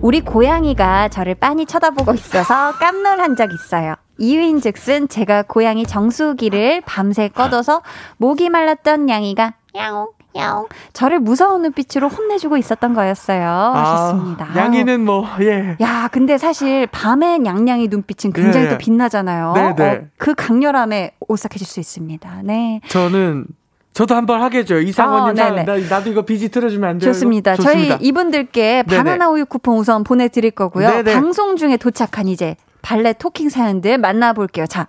우리 0.00 0.20
고양이가 0.20 1.08
저를 1.08 1.34
빤히 1.34 1.66
쳐다보고 1.66 2.14
있어서 2.14 2.72
깜놀한 2.72 3.36
적 3.36 3.52
있어요. 3.52 3.94
이유인 4.18 4.60
즉슨 4.60 5.08
제가 5.08 5.42
고양이 5.42 5.84
정수기를 5.84 6.82
밤새 6.84 7.28
꺼둬서 7.28 7.82
목이 8.16 8.50
말랐던 8.50 9.08
양이가 9.08 9.54
야옹 9.76 10.08
야옹 10.36 10.68
저를 10.92 11.18
무서운 11.18 11.62
눈빛으로 11.62 12.08
혼내주고 12.08 12.56
있었던 12.56 12.94
거였어요. 12.94 13.48
아, 13.48 13.74
하셨습니다. 13.74 14.48
양이는 14.56 15.04
뭐 15.04 15.26
예. 15.40 15.76
야 15.80 16.08
근데 16.12 16.38
사실 16.38 16.86
밤에 16.86 17.38
냥냥이 17.38 17.88
눈빛은 17.88 18.32
굉장히 18.32 18.66
네. 18.66 18.70
또 18.72 18.78
빛나잖아요. 18.78 19.52
네, 19.54 19.74
네. 19.74 19.90
어, 19.90 20.00
그 20.18 20.34
강렬함에 20.34 21.12
오싹해질 21.28 21.66
수 21.66 21.80
있습니다. 21.80 22.42
네. 22.44 22.80
저는 22.88 23.46
저도 23.92 24.14
한번 24.14 24.52
해줘요. 24.52 24.80
이상원님 24.80 25.42
어, 25.42 25.50
나, 25.50 25.76
나도 25.76 26.10
이거 26.10 26.22
비지 26.22 26.48
틀어주면 26.48 26.90
안 26.90 26.98
돼요? 26.98 27.12
좋습니다. 27.12 27.56
좋습니다. 27.56 27.96
저희 27.98 28.06
이분들께 28.06 28.84
네네. 28.86 28.96
바나나 28.96 29.28
우유 29.30 29.44
쿠폰 29.44 29.76
우선 29.78 30.04
보내드릴 30.04 30.52
거고요. 30.52 30.88
네네. 30.88 31.14
방송 31.14 31.56
중에 31.56 31.76
도착한 31.76 32.28
이제 32.28 32.56
발레 32.82 33.14
토킹 33.14 33.48
사연들 33.48 33.98
만나볼게요. 33.98 34.66
자, 34.66 34.86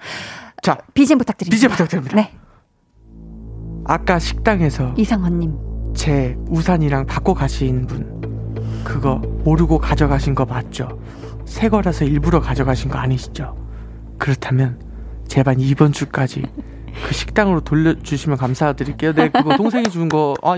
자 0.62 0.78
BGM 0.94 1.18
부탁드립니다. 1.18 1.56
BGM 1.56 1.72
부탁드립니다. 1.72 2.16
네. 2.16 2.32
아까 3.92 4.20
식당에서 4.20 4.94
이상원님 4.96 5.94
제 5.94 6.38
우산이랑 6.48 7.08
바꿔 7.08 7.34
가신 7.34 7.86
분 7.86 8.22
그거 8.86 9.16
모르고 9.44 9.80
가져가신 9.80 10.34
거 10.34 10.46
맞죠? 10.46 10.98
새 11.44 11.68
거라서 11.68 12.06
일부러 12.06 12.40
가져가신 12.40 12.90
거 12.90 12.98
아니시죠? 13.00 13.54
그렇다면 14.18 14.80
제발 15.28 15.58
이번 15.60 15.92
주까지 15.92 16.44
그 17.06 17.14
식당으로 17.14 17.62
돌려주시면 17.62 18.38
감사드릴게요. 18.38 19.14
네, 19.14 19.30
그거 19.30 19.56
동생이 19.58 19.84
준 19.86 20.08
거. 20.08 20.36
아, 20.42 20.58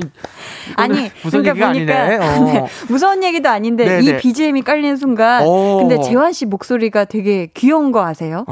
아니, 0.75 1.09
무슨 1.23 1.43
그러니까 1.43 1.75
얘기가 1.75 2.01
아니네. 2.01 2.17
어. 2.17 2.43
네, 2.45 2.65
무서운 2.87 3.23
얘기도 3.23 3.49
아닌데 3.49 3.85
네네. 3.85 4.03
이 4.03 4.05
네. 4.13 4.17
BGM이 4.17 4.61
깔리는 4.63 4.97
순간. 4.97 5.43
오. 5.45 5.47
어. 5.47 5.77
근데 5.77 6.01
재환 6.01 6.33
씨 6.33 6.45
목소리가 6.45 7.05
되게 7.05 7.47
귀여운 7.53 7.91
거 7.91 8.05
아세요? 8.05 8.45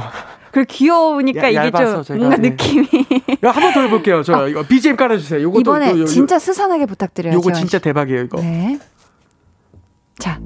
어. 0.51 0.53
그 0.53 0.65
귀여우니까 0.65 1.53
야, 1.53 1.65
이게 1.65 1.77
좀 1.77 2.17
뭔가 2.17 2.37
네. 2.37 2.49
느낌이. 2.49 2.87
한 3.41 3.61
번 3.63 3.73
더 3.73 3.81
해볼게요. 3.81 4.21
저 4.23 4.35
아, 4.35 4.47
이거 4.47 4.63
BGM 4.63 4.95
깔아주세요. 4.97 5.41
요거 5.43 5.59
이번에 5.61 5.91
요, 5.91 5.99
요, 6.01 6.05
진짜 6.05 6.37
스산하게 6.39 6.85
부탁드려요. 6.85 7.33
요거 7.35 7.53
진짜 7.53 7.79
대박이에요. 7.79 8.21
이거. 8.23 8.41
네. 8.41 8.77
자, 10.19 10.39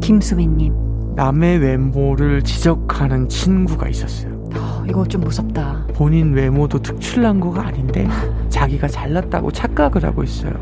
김수민님. 0.00 0.72
남의 1.16 1.58
외모를 1.58 2.42
지적하는 2.44 3.28
친구가 3.28 3.88
있었어요. 3.88 4.32
어, 4.54 4.84
이거 4.88 5.04
좀 5.06 5.22
무섭다. 5.22 5.88
본인 5.94 6.32
외모도 6.32 6.80
특출난 6.80 7.40
거가 7.40 7.66
아닌데 7.66 8.06
자기가 8.48 8.86
잘났다고 8.86 9.50
착각을 9.50 10.04
하고 10.04 10.22
있어요. 10.22 10.52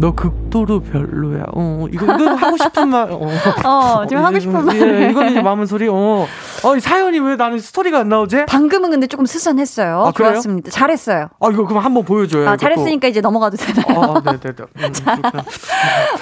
너 0.00 0.12
극도로 0.12 0.80
별로야. 0.80 1.44
어, 1.52 1.86
이거, 1.92 2.06
이거 2.06 2.30
하고 2.32 2.56
싶은 2.56 2.88
말. 2.88 3.10
어, 3.10 3.28
어 3.64 4.06
지금 4.06 4.24
하고 4.24 4.40
싶은 4.40 4.64
말. 4.64 4.74
예, 4.76 5.10
이거는 5.10 5.32
이제 5.32 5.42
마음은 5.42 5.66
소리. 5.66 5.88
어, 5.88 6.26
어, 6.64 6.80
사연이 6.80 7.18
왜 7.20 7.36
나는 7.36 7.58
스토리가 7.58 7.98
안 7.98 8.08
나오지? 8.08 8.46
방금은 8.46 8.90
근데 8.90 9.06
조금 9.06 9.26
스산했어요. 9.26 10.06
아, 10.06 10.12
좋았습니다. 10.12 10.70
잘했어요. 10.70 11.28
아, 11.38 11.48
이거 11.52 11.66
그럼 11.66 11.84
한번 11.84 12.02
보여줘요. 12.04 12.48
아, 12.48 12.56
잘했으니까 12.56 13.08
이제 13.08 13.20
넘어가도 13.20 13.58
되나요? 13.58 14.00
아, 14.00 14.22
네, 14.22 14.38
네, 14.40 14.52
네. 14.54 14.64
음, 14.86 14.92
자, 14.94 15.18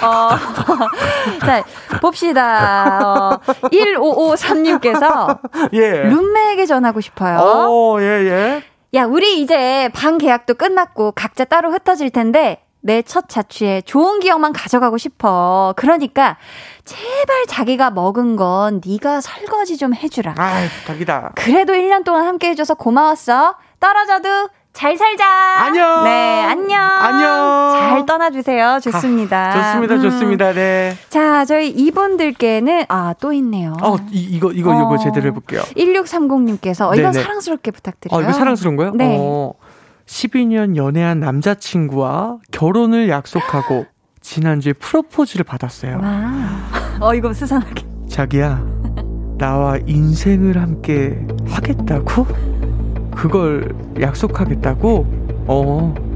어, 0.01 0.29
자, 1.39 1.63
봅시다. 2.01 2.99
어, 3.01 3.39
1553님께서 3.69 5.39
예. 5.71 6.03
룸메에게 6.03 6.65
전하고 6.65 6.99
싶어요. 6.99 7.37
어, 7.39 7.97
예, 8.01 8.03
예. 8.03 8.63
야, 8.95 9.05
우리 9.05 9.41
이제 9.41 9.89
방 9.93 10.17
계약도 10.17 10.55
끝났고 10.55 11.13
각자 11.13 11.45
따로 11.45 11.71
흩어질 11.71 12.09
텐데 12.09 12.61
내 12.81 13.01
첫 13.01 13.27
자취에 13.27 13.81
좋은 13.81 14.19
기억만 14.19 14.53
가져가고 14.53 14.97
싶어. 14.97 15.73
그러니까 15.75 16.37
제발 16.85 17.45
자기가 17.47 17.91
먹은 17.91 18.35
건 18.35 18.81
네가 18.85 19.21
설거지 19.21 19.77
좀 19.77 19.93
해주라. 19.93 20.35
아, 20.37 20.61
부탁이다. 20.81 21.31
그래도 21.35 21.73
1년 21.73 22.03
동안 22.03 22.25
함께 22.25 22.49
해줘서 22.49 22.75
고마웠어. 22.75 23.55
떨어져도 23.79 24.49
잘 24.71 24.95
살자. 24.97 25.25
안녕. 25.25 26.03
네, 26.05 26.41
안녕. 26.47 26.79
안녕. 26.81 27.71
잘 27.79 28.05
떠나주세요. 28.05 28.79
좋습니다. 28.81 29.37
아, 29.49 29.73
좋습니다. 29.73 29.95
음. 29.95 30.01
좋습니다. 30.01 30.53
네. 30.53 30.95
자, 31.09 31.43
저희 31.43 31.69
이분들께는, 31.69 32.85
아, 32.87 33.13
또 33.19 33.33
있네요. 33.33 33.75
어, 33.81 33.97
이, 34.11 34.21
이거, 34.21 34.51
이거, 34.51 34.71
이거 34.73 34.87
어, 34.93 34.97
제대로 34.97 35.27
해볼게요. 35.27 35.61
1630님께서, 35.75 36.89
어, 36.89 36.95
이거 36.95 37.11
사랑스럽게 37.11 37.71
부탁드려요. 37.71 38.19
아, 38.19 38.23
이거 38.23 38.31
사랑스러운 38.31 38.75
거요? 38.77 38.91
네. 38.93 39.17
어, 39.19 39.53
12년 40.09 40.75
연애한 40.75 41.19
남자친구와 41.19 42.39
결혼을 42.51 43.09
약속하고, 43.09 43.85
지난주에 44.21 44.73
프로포즈를 44.73 45.45
받았어요. 45.45 45.99
와. 46.01 46.59
어, 46.99 47.13
이거 47.13 47.31
수상하게. 47.31 47.85
자기야, 48.09 48.65
나와 49.37 49.77
인생을 49.85 50.59
함께 50.59 51.25
하겠다고? 51.47 52.25
그걸 53.15 53.73
약속하겠다고? 54.01 55.45
어. 55.47 56.08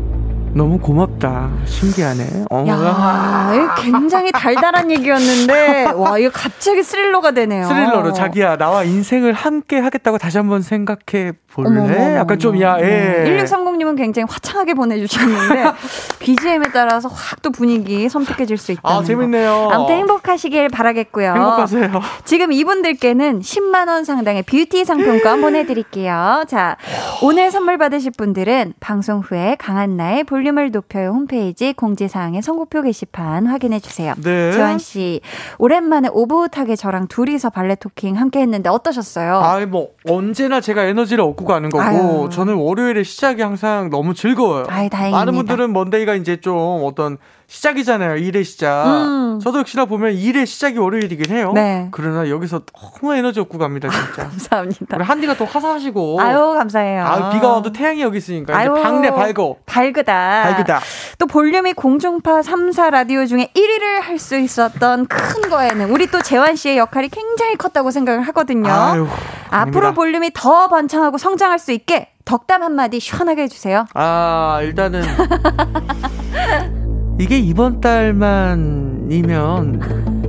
너무 0.56 0.78
고맙다. 0.78 1.50
신기하네. 1.66 2.46
어. 2.52 2.66
야, 2.68 3.76
굉장히 3.80 4.32
달달한 4.32 4.92
얘기였는데, 4.92 5.86
와, 5.96 6.18
이거 6.20 6.30
갑자기 6.32 6.84
스릴러가 6.84 7.32
되네요. 7.32 7.66
스릴러로 7.66 8.14
자기야, 8.14 8.58
나와 8.58 8.84
인생을 8.84 9.34
함께 9.34 9.80
하겠다고 9.80 10.20
다시 10.20 10.38
한번 10.38 10.62
생각해 10.62 11.34
볼래? 11.52 11.80
어머머머. 11.80 12.16
약간 12.16 12.38
좀, 12.38 12.62
야, 12.62 12.78
예. 12.80 13.24
1630님은 13.28 13.98
굉장히 13.98 14.28
화창하게 14.30 14.76
보내주셨는데, 14.76 15.72
BGM에 16.20 16.66
따라서 16.74 17.10
확 17.10 17.34
또 17.44 17.52
분위기 17.52 18.08
선택해질 18.08 18.58
수 18.58 18.72
있다. 18.72 18.82
아, 18.84 19.04
재밌네요. 19.04 19.70
아무튼 19.72 19.96
행복하시길 19.96 20.70
바라겠고요. 20.70 21.34
행복하세요. 21.34 22.02
지금 22.24 22.54
이분들께는 22.54 23.42
10만 23.42 23.90
원 23.90 24.06
상당의 24.06 24.44
뷰티 24.44 24.86
상품권 24.86 25.42
보내드릴게요. 25.42 26.46
자, 26.48 26.78
오늘 27.22 27.52
선물 27.52 27.78
받으실 27.78 28.12
분들은 28.18 28.76
방송 28.80 29.20
후에 29.20 29.58
강한 29.60 29.98
나의 29.98 30.24
볼 30.24 30.43
륨을 30.44 30.72
높여요 30.72 31.10
홈페이지 31.10 31.74
공지사항의 31.74 32.42
선곡표 32.42 32.82
게시판 32.84 33.48
확인해 33.48 33.80
주세요. 33.80 34.14
네. 34.22 34.52
재환 34.52 34.78
씨, 34.78 35.22
오랜만에 35.58 36.10
오붓하게 36.12 36.76
저랑 36.76 37.08
둘이서 37.08 37.50
발레 37.50 37.76
토킹 37.76 38.18
함께 38.18 38.42
했는데 38.42 38.70
어떠셨어요? 38.70 39.36
아, 39.38 39.66
뭐, 39.66 39.90
언제나 40.08 40.62
제가 40.62 40.84
에너지를 40.84 41.24
얻고 41.24 41.46
가는 41.46 41.70
거고, 41.70 41.84
아유. 41.84 42.30
저는 42.32 42.56
월요일에 42.56 43.04
시작이 43.04 43.42
항상 43.42 43.90
너무 43.90 44.14
즐거워요. 44.14 44.66
아이, 44.68 44.90
다행입니다. 44.90 45.18
많은 45.18 45.34
분들은 45.34 45.74
먼데이가 45.74 46.16
이제 46.16 46.38
좀 46.38 46.82
어떤 46.84 47.18
시작이잖아요. 47.54 48.16
일의 48.18 48.44
시작. 48.44 48.86
음. 48.88 49.40
저도 49.40 49.60
역시나 49.60 49.86
보면 49.86 50.14
일의 50.14 50.48
시작이 50.48 50.80
월요일이긴 50.80 51.32
해요. 51.36 51.52
네. 51.54 51.88
그러나 51.92 52.28
여기서 52.28 52.62
너무 52.66 53.14
에너지 53.14 53.40
얻고 53.42 53.60
갑니다, 53.60 53.90
진짜. 53.94 54.24
감사합니다. 54.24 54.98
우리 54.98 55.04
한디가 55.04 55.36
또 55.38 55.46
화사하시고. 55.46 56.20
아유, 56.20 56.56
감사해요. 56.58 57.06
아, 57.06 57.30
비가 57.30 57.50
와도 57.50 57.72
태양이 57.72 58.02
여기 58.02 58.18
있으니까 58.18 58.58
아유, 58.58 58.74
밝네 58.74 59.12
밝어. 59.12 59.58
밝으다. 59.68 60.44
밝으다. 60.44 60.80
또 61.20 61.28
볼륨이 61.28 61.74
공중파 61.74 62.42
3사 62.42 62.90
라디오 62.90 63.26
중에 63.28 63.50
1위를 63.56 64.02
할 64.02 64.18
수 64.24 64.38
있었던 64.38 65.08
큰 65.08 65.50
거에는 65.50 65.90
우리 65.92 66.08
또 66.08 66.22
재환 66.22 66.56
씨의 66.56 66.78
역할이 66.78 67.10
굉장히 67.10 67.56
컸다고 67.58 67.92
생각을 67.92 68.22
하거든요. 68.30 68.72
아유, 68.72 69.08
앞으로 69.50 69.94
볼륨이 69.94 70.32
더 70.34 70.70
번창하고 70.70 71.18
성장할 71.18 71.60
수 71.60 71.72
있게 71.74 72.10
덕담 72.26 72.64
한마디 72.64 73.00
시원하게 73.02 73.42
해주세요. 73.44 73.86
아, 73.96 74.60
일단은. 74.62 75.04
이게 77.20 77.38
이번 77.38 77.80
달만이면 77.80 79.12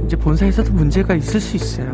이제 0.05 0.17
본사에서도 0.17 0.73
문제가 0.73 1.15
있을 1.15 1.41
수 1.41 1.57
있어요. 1.57 1.93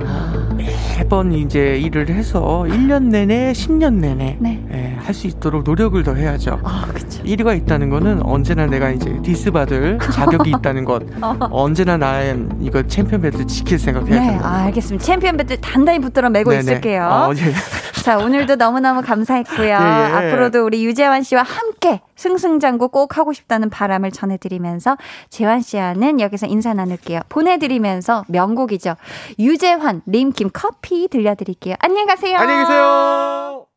매번 0.99 1.33
이제 1.33 1.79
일을 1.79 2.09
해서 2.09 2.65
1년 2.69 3.05
내내, 3.05 3.53
10년 3.53 3.95
내내 3.95 4.37
네. 4.41 4.63
예, 4.73 4.97
할수 5.01 5.27
있도록 5.29 5.63
노력을 5.65 6.03
더 6.03 6.15
해야죠. 6.15 6.61
아, 6.63 6.87
그쵸. 6.93 7.23
1위가 7.23 7.57
있다는 7.57 7.89
거는 7.89 8.23
언제나 8.23 8.67
내가 8.67 8.91
이제 8.91 9.19
디스 9.23 9.51
받을 9.53 9.99
자격이 9.99 10.51
있다는 10.51 10.85
것. 10.85 11.03
어. 11.23 11.37
언제나 11.51 11.97
나의 11.97 12.37
이거 12.61 12.83
챔피언 12.83 13.23
벨트 13.23 13.47
지킬 13.47 13.79
생각해야 13.79 14.21
네, 14.21 14.39
아, 14.43 14.65
알겠습니다. 14.65 15.03
챔피언 15.05 15.37
벨트 15.37 15.61
단단히 15.61 16.01
붙들어 16.01 16.29
매고 16.29 16.51
네네. 16.51 16.61
있을게요. 16.63 17.05
어, 17.05 17.33
예. 17.35 17.53
자, 18.03 18.19
오늘도 18.19 18.57
너무너무 18.57 19.03
감사했고요. 19.03 19.69
예, 19.69 19.71
예. 19.71 19.77
앞으로도 19.77 20.65
우리 20.65 20.85
유재환 20.85 21.23
씨와 21.23 21.43
함께 21.43 22.01
승승장구 22.21 22.91
꼭 22.91 23.17
하고 23.17 23.33
싶다는 23.33 23.71
바람을 23.71 24.11
전해드리면서 24.11 24.99
재환 25.31 25.63
씨와는 25.63 26.21
여기서 26.21 26.47
인사 26.47 26.75
나눌게요. 26.75 27.21
보내드리면서 27.31 28.25
명곡이죠. 28.29 28.97
유재환, 29.39 30.03
림킴 30.05 30.51
커피 30.53 31.09
들려드릴게요. 31.09 31.77
안녕히 31.79 32.07
가세요. 32.07 32.37
안녕히 32.37 32.65
계세요. 32.65 33.70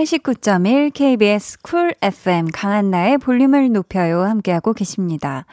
(89.1) 0.00 0.94
KBS 0.94 1.58
쿨 1.60 1.94
FM 2.00 2.48
강한나의 2.52 3.18
볼륨을 3.18 3.70
높여요 3.70 4.22
함께하고 4.22 4.72
계십니다. 4.72 5.44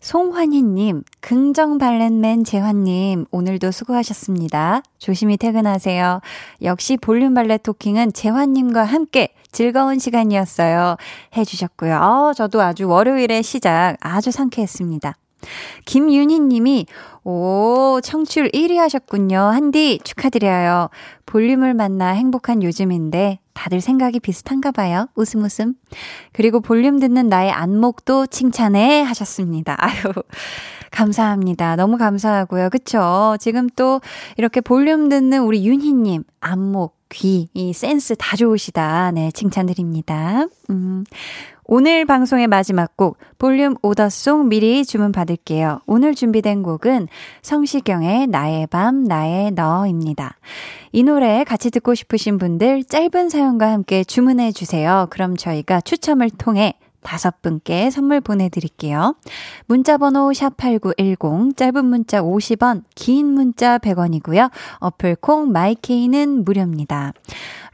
송환희님, 0.00 1.04
긍정 1.20 1.78
발렌맨 1.78 2.42
재환님, 2.42 3.26
오늘도 3.30 3.70
수고하셨습니다. 3.70 4.82
조심히 4.98 5.36
퇴근하세요. 5.36 6.20
역시 6.62 6.96
볼륨 6.96 7.34
발레 7.34 7.58
토킹은 7.58 8.12
재환님과 8.12 8.82
함께 8.82 9.28
즐거운 9.52 10.00
시간이었어요. 10.00 10.96
해주셨고요. 11.36 11.94
어, 11.94 12.32
저도 12.34 12.60
아주 12.60 12.88
월요일의 12.88 13.44
시작 13.44 13.96
아주 14.00 14.32
상쾌했습니다. 14.32 15.14
김윤희 15.84 16.40
님이, 16.40 16.86
오, 17.24 18.00
청취율 18.02 18.48
1위 18.50 18.76
하셨군요. 18.76 19.38
한디 19.38 20.00
축하드려요. 20.02 20.88
볼륨을 21.26 21.74
만나 21.74 22.08
행복한 22.08 22.62
요즘인데 22.62 23.38
다들 23.54 23.80
생각이 23.80 24.20
비슷한가 24.20 24.70
봐요. 24.72 25.06
웃음 25.14 25.42
웃음. 25.42 25.74
그리고 26.32 26.60
볼륨 26.60 26.98
듣는 26.98 27.28
나의 27.28 27.52
안목도 27.52 28.26
칭찬해 28.26 29.02
하셨습니다. 29.02 29.76
아유. 29.80 30.12
감사합니다. 30.90 31.76
너무 31.76 31.96
감사하고요. 31.96 32.68
그쵸? 32.70 33.36
지금 33.40 33.68
또 33.76 34.00
이렇게 34.36 34.60
볼륨 34.60 35.08
듣는 35.08 35.40
우리 35.40 35.66
윤희 35.66 35.92
님, 35.94 36.22
안목, 36.40 36.98
귀, 37.12 37.48
이 37.54 37.72
센스 37.72 38.14
다 38.16 38.36
좋으시다. 38.36 39.12
네, 39.12 39.30
칭찬드립니다. 39.32 40.46
음. 40.70 41.04
오늘 41.64 42.04
방송의 42.04 42.48
마지막 42.48 42.96
곡 42.96 43.18
볼륨 43.38 43.76
order 43.82 44.19
song 44.19 44.48
미리 44.48 44.84
주문 44.84 45.12
받을게요. 45.12 45.80
오늘 45.86 46.14
준비된 46.14 46.62
곡은 46.62 47.08
성시경의 47.42 48.26
나의 48.26 48.66
밤 48.66 49.04
나의 49.04 49.52
너입니다. 49.52 50.36
이 50.90 51.02
노래 51.02 51.44
같이 51.44 51.70
듣고 51.70 51.94
싶으신 51.94 52.38
분들 52.38 52.84
짧은 52.84 53.30
사연과 53.30 53.70
함께 53.70 54.04
주문해 54.04 54.52
주세요. 54.52 55.06
그럼 55.10 55.36
저희가 55.36 55.80
추첨을 55.80 56.30
통해 56.30 56.74
다섯 57.02 57.42
분께 57.42 57.90
선물 57.90 58.20
보내드릴게요. 58.20 59.16
문자번호 59.66 60.30
샵8910, 60.30 61.56
짧은 61.56 61.84
문자 61.84 62.22
50원, 62.22 62.82
긴 62.94 63.26
문자 63.26 63.78
100원이고요. 63.78 64.50
어플콩 64.78 65.52
마이케이는 65.52 66.44
무료입니다. 66.44 67.12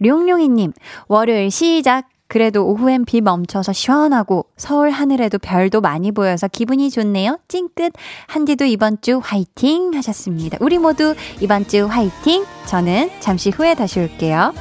룡룡이님, 0.01 0.73
월요일 1.09 1.51
시작! 1.51 2.09
그래도 2.29 2.67
오후엔 2.67 3.07
비 3.07 3.23
멈춰서 3.23 3.73
시원하고 3.73 4.47
서울 4.57 4.91
하늘에도 4.91 5.39
별도 5.39 5.81
많이 5.81 6.13
보여서 6.13 6.47
기분이 6.47 6.91
좋네요. 6.91 7.39
찡긋. 7.49 7.95
한디도 8.27 8.67
이번 8.67 9.01
주 9.01 9.19
화이팅 9.23 9.95
하셨습니다. 9.95 10.59
우리 10.61 10.79
모두 10.79 11.15
이번 11.41 11.67
주 11.67 11.87
화이팅. 11.87 12.45
저는 12.67 13.11
잠시 13.21 13.49
후에 13.49 13.75
다시 13.75 14.01
올게요. 14.01 14.53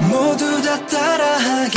모두 0.00 0.62
다 0.62 0.86
따라하게 0.86 1.75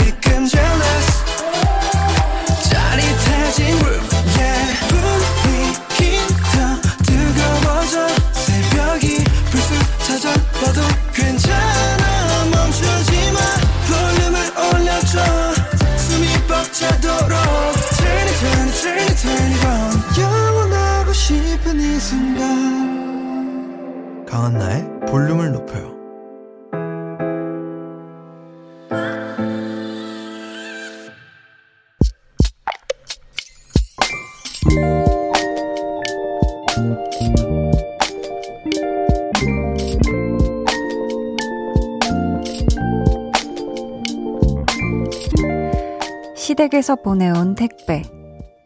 댁에서 46.69 46.95
보내온 46.95 47.55
택배. 47.55 48.03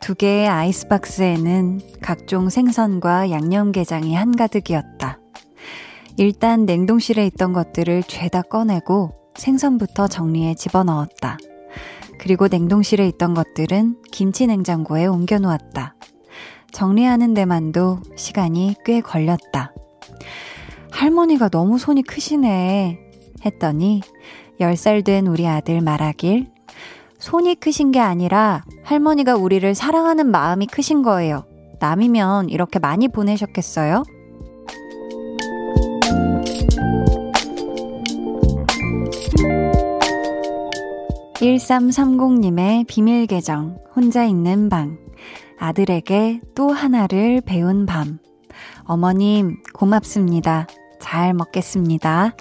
두 0.01 0.13
개의 0.15 0.47
아이스박스에는 0.49 1.79
각종 2.01 2.49
생선과 2.49 3.29
양념게장이 3.29 4.13
한가득이었다. 4.13 5.19
일단 6.17 6.65
냉동실에 6.65 7.25
있던 7.27 7.53
것들을 7.53 8.03
죄다 8.03 8.41
꺼내고 8.41 9.13
생선부터 9.35 10.07
정리해 10.07 10.53
집어넣었다. 10.53 11.37
그리고 12.19 12.47
냉동실에 12.47 13.07
있던 13.09 13.33
것들은 13.33 14.01
김치 14.11 14.47
냉장고에 14.47 15.05
옮겨 15.05 15.39
놓았다. 15.39 15.95
정리하는 16.71 17.33
데만도 17.33 18.01
시간이 18.17 18.75
꽤 18.83 18.99
걸렸다. 18.99 19.73
할머니가 20.91 21.49
너무 21.49 21.77
손이 21.77 22.03
크시네. 22.03 22.99
했더니 23.45 24.01
10살 24.59 25.05
된 25.05 25.27
우리 25.27 25.47
아들 25.47 25.79
말하길 25.79 26.52
손이 27.23 27.55
크신 27.55 27.93
게 27.93 28.01
아니라 28.01 28.65
할머니가 28.83 29.35
우리를 29.37 29.73
사랑하는 29.75 30.29
마음이 30.29 30.67
크신 30.67 31.03
거예요. 31.03 31.45
남이면 31.79 32.49
이렇게 32.49 32.79
많이 32.79 33.07
보내셨겠어요? 33.07 34.03
1330님의 41.35 42.87
비밀 42.87 43.25
계정, 43.25 43.77
혼자 43.95 44.25
있는 44.25 44.67
방. 44.67 44.97
아들에게 45.57 46.41
또 46.55 46.71
하나를 46.71 47.39
배운 47.45 47.85
밤. 47.85 48.19
어머님, 48.83 49.61
고맙습니다. 49.73 50.67
잘 50.99 51.33
먹겠습니다. 51.33 52.35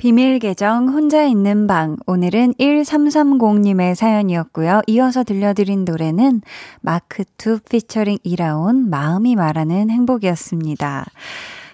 비밀 0.00 0.38
계정 0.38 0.88
혼자 0.88 1.26
있는 1.26 1.66
방 1.66 1.98
오늘은 2.06 2.54
1330님의 2.54 3.94
사연이었고요. 3.94 4.80
이어서 4.86 5.24
들려드린 5.24 5.84
노래는 5.84 6.40
마크2 6.82 7.68
피처링 7.68 8.16
이라온 8.22 8.88
마음이 8.88 9.36
말하는 9.36 9.90
행복이었습니다. 9.90 11.04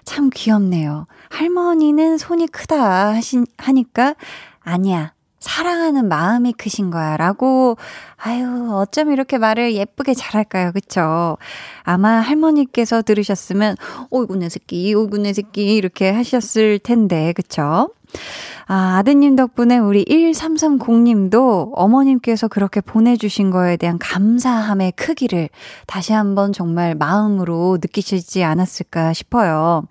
참 0.04 0.30
귀엽네요. 0.34 1.06
할머니는 1.30 2.18
손이 2.18 2.48
크다 2.48 3.14
하신, 3.14 3.46
하니까 3.58 4.16
아니야. 4.58 5.12
사랑하는 5.38 6.08
마음이 6.08 6.54
크신 6.54 6.90
거야. 6.90 7.16
라고, 7.16 7.76
아유, 8.16 8.72
어쩜 8.72 9.12
이렇게 9.12 9.38
말을 9.38 9.74
예쁘게 9.74 10.14
잘할까요? 10.14 10.72
그쵸? 10.72 11.36
아마 11.84 12.18
할머니께서 12.18 13.02
들으셨으면, 13.02 13.76
오이구, 14.10 14.34
내 14.38 14.48
새끼, 14.48 14.92
오이구, 14.94 15.18
내 15.18 15.32
새끼, 15.32 15.76
이렇게 15.76 16.10
하셨을 16.10 16.80
텐데, 16.80 17.32
그쵸? 17.32 17.90
아, 18.68 18.96
아드님 18.98 19.36
덕분에 19.36 19.78
우리 19.78 20.04
1330님도 20.04 21.70
어머님께서 21.74 22.48
그렇게 22.48 22.80
보내주신 22.80 23.50
거에 23.50 23.76
대한 23.76 23.98
감사함의 23.98 24.92
크기를 24.92 25.48
다시 25.86 26.12
한번 26.12 26.52
정말 26.52 26.94
마음으로 26.94 27.78
느끼시지 27.80 28.42
않았을까 28.42 29.12
싶어요. 29.12 29.84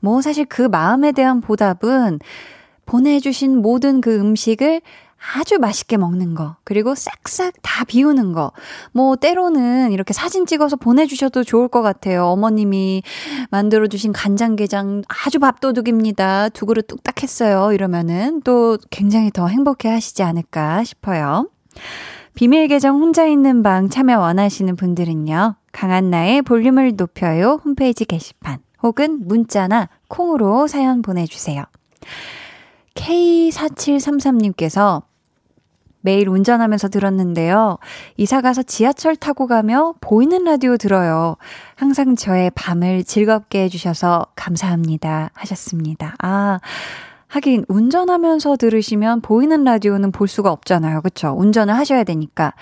뭐 0.00 0.20
사실 0.20 0.44
그 0.44 0.62
마음에 0.62 1.12
대한 1.12 1.40
보답은 1.40 2.18
보내주신 2.84 3.62
모든 3.62 4.00
그 4.00 4.18
음식을 4.18 4.82
아주 5.34 5.58
맛있게 5.58 5.96
먹는 5.96 6.34
거, 6.34 6.56
그리고 6.64 6.94
싹싹 6.94 7.54
다 7.62 7.84
비우는 7.84 8.32
거. 8.32 8.52
뭐, 8.92 9.16
때로는 9.16 9.92
이렇게 9.92 10.12
사진 10.12 10.44
찍어서 10.46 10.76
보내주셔도 10.76 11.44
좋을 11.44 11.68
것 11.68 11.82
같아요. 11.82 12.26
어머님이 12.26 13.02
만들어주신 13.50 14.12
간장게장 14.12 15.02
아주 15.08 15.38
밥도둑입니다. 15.38 16.50
두 16.50 16.66
그릇 16.66 16.86
뚝딱 16.86 17.22
했어요. 17.22 17.72
이러면은 17.72 18.42
또 18.42 18.76
굉장히 18.90 19.30
더 19.30 19.48
행복해 19.48 19.88
하시지 19.88 20.22
않을까 20.22 20.84
싶어요. 20.84 21.48
비밀 22.34 22.68
계정 22.68 23.00
혼자 23.00 23.26
있는 23.26 23.64
방 23.64 23.88
참여 23.88 24.20
원하시는 24.20 24.76
분들은요. 24.76 25.56
강한나의 25.72 26.42
볼륨을 26.42 26.92
높여요 26.96 27.60
홈페이지 27.64 28.04
게시판 28.04 28.58
혹은 28.82 29.26
문자나 29.26 29.88
콩으로 30.08 30.68
사연 30.68 31.02
보내주세요. 31.02 31.64
K4733님께서 32.94 35.02
매일 36.08 36.30
운전하면서 36.30 36.88
들었는데요. 36.88 37.76
이사 38.16 38.40
가서 38.40 38.62
지하철 38.62 39.14
타고 39.14 39.46
가며 39.46 39.92
보이는 40.00 40.42
라디오 40.42 40.78
들어요. 40.78 41.36
항상 41.74 42.16
저의 42.16 42.50
밤을 42.54 43.04
즐겁게 43.04 43.64
해주셔서 43.64 44.28
감사합니다. 44.34 45.28
하셨습니다. 45.34 46.14
아, 46.22 46.60
하긴 47.26 47.66
운전하면서 47.68 48.56
들으시면 48.56 49.20
보이는 49.20 49.62
라디오는 49.64 50.10
볼 50.10 50.28
수가 50.28 50.50
없잖아요. 50.50 51.02
그쵸? 51.02 51.34
운전을 51.36 51.74
하셔야 51.74 52.04
되니까. 52.04 52.54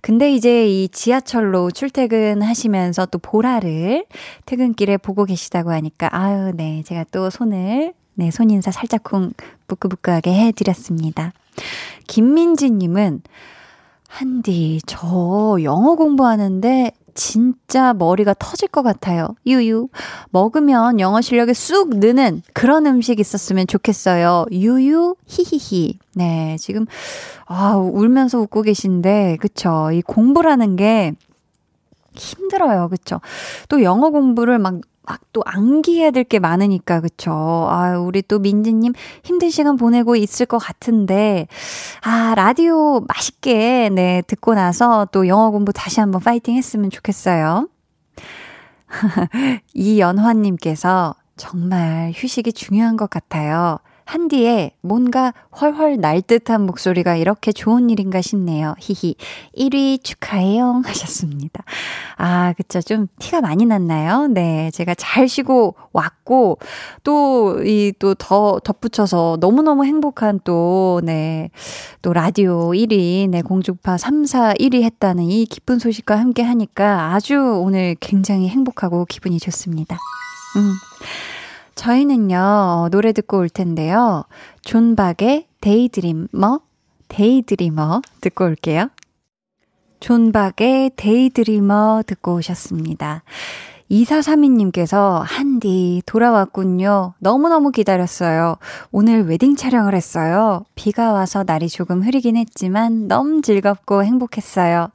근데 0.00 0.32
이제 0.32 0.68
이 0.68 0.88
지하철로 0.88 1.72
출퇴근하시면서 1.72 3.06
또 3.06 3.18
보라를 3.18 4.06
퇴근길에 4.46 4.96
보고 4.98 5.24
계시다고 5.24 5.72
하니까 5.72 6.08
아유, 6.12 6.52
네. 6.54 6.84
제가 6.86 7.04
또 7.10 7.30
손을 7.30 7.94
네, 8.14 8.30
손인사 8.30 8.70
살짝쿵 8.70 9.32
부끄부끄하게 9.66 10.32
해드렸습니다. 10.32 11.32
김민지님은, 12.06 13.22
한디, 14.08 14.80
저 14.86 15.56
영어 15.62 15.94
공부하는데 15.94 16.92
진짜 17.14 17.92
머리가 17.92 18.34
터질 18.38 18.68
것 18.68 18.82
같아요. 18.82 19.28
유유. 19.46 19.88
먹으면 20.30 21.00
영어 21.00 21.20
실력이 21.20 21.54
쑥 21.54 21.96
느는 21.96 22.42
그런 22.52 22.86
음식 22.86 23.20
있었으면 23.20 23.66
좋겠어요. 23.66 24.46
유유, 24.50 25.16
히히히. 25.26 25.98
네, 26.14 26.56
지금, 26.58 26.86
아, 27.46 27.76
울면서 27.76 28.38
웃고 28.40 28.62
계신데, 28.62 29.38
그쵸. 29.40 29.90
이 29.92 30.02
공부라는 30.02 30.76
게 30.76 31.12
힘들어요. 32.14 32.88
그쵸. 32.88 33.20
또 33.68 33.82
영어 33.82 34.10
공부를 34.10 34.58
막 34.58 34.80
막또 35.04 35.42
암기해야 35.44 36.10
될 36.12 36.24
게 36.24 36.38
많으니까, 36.38 37.00
그쵸? 37.00 37.32
아, 37.32 37.98
우리 37.98 38.22
또 38.22 38.38
민지님 38.38 38.92
힘든 39.24 39.50
시간 39.50 39.76
보내고 39.76 40.16
있을 40.16 40.46
것 40.46 40.58
같은데, 40.58 41.46
아, 42.02 42.34
라디오 42.36 43.00
맛있게, 43.00 43.90
네, 43.92 44.22
듣고 44.26 44.54
나서 44.54 45.06
또 45.12 45.26
영어 45.28 45.50
공부 45.50 45.72
다시 45.72 46.00
한번 46.00 46.20
파이팅 46.22 46.54
했으면 46.56 46.90
좋겠어요. 46.90 47.68
이연화님께서 49.74 51.14
정말 51.36 52.12
휴식이 52.14 52.52
중요한 52.52 52.96
것 52.96 53.08
같아요. 53.10 53.78
한디에 54.04 54.72
뭔가 54.80 55.32
훨훨 55.60 55.98
날 56.00 56.22
듯한 56.22 56.66
목소리가 56.66 57.16
이렇게 57.16 57.52
좋은 57.52 57.90
일인가 57.90 58.20
싶네요. 58.20 58.74
히히. 58.78 59.16
1위 59.56 60.02
축하해요. 60.02 60.82
하셨습니다. 60.86 61.64
아, 62.16 62.52
그쵸. 62.56 62.80
좀 62.80 63.08
티가 63.18 63.40
많이 63.40 63.66
났나요? 63.66 64.26
네. 64.28 64.70
제가 64.72 64.94
잘 64.94 65.28
쉬고 65.28 65.74
왔고, 65.92 66.58
또, 67.04 67.62
이, 67.64 67.92
또 67.98 68.14
더 68.14 68.60
덧붙여서 68.62 69.38
너무너무 69.40 69.84
행복한 69.84 70.40
또, 70.44 71.00
네. 71.04 71.50
또 72.02 72.12
라디오 72.12 72.70
1위, 72.70 73.28
네. 73.28 73.42
공주파 73.42 73.98
3, 73.98 74.24
4, 74.24 74.54
1위 74.54 74.82
했다는 74.82 75.24
이 75.24 75.44
기쁜 75.46 75.78
소식과 75.78 76.18
함께 76.18 76.42
하니까 76.42 77.12
아주 77.14 77.36
오늘 77.36 77.96
굉장히 78.00 78.48
행복하고 78.48 79.04
기분이 79.06 79.38
좋습니다. 79.38 79.98
음. 80.56 80.72
저희는요, 81.74 82.88
노래 82.90 83.12
듣고 83.12 83.38
올 83.38 83.48
텐데요. 83.48 84.24
존박의 84.62 85.46
Daydreamer, 85.60 86.60
Daydreamer 87.08 88.02
듣고 88.20 88.44
올게요. 88.44 88.88
존박의 90.00 90.92
Daydreamer 90.96 92.02
듣고 92.06 92.34
오셨습니다. 92.34 93.22
2432님께서 93.92 95.22
한디 95.24 96.02
돌아왔군요. 96.06 97.12
너무너무 97.18 97.70
기다렸어요. 97.70 98.56
오늘 98.90 99.26
웨딩 99.26 99.56
촬영을 99.56 99.94
했어요. 99.94 100.64
비가 100.74 101.12
와서 101.12 101.44
날이 101.46 101.68
조금 101.68 102.02
흐리긴 102.02 102.36
했지만 102.36 103.06
너무 103.06 103.42
즐겁고 103.42 104.02
행복했어요. 104.04 104.88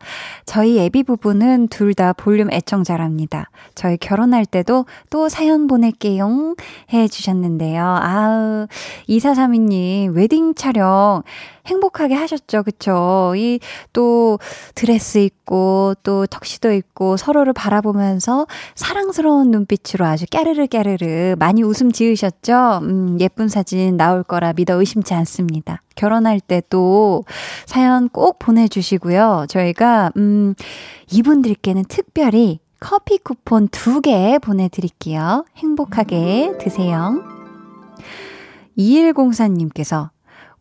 저희 0.45 0.80
애비 0.80 1.04
부부는 1.04 1.68
둘 1.70 1.98
다 1.98 2.14
볼륨 2.14 2.52
애청자랍니다. 2.52 3.50
저희 3.74 3.98
결혼할 3.98 4.45
때도 4.45 4.86
또 5.10 5.30
사연 5.30 5.66
보낼게요. 5.66 6.56
해 6.93 7.08
주셨는데요. 7.08 7.84
아우, 7.84 8.68
2432님 9.10 10.14
웨딩 10.14 10.54
촬영 10.54 11.24
행복하게 11.68 12.15
하셨죠. 12.15 12.63
그쵸? 12.63 13.34
이 13.36 13.59
또 13.93 14.39
드레스 14.76 15.18
입고 15.20 15.95
또 16.03 16.26
턱시도 16.28 16.72
입고 16.72 17.18
서로를 17.18 17.53
바라보면서 17.53 18.45
사랑스러운 18.76 19.49
눈빛으로 19.51 20.05
아주 20.05 20.26
깨르르 20.30 20.68
깨르르 20.68 21.36
많이 21.39 21.63
웃음 21.63 21.91
지으셨죠? 21.91 22.80
음, 22.84 23.18
예쁜 23.20 23.47
사진 23.47 23.97
나올 23.97 24.24
거라 24.24 24.53
믿어 24.53 24.76
의심치 24.80 25.13
않습니다. 25.13 25.82
결혼할 25.95 26.39
때 26.39 26.61
또 26.70 27.24
사연 27.65 28.09
꼭 28.09 28.39
보내주시고요. 28.39 29.45
저희가, 29.49 30.11
음, 30.18 30.53
이분들께는 31.11 31.86
특별히 31.88 32.59
커피 32.80 33.18
쿠폰 33.18 33.68
두 33.70 34.01
개 34.01 34.38
보내드릴게요. 34.39 35.45
행복하게 35.57 36.53
드세요. 36.59 37.24
2104님께서 38.78 40.09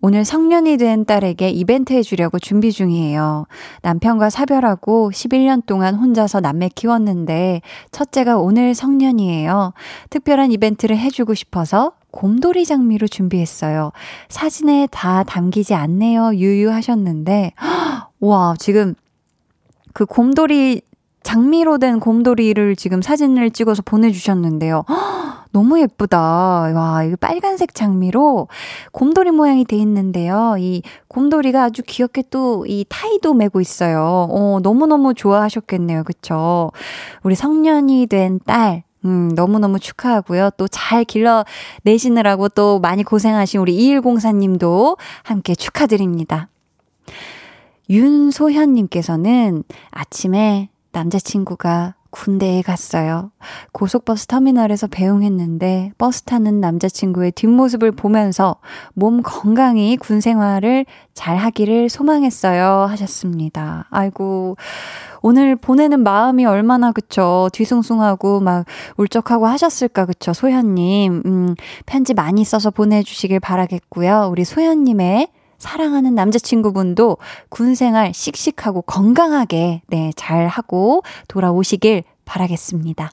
오늘 0.03 0.25
성년이 0.25 0.77
된 0.77 1.05
딸에게 1.05 1.49
이벤트 1.49 1.93
해주려고 1.93 2.39
준비 2.39 2.71
중이에요. 2.71 3.47
남편과 3.83 4.31
사별하고 4.31 5.11
11년 5.11 5.65
동안 5.65 5.95
혼자서 5.95 6.41
남매 6.41 6.71
키웠는데 6.75 7.63
첫째가 7.93 8.39
오늘 8.39 8.75
성년이에요. 8.75 9.73
특별한 10.11 10.53
이벤트를 10.53 10.99
해주고 10.99 11.35
싶어서 11.35 11.93
곰돌이 12.11 12.65
장미로 12.65 13.07
준비했어요. 13.09 13.93
사진에 14.29 14.89
다 14.91 15.23
담기지 15.23 15.75
않네요. 15.75 16.35
유유하셨는데, 16.35 17.53
와, 18.21 18.55
지금 18.59 18.95
그 19.93 20.07
곰돌이 20.07 20.81
장미로 21.23 21.79
된 21.79 22.01
곰돌이를 22.01 22.77
지금 22.77 23.03
사진을 23.03 23.51
찍어서 23.51 23.83
보내주셨는데요. 23.83 24.85
너무 25.57 25.81
예쁘다. 25.81 26.19
와, 26.19 27.03
이거 27.05 27.17
빨간색 27.17 27.75
장미로 27.75 28.49
곰돌이 28.93 29.31
모양이 29.31 29.65
돼 29.65 29.77
있는데요. 29.77 30.57
이 30.59 30.83
곰돌이가 31.09 31.65
아주 31.65 31.83
귀엽게 31.87 32.25
또 32.31 32.65
이 32.67 32.85
타이도 32.89 33.33
메고 33.33 33.63
있어요. 33.63 34.29
어, 34.31 34.61
너무너무 34.63 35.15
좋아하셨겠네요. 35.15 36.05
그쵸? 36.05 36.73
우리 37.23 37.35
성년이 37.35 38.07
된 38.09 38.39
딸, 38.45 38.83
음, 39.07 39.31
너무너무 39.35 39.79
축하하고요. 39.79 40.51
또 40.59 40.69
잘 40.69 41.05
길러내시느라고 41.05 42.51
또 42.51 42.79
많이 42.79 43.03
고생하신 43.03 43.59
우리 43.61 43.75
2104님도 43.79 44.99
함께 45.23 45.55
축하드립니다. 45.55 46.49
윤소현님께서는 47.89 49.65
아침에 49.91 50.69
남자친구가 50.93 51.96
군대에 52.11 52.63
갔어요. 52.63 53.31
고속버스 53.73 54.27
터미널에서 54.27 54.87
배웅했는데 54.87 55.93
버스 55.99 56.23
타는 56.23 56.61
남자친구의 56.61 57.33
뒷모습을 57.33 57.93
보면서 57.93 58.57
몸 58.95 59.23
건강히 59.23 59.97
군 59.97 60.21
생활을 60.21 60.87
잘 61.15 61.37
하기를 61.37 61.89
소망했어요. 61.89 62.87
하셨습니다. 62.89 63.87
아이고, 63.91 64.57
오늘 65.23 65.57
보내는 65.57 66.05
마음이 66.05 66.45
얼마나 66.45 66.93
그쵸. 66.93 67.49
뒤숭숭하고 67.53 68.41
막 68.41 68.65
울적하고 68.97 69.47
하셨을까 69.47 70.07
그쵸. 70.07 70.33
소현님. 70.33 71.23
음, 71.27 71.55
편지 71.87 72.15
많이 72.15 72.45
써서 72.45 72.71
보내주시길 72.71 73.41
바라겠고요. 73.41 74.29
우리 74.31 74.45
소현님의 74.45 75.29
사랑하는 75.59 76.15
남자친구분도 76.15 77.19
군 77.49 77.75
생활 77.75 78.13
씩씩하고 78.13 78.83
건강하게, 78.83 79.83
네, 79.89 80.11
잘 80.17 80.47
하고 80.47 81.03
돌아오시길 81.29 82.05
바라겠습니다. 82.25 83.11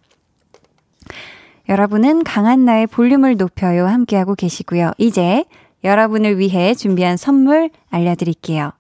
여러분은 1.70 2.24
강한나의 2.24 2.88
볼륨을 2.88 3.38
높여요 3.38 3.88
함께하고 3.88 4.36
계시고요. 4.36 4.92
이제 4.98 5.46
여러분을 5.84 6.38
위해 6.38 6.74
준비한 6.74 7.18
선물 7.18 7.70
알려드릴게요. 7.90 8.72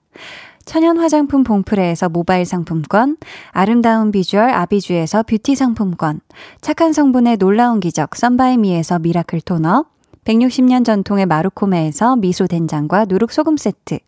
천연 0.66 0.98
화장품 0.98 1.44
봉프레에서 1.44 2.08
모바일 2.10 2.46
상품권, 2.46 3.18
아름다운 3.52 4.12
비주얼 4.12 4.50
아비주에서 4.50 5.24
뷰티 5.24 5.56
상품권, 5.56 6.22
착한 6.62 6.94
성분의 6.94 7.38
놀라운 7.38 7.80
기적 7.82 8.16
썬바이미에서 8.16 9.00
miracle 9.00 9.42
토너, 9.42 9.86
160년 10.26 10.86
전통의 10.86 11.26
마루코메에서 11.26 12.16
미소 12.16 12.48
된장과 12.48 13.06
누룩 13.06 13.32
소금 13.32 13.58
세트, 13.58 14.00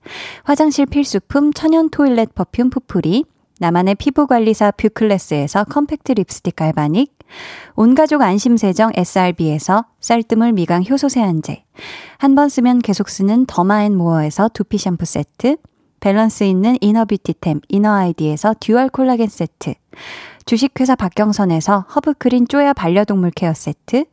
화장실 0.43 0.85
필수품 0.85 1.53
천연 1.53 1.89
toilet 1.89 2.33
perfume 2.35 2.69
푸푸리, 2.69 3.25
나만의 3.59 3.95
피부관리사 3.95 4.71
뷰클래스에서 4.71 5.65
compact 5.65 6.13
립스틱 6.13 6.55
갈바닉, 6.55 7.13
온가족 7.75 8.21
안심세정 8.21 8.91
SRB에서 8.95 9.85
쌀뜨물 9.99 10.53
미강 10.53 10.85
효소 10.89 11.09
세안제, 11.09 11.63
한 12.17 12.35
번 12.35 12.49
쓰면 12.49 12.79
계속 12.79 13.09
쓰는 13.09 13.45
더마앤모어에서 13.45 14.49
두피 14.53 14.77
샴푸 14.77 15.05
세트, 15.05 15.57
밸런스 16.01 16.43
있는 16.43 16.77
inner 16.81 17.10
beauty템 17.10 17.61
이너아이디에서 17.67 18.55
dual 18.59 18.89
콜라겐 18.89 19.27
세트, 19.27 19.73
주식회사 20.45 20.95
박경선에서 20.95 21.87
허브크린 21.95 22.47
쪼야 22.47 22.73
반려동물 22.73 23.31
케어 23.31 23.53
세트, 23.53 24.05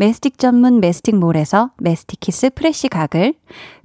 mastic 0.00 0.38
전문 0.38 0.80
메스틱몰에서 0.80 1.72
메스틱키스 1.76 2.50
fresh 2.54 2.88
가글, 2.88 3.34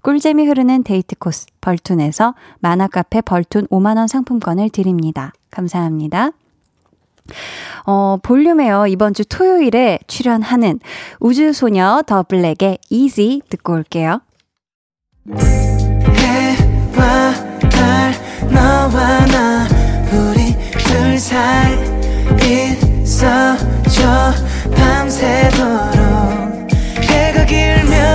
꿀잼이 0.01 0.45
흐르는 0.47 0.86
데이트 0.86 1.13
코스 1.18 1.45
벌툰에서 1.59 2.36
만화카페 2.59 3.20
벌툰 3.20 3.68
5만원 3.68 4.07
상품권을 4.07 4.70
드립니다. 4.70 5.34
감사합니다. 5.51 6.32
어, 7.86 8.16
볼륨에요. 8.24 8.88
이번 8.88 9.13
주 9.13 9.26
토요일에 9.26 9.99
출연하는 10.07 10.80
우주소녀 11.20 12.03
더 12.07 12.24
블랙의 12.24 12.78
Easy 12.89 13.41
듣고 13.49 13.74
올게요. 13.74 14.22
해와 15.38 17.34
달, 17.70 18.13
너와 18.53 19.26
나, 19.26 19.68
우리 20.13 20.55
둘 20.80 21.20
사이 21.20 21.76
있어줘, 23.03 24.32
밤새도록. 24.78 25.95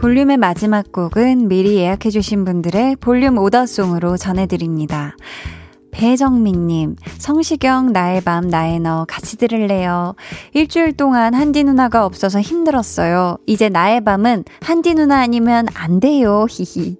볼륨의 0.00 0.38
마지막 0.38 0.92
곡은 0.92 1.48
미리 1.48 1.76
예약해주신 1.76 2.46
분들의 2.46 2.96
볼륨 2.96 3.36
오더송으로 3.36 4.16
전해드립니다. 4.16 5.14
배정민님, 5.90 6.96
성시경, 7.18 7.92
나의 7.92 8.22
밤, 8.22 8.48
나의 8.48 8.80
너, 8.80 9.04
같이 9.06 9.36
들을래요. 9.36 10.14
일주일 10.54 10.94
동안 10.94 11.34
한디 11.34 11.64
누나가 11.64 12.06
없어서 12.06 12.40
힘들었어요. 12.40 13.36
이제 13.44 13.68
나의 13.68 14.02
밤은 14.02 14.44
한디 14.62 14.94
누나 14.94 15.18
아니면 15.18 15.66
안 15.74 16.00
돼요. 16.00 16.46
히히. 16.48 16.96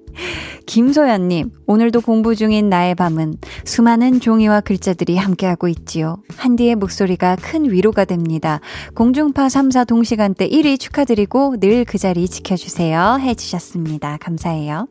김소연님, 0.66 1.50
오늘도 1.66 2.00
공부 2.02 2.36
중인 2.36 2.68
나의 2.68 2.94
밤은 2.94 3.38
수많은 3.64 4.20
종이와 4.20 4.60
글자들이 4.60 5.16
함께하고 5.16 5.66
있지요. 5.68 6.18
한디의 6.36 6.76
목소리가 6.76 7.36
큰 7.36 7.70
위로가 7.70 8.04
됩니다. 8.04 8.60
공중파 8.94 9.48
3사 9.48 9.86
동시간대 9.86 10.48
1위 10.48 10.78
축하드리고 10.78 11.56
늘 11.58 11.84
그 11.90 11.98
자리 11.98 12.28
지켜주세요. 12.28 13.18
해주셨습니다. 13.20 14.18
감사해요. 14.20 14.86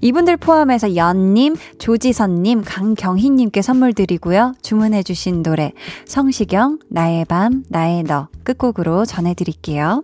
이분들 0.00 0.36
포함해서 0.38 0.96
연님, 0.96 1.54
조지선님, 1.78 2.62
강경희님께 2.64 3.62
선물 3.62 3.92
드리고요. 3.92 4.54
주문해주신 4.62 5.42
노래, 5.42 5.72
성시경, 6.06 6.78
나의 6.88 7.24
밤, 7.26 7.62
나의 7.68 8.02
너, 8.04 8.28
끝곡으로 8.42 9.04
전해드릴게요. 9.04 10.02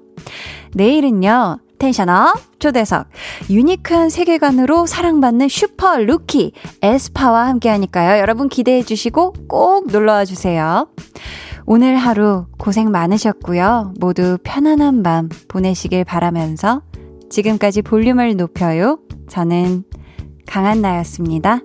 내일은요, 0.74 1.58
tension 1.80 2.43
up 2.43 2.60
초대석 2.60 3.08
unique한 3.48 4.10
세계관으로 4.10 4.86
사랑받는 4.86 5.48
슈퍼 5.48 5.96
루키 5.96 6.52
에스파와 6.82 7.48
함께하니까요. 7.48 8.20
여러분 8.20 8.48
기대해 8.48 8.82
주시고 8.82 9.32
꼭 9.48 9.90
놀러와 9.90 10.24
주세요. 10.26 10.86
오늘 11.66 11.96
하루 11.96 12.46
고생 12.58 12.90
많으셨고요. 12.90 13.94
모두 13.98 14.38
편안한 14.44 15.02
밤 15.02 15.28
보내시길 15.48 16.04
바라면서 16.04 16.82
지금까지 17.30 17.82
볼륨을 17.82 18.36
높여요. 18.36 18.98
저는 19.28 19.84
강한나였습니다. 20.46 21.60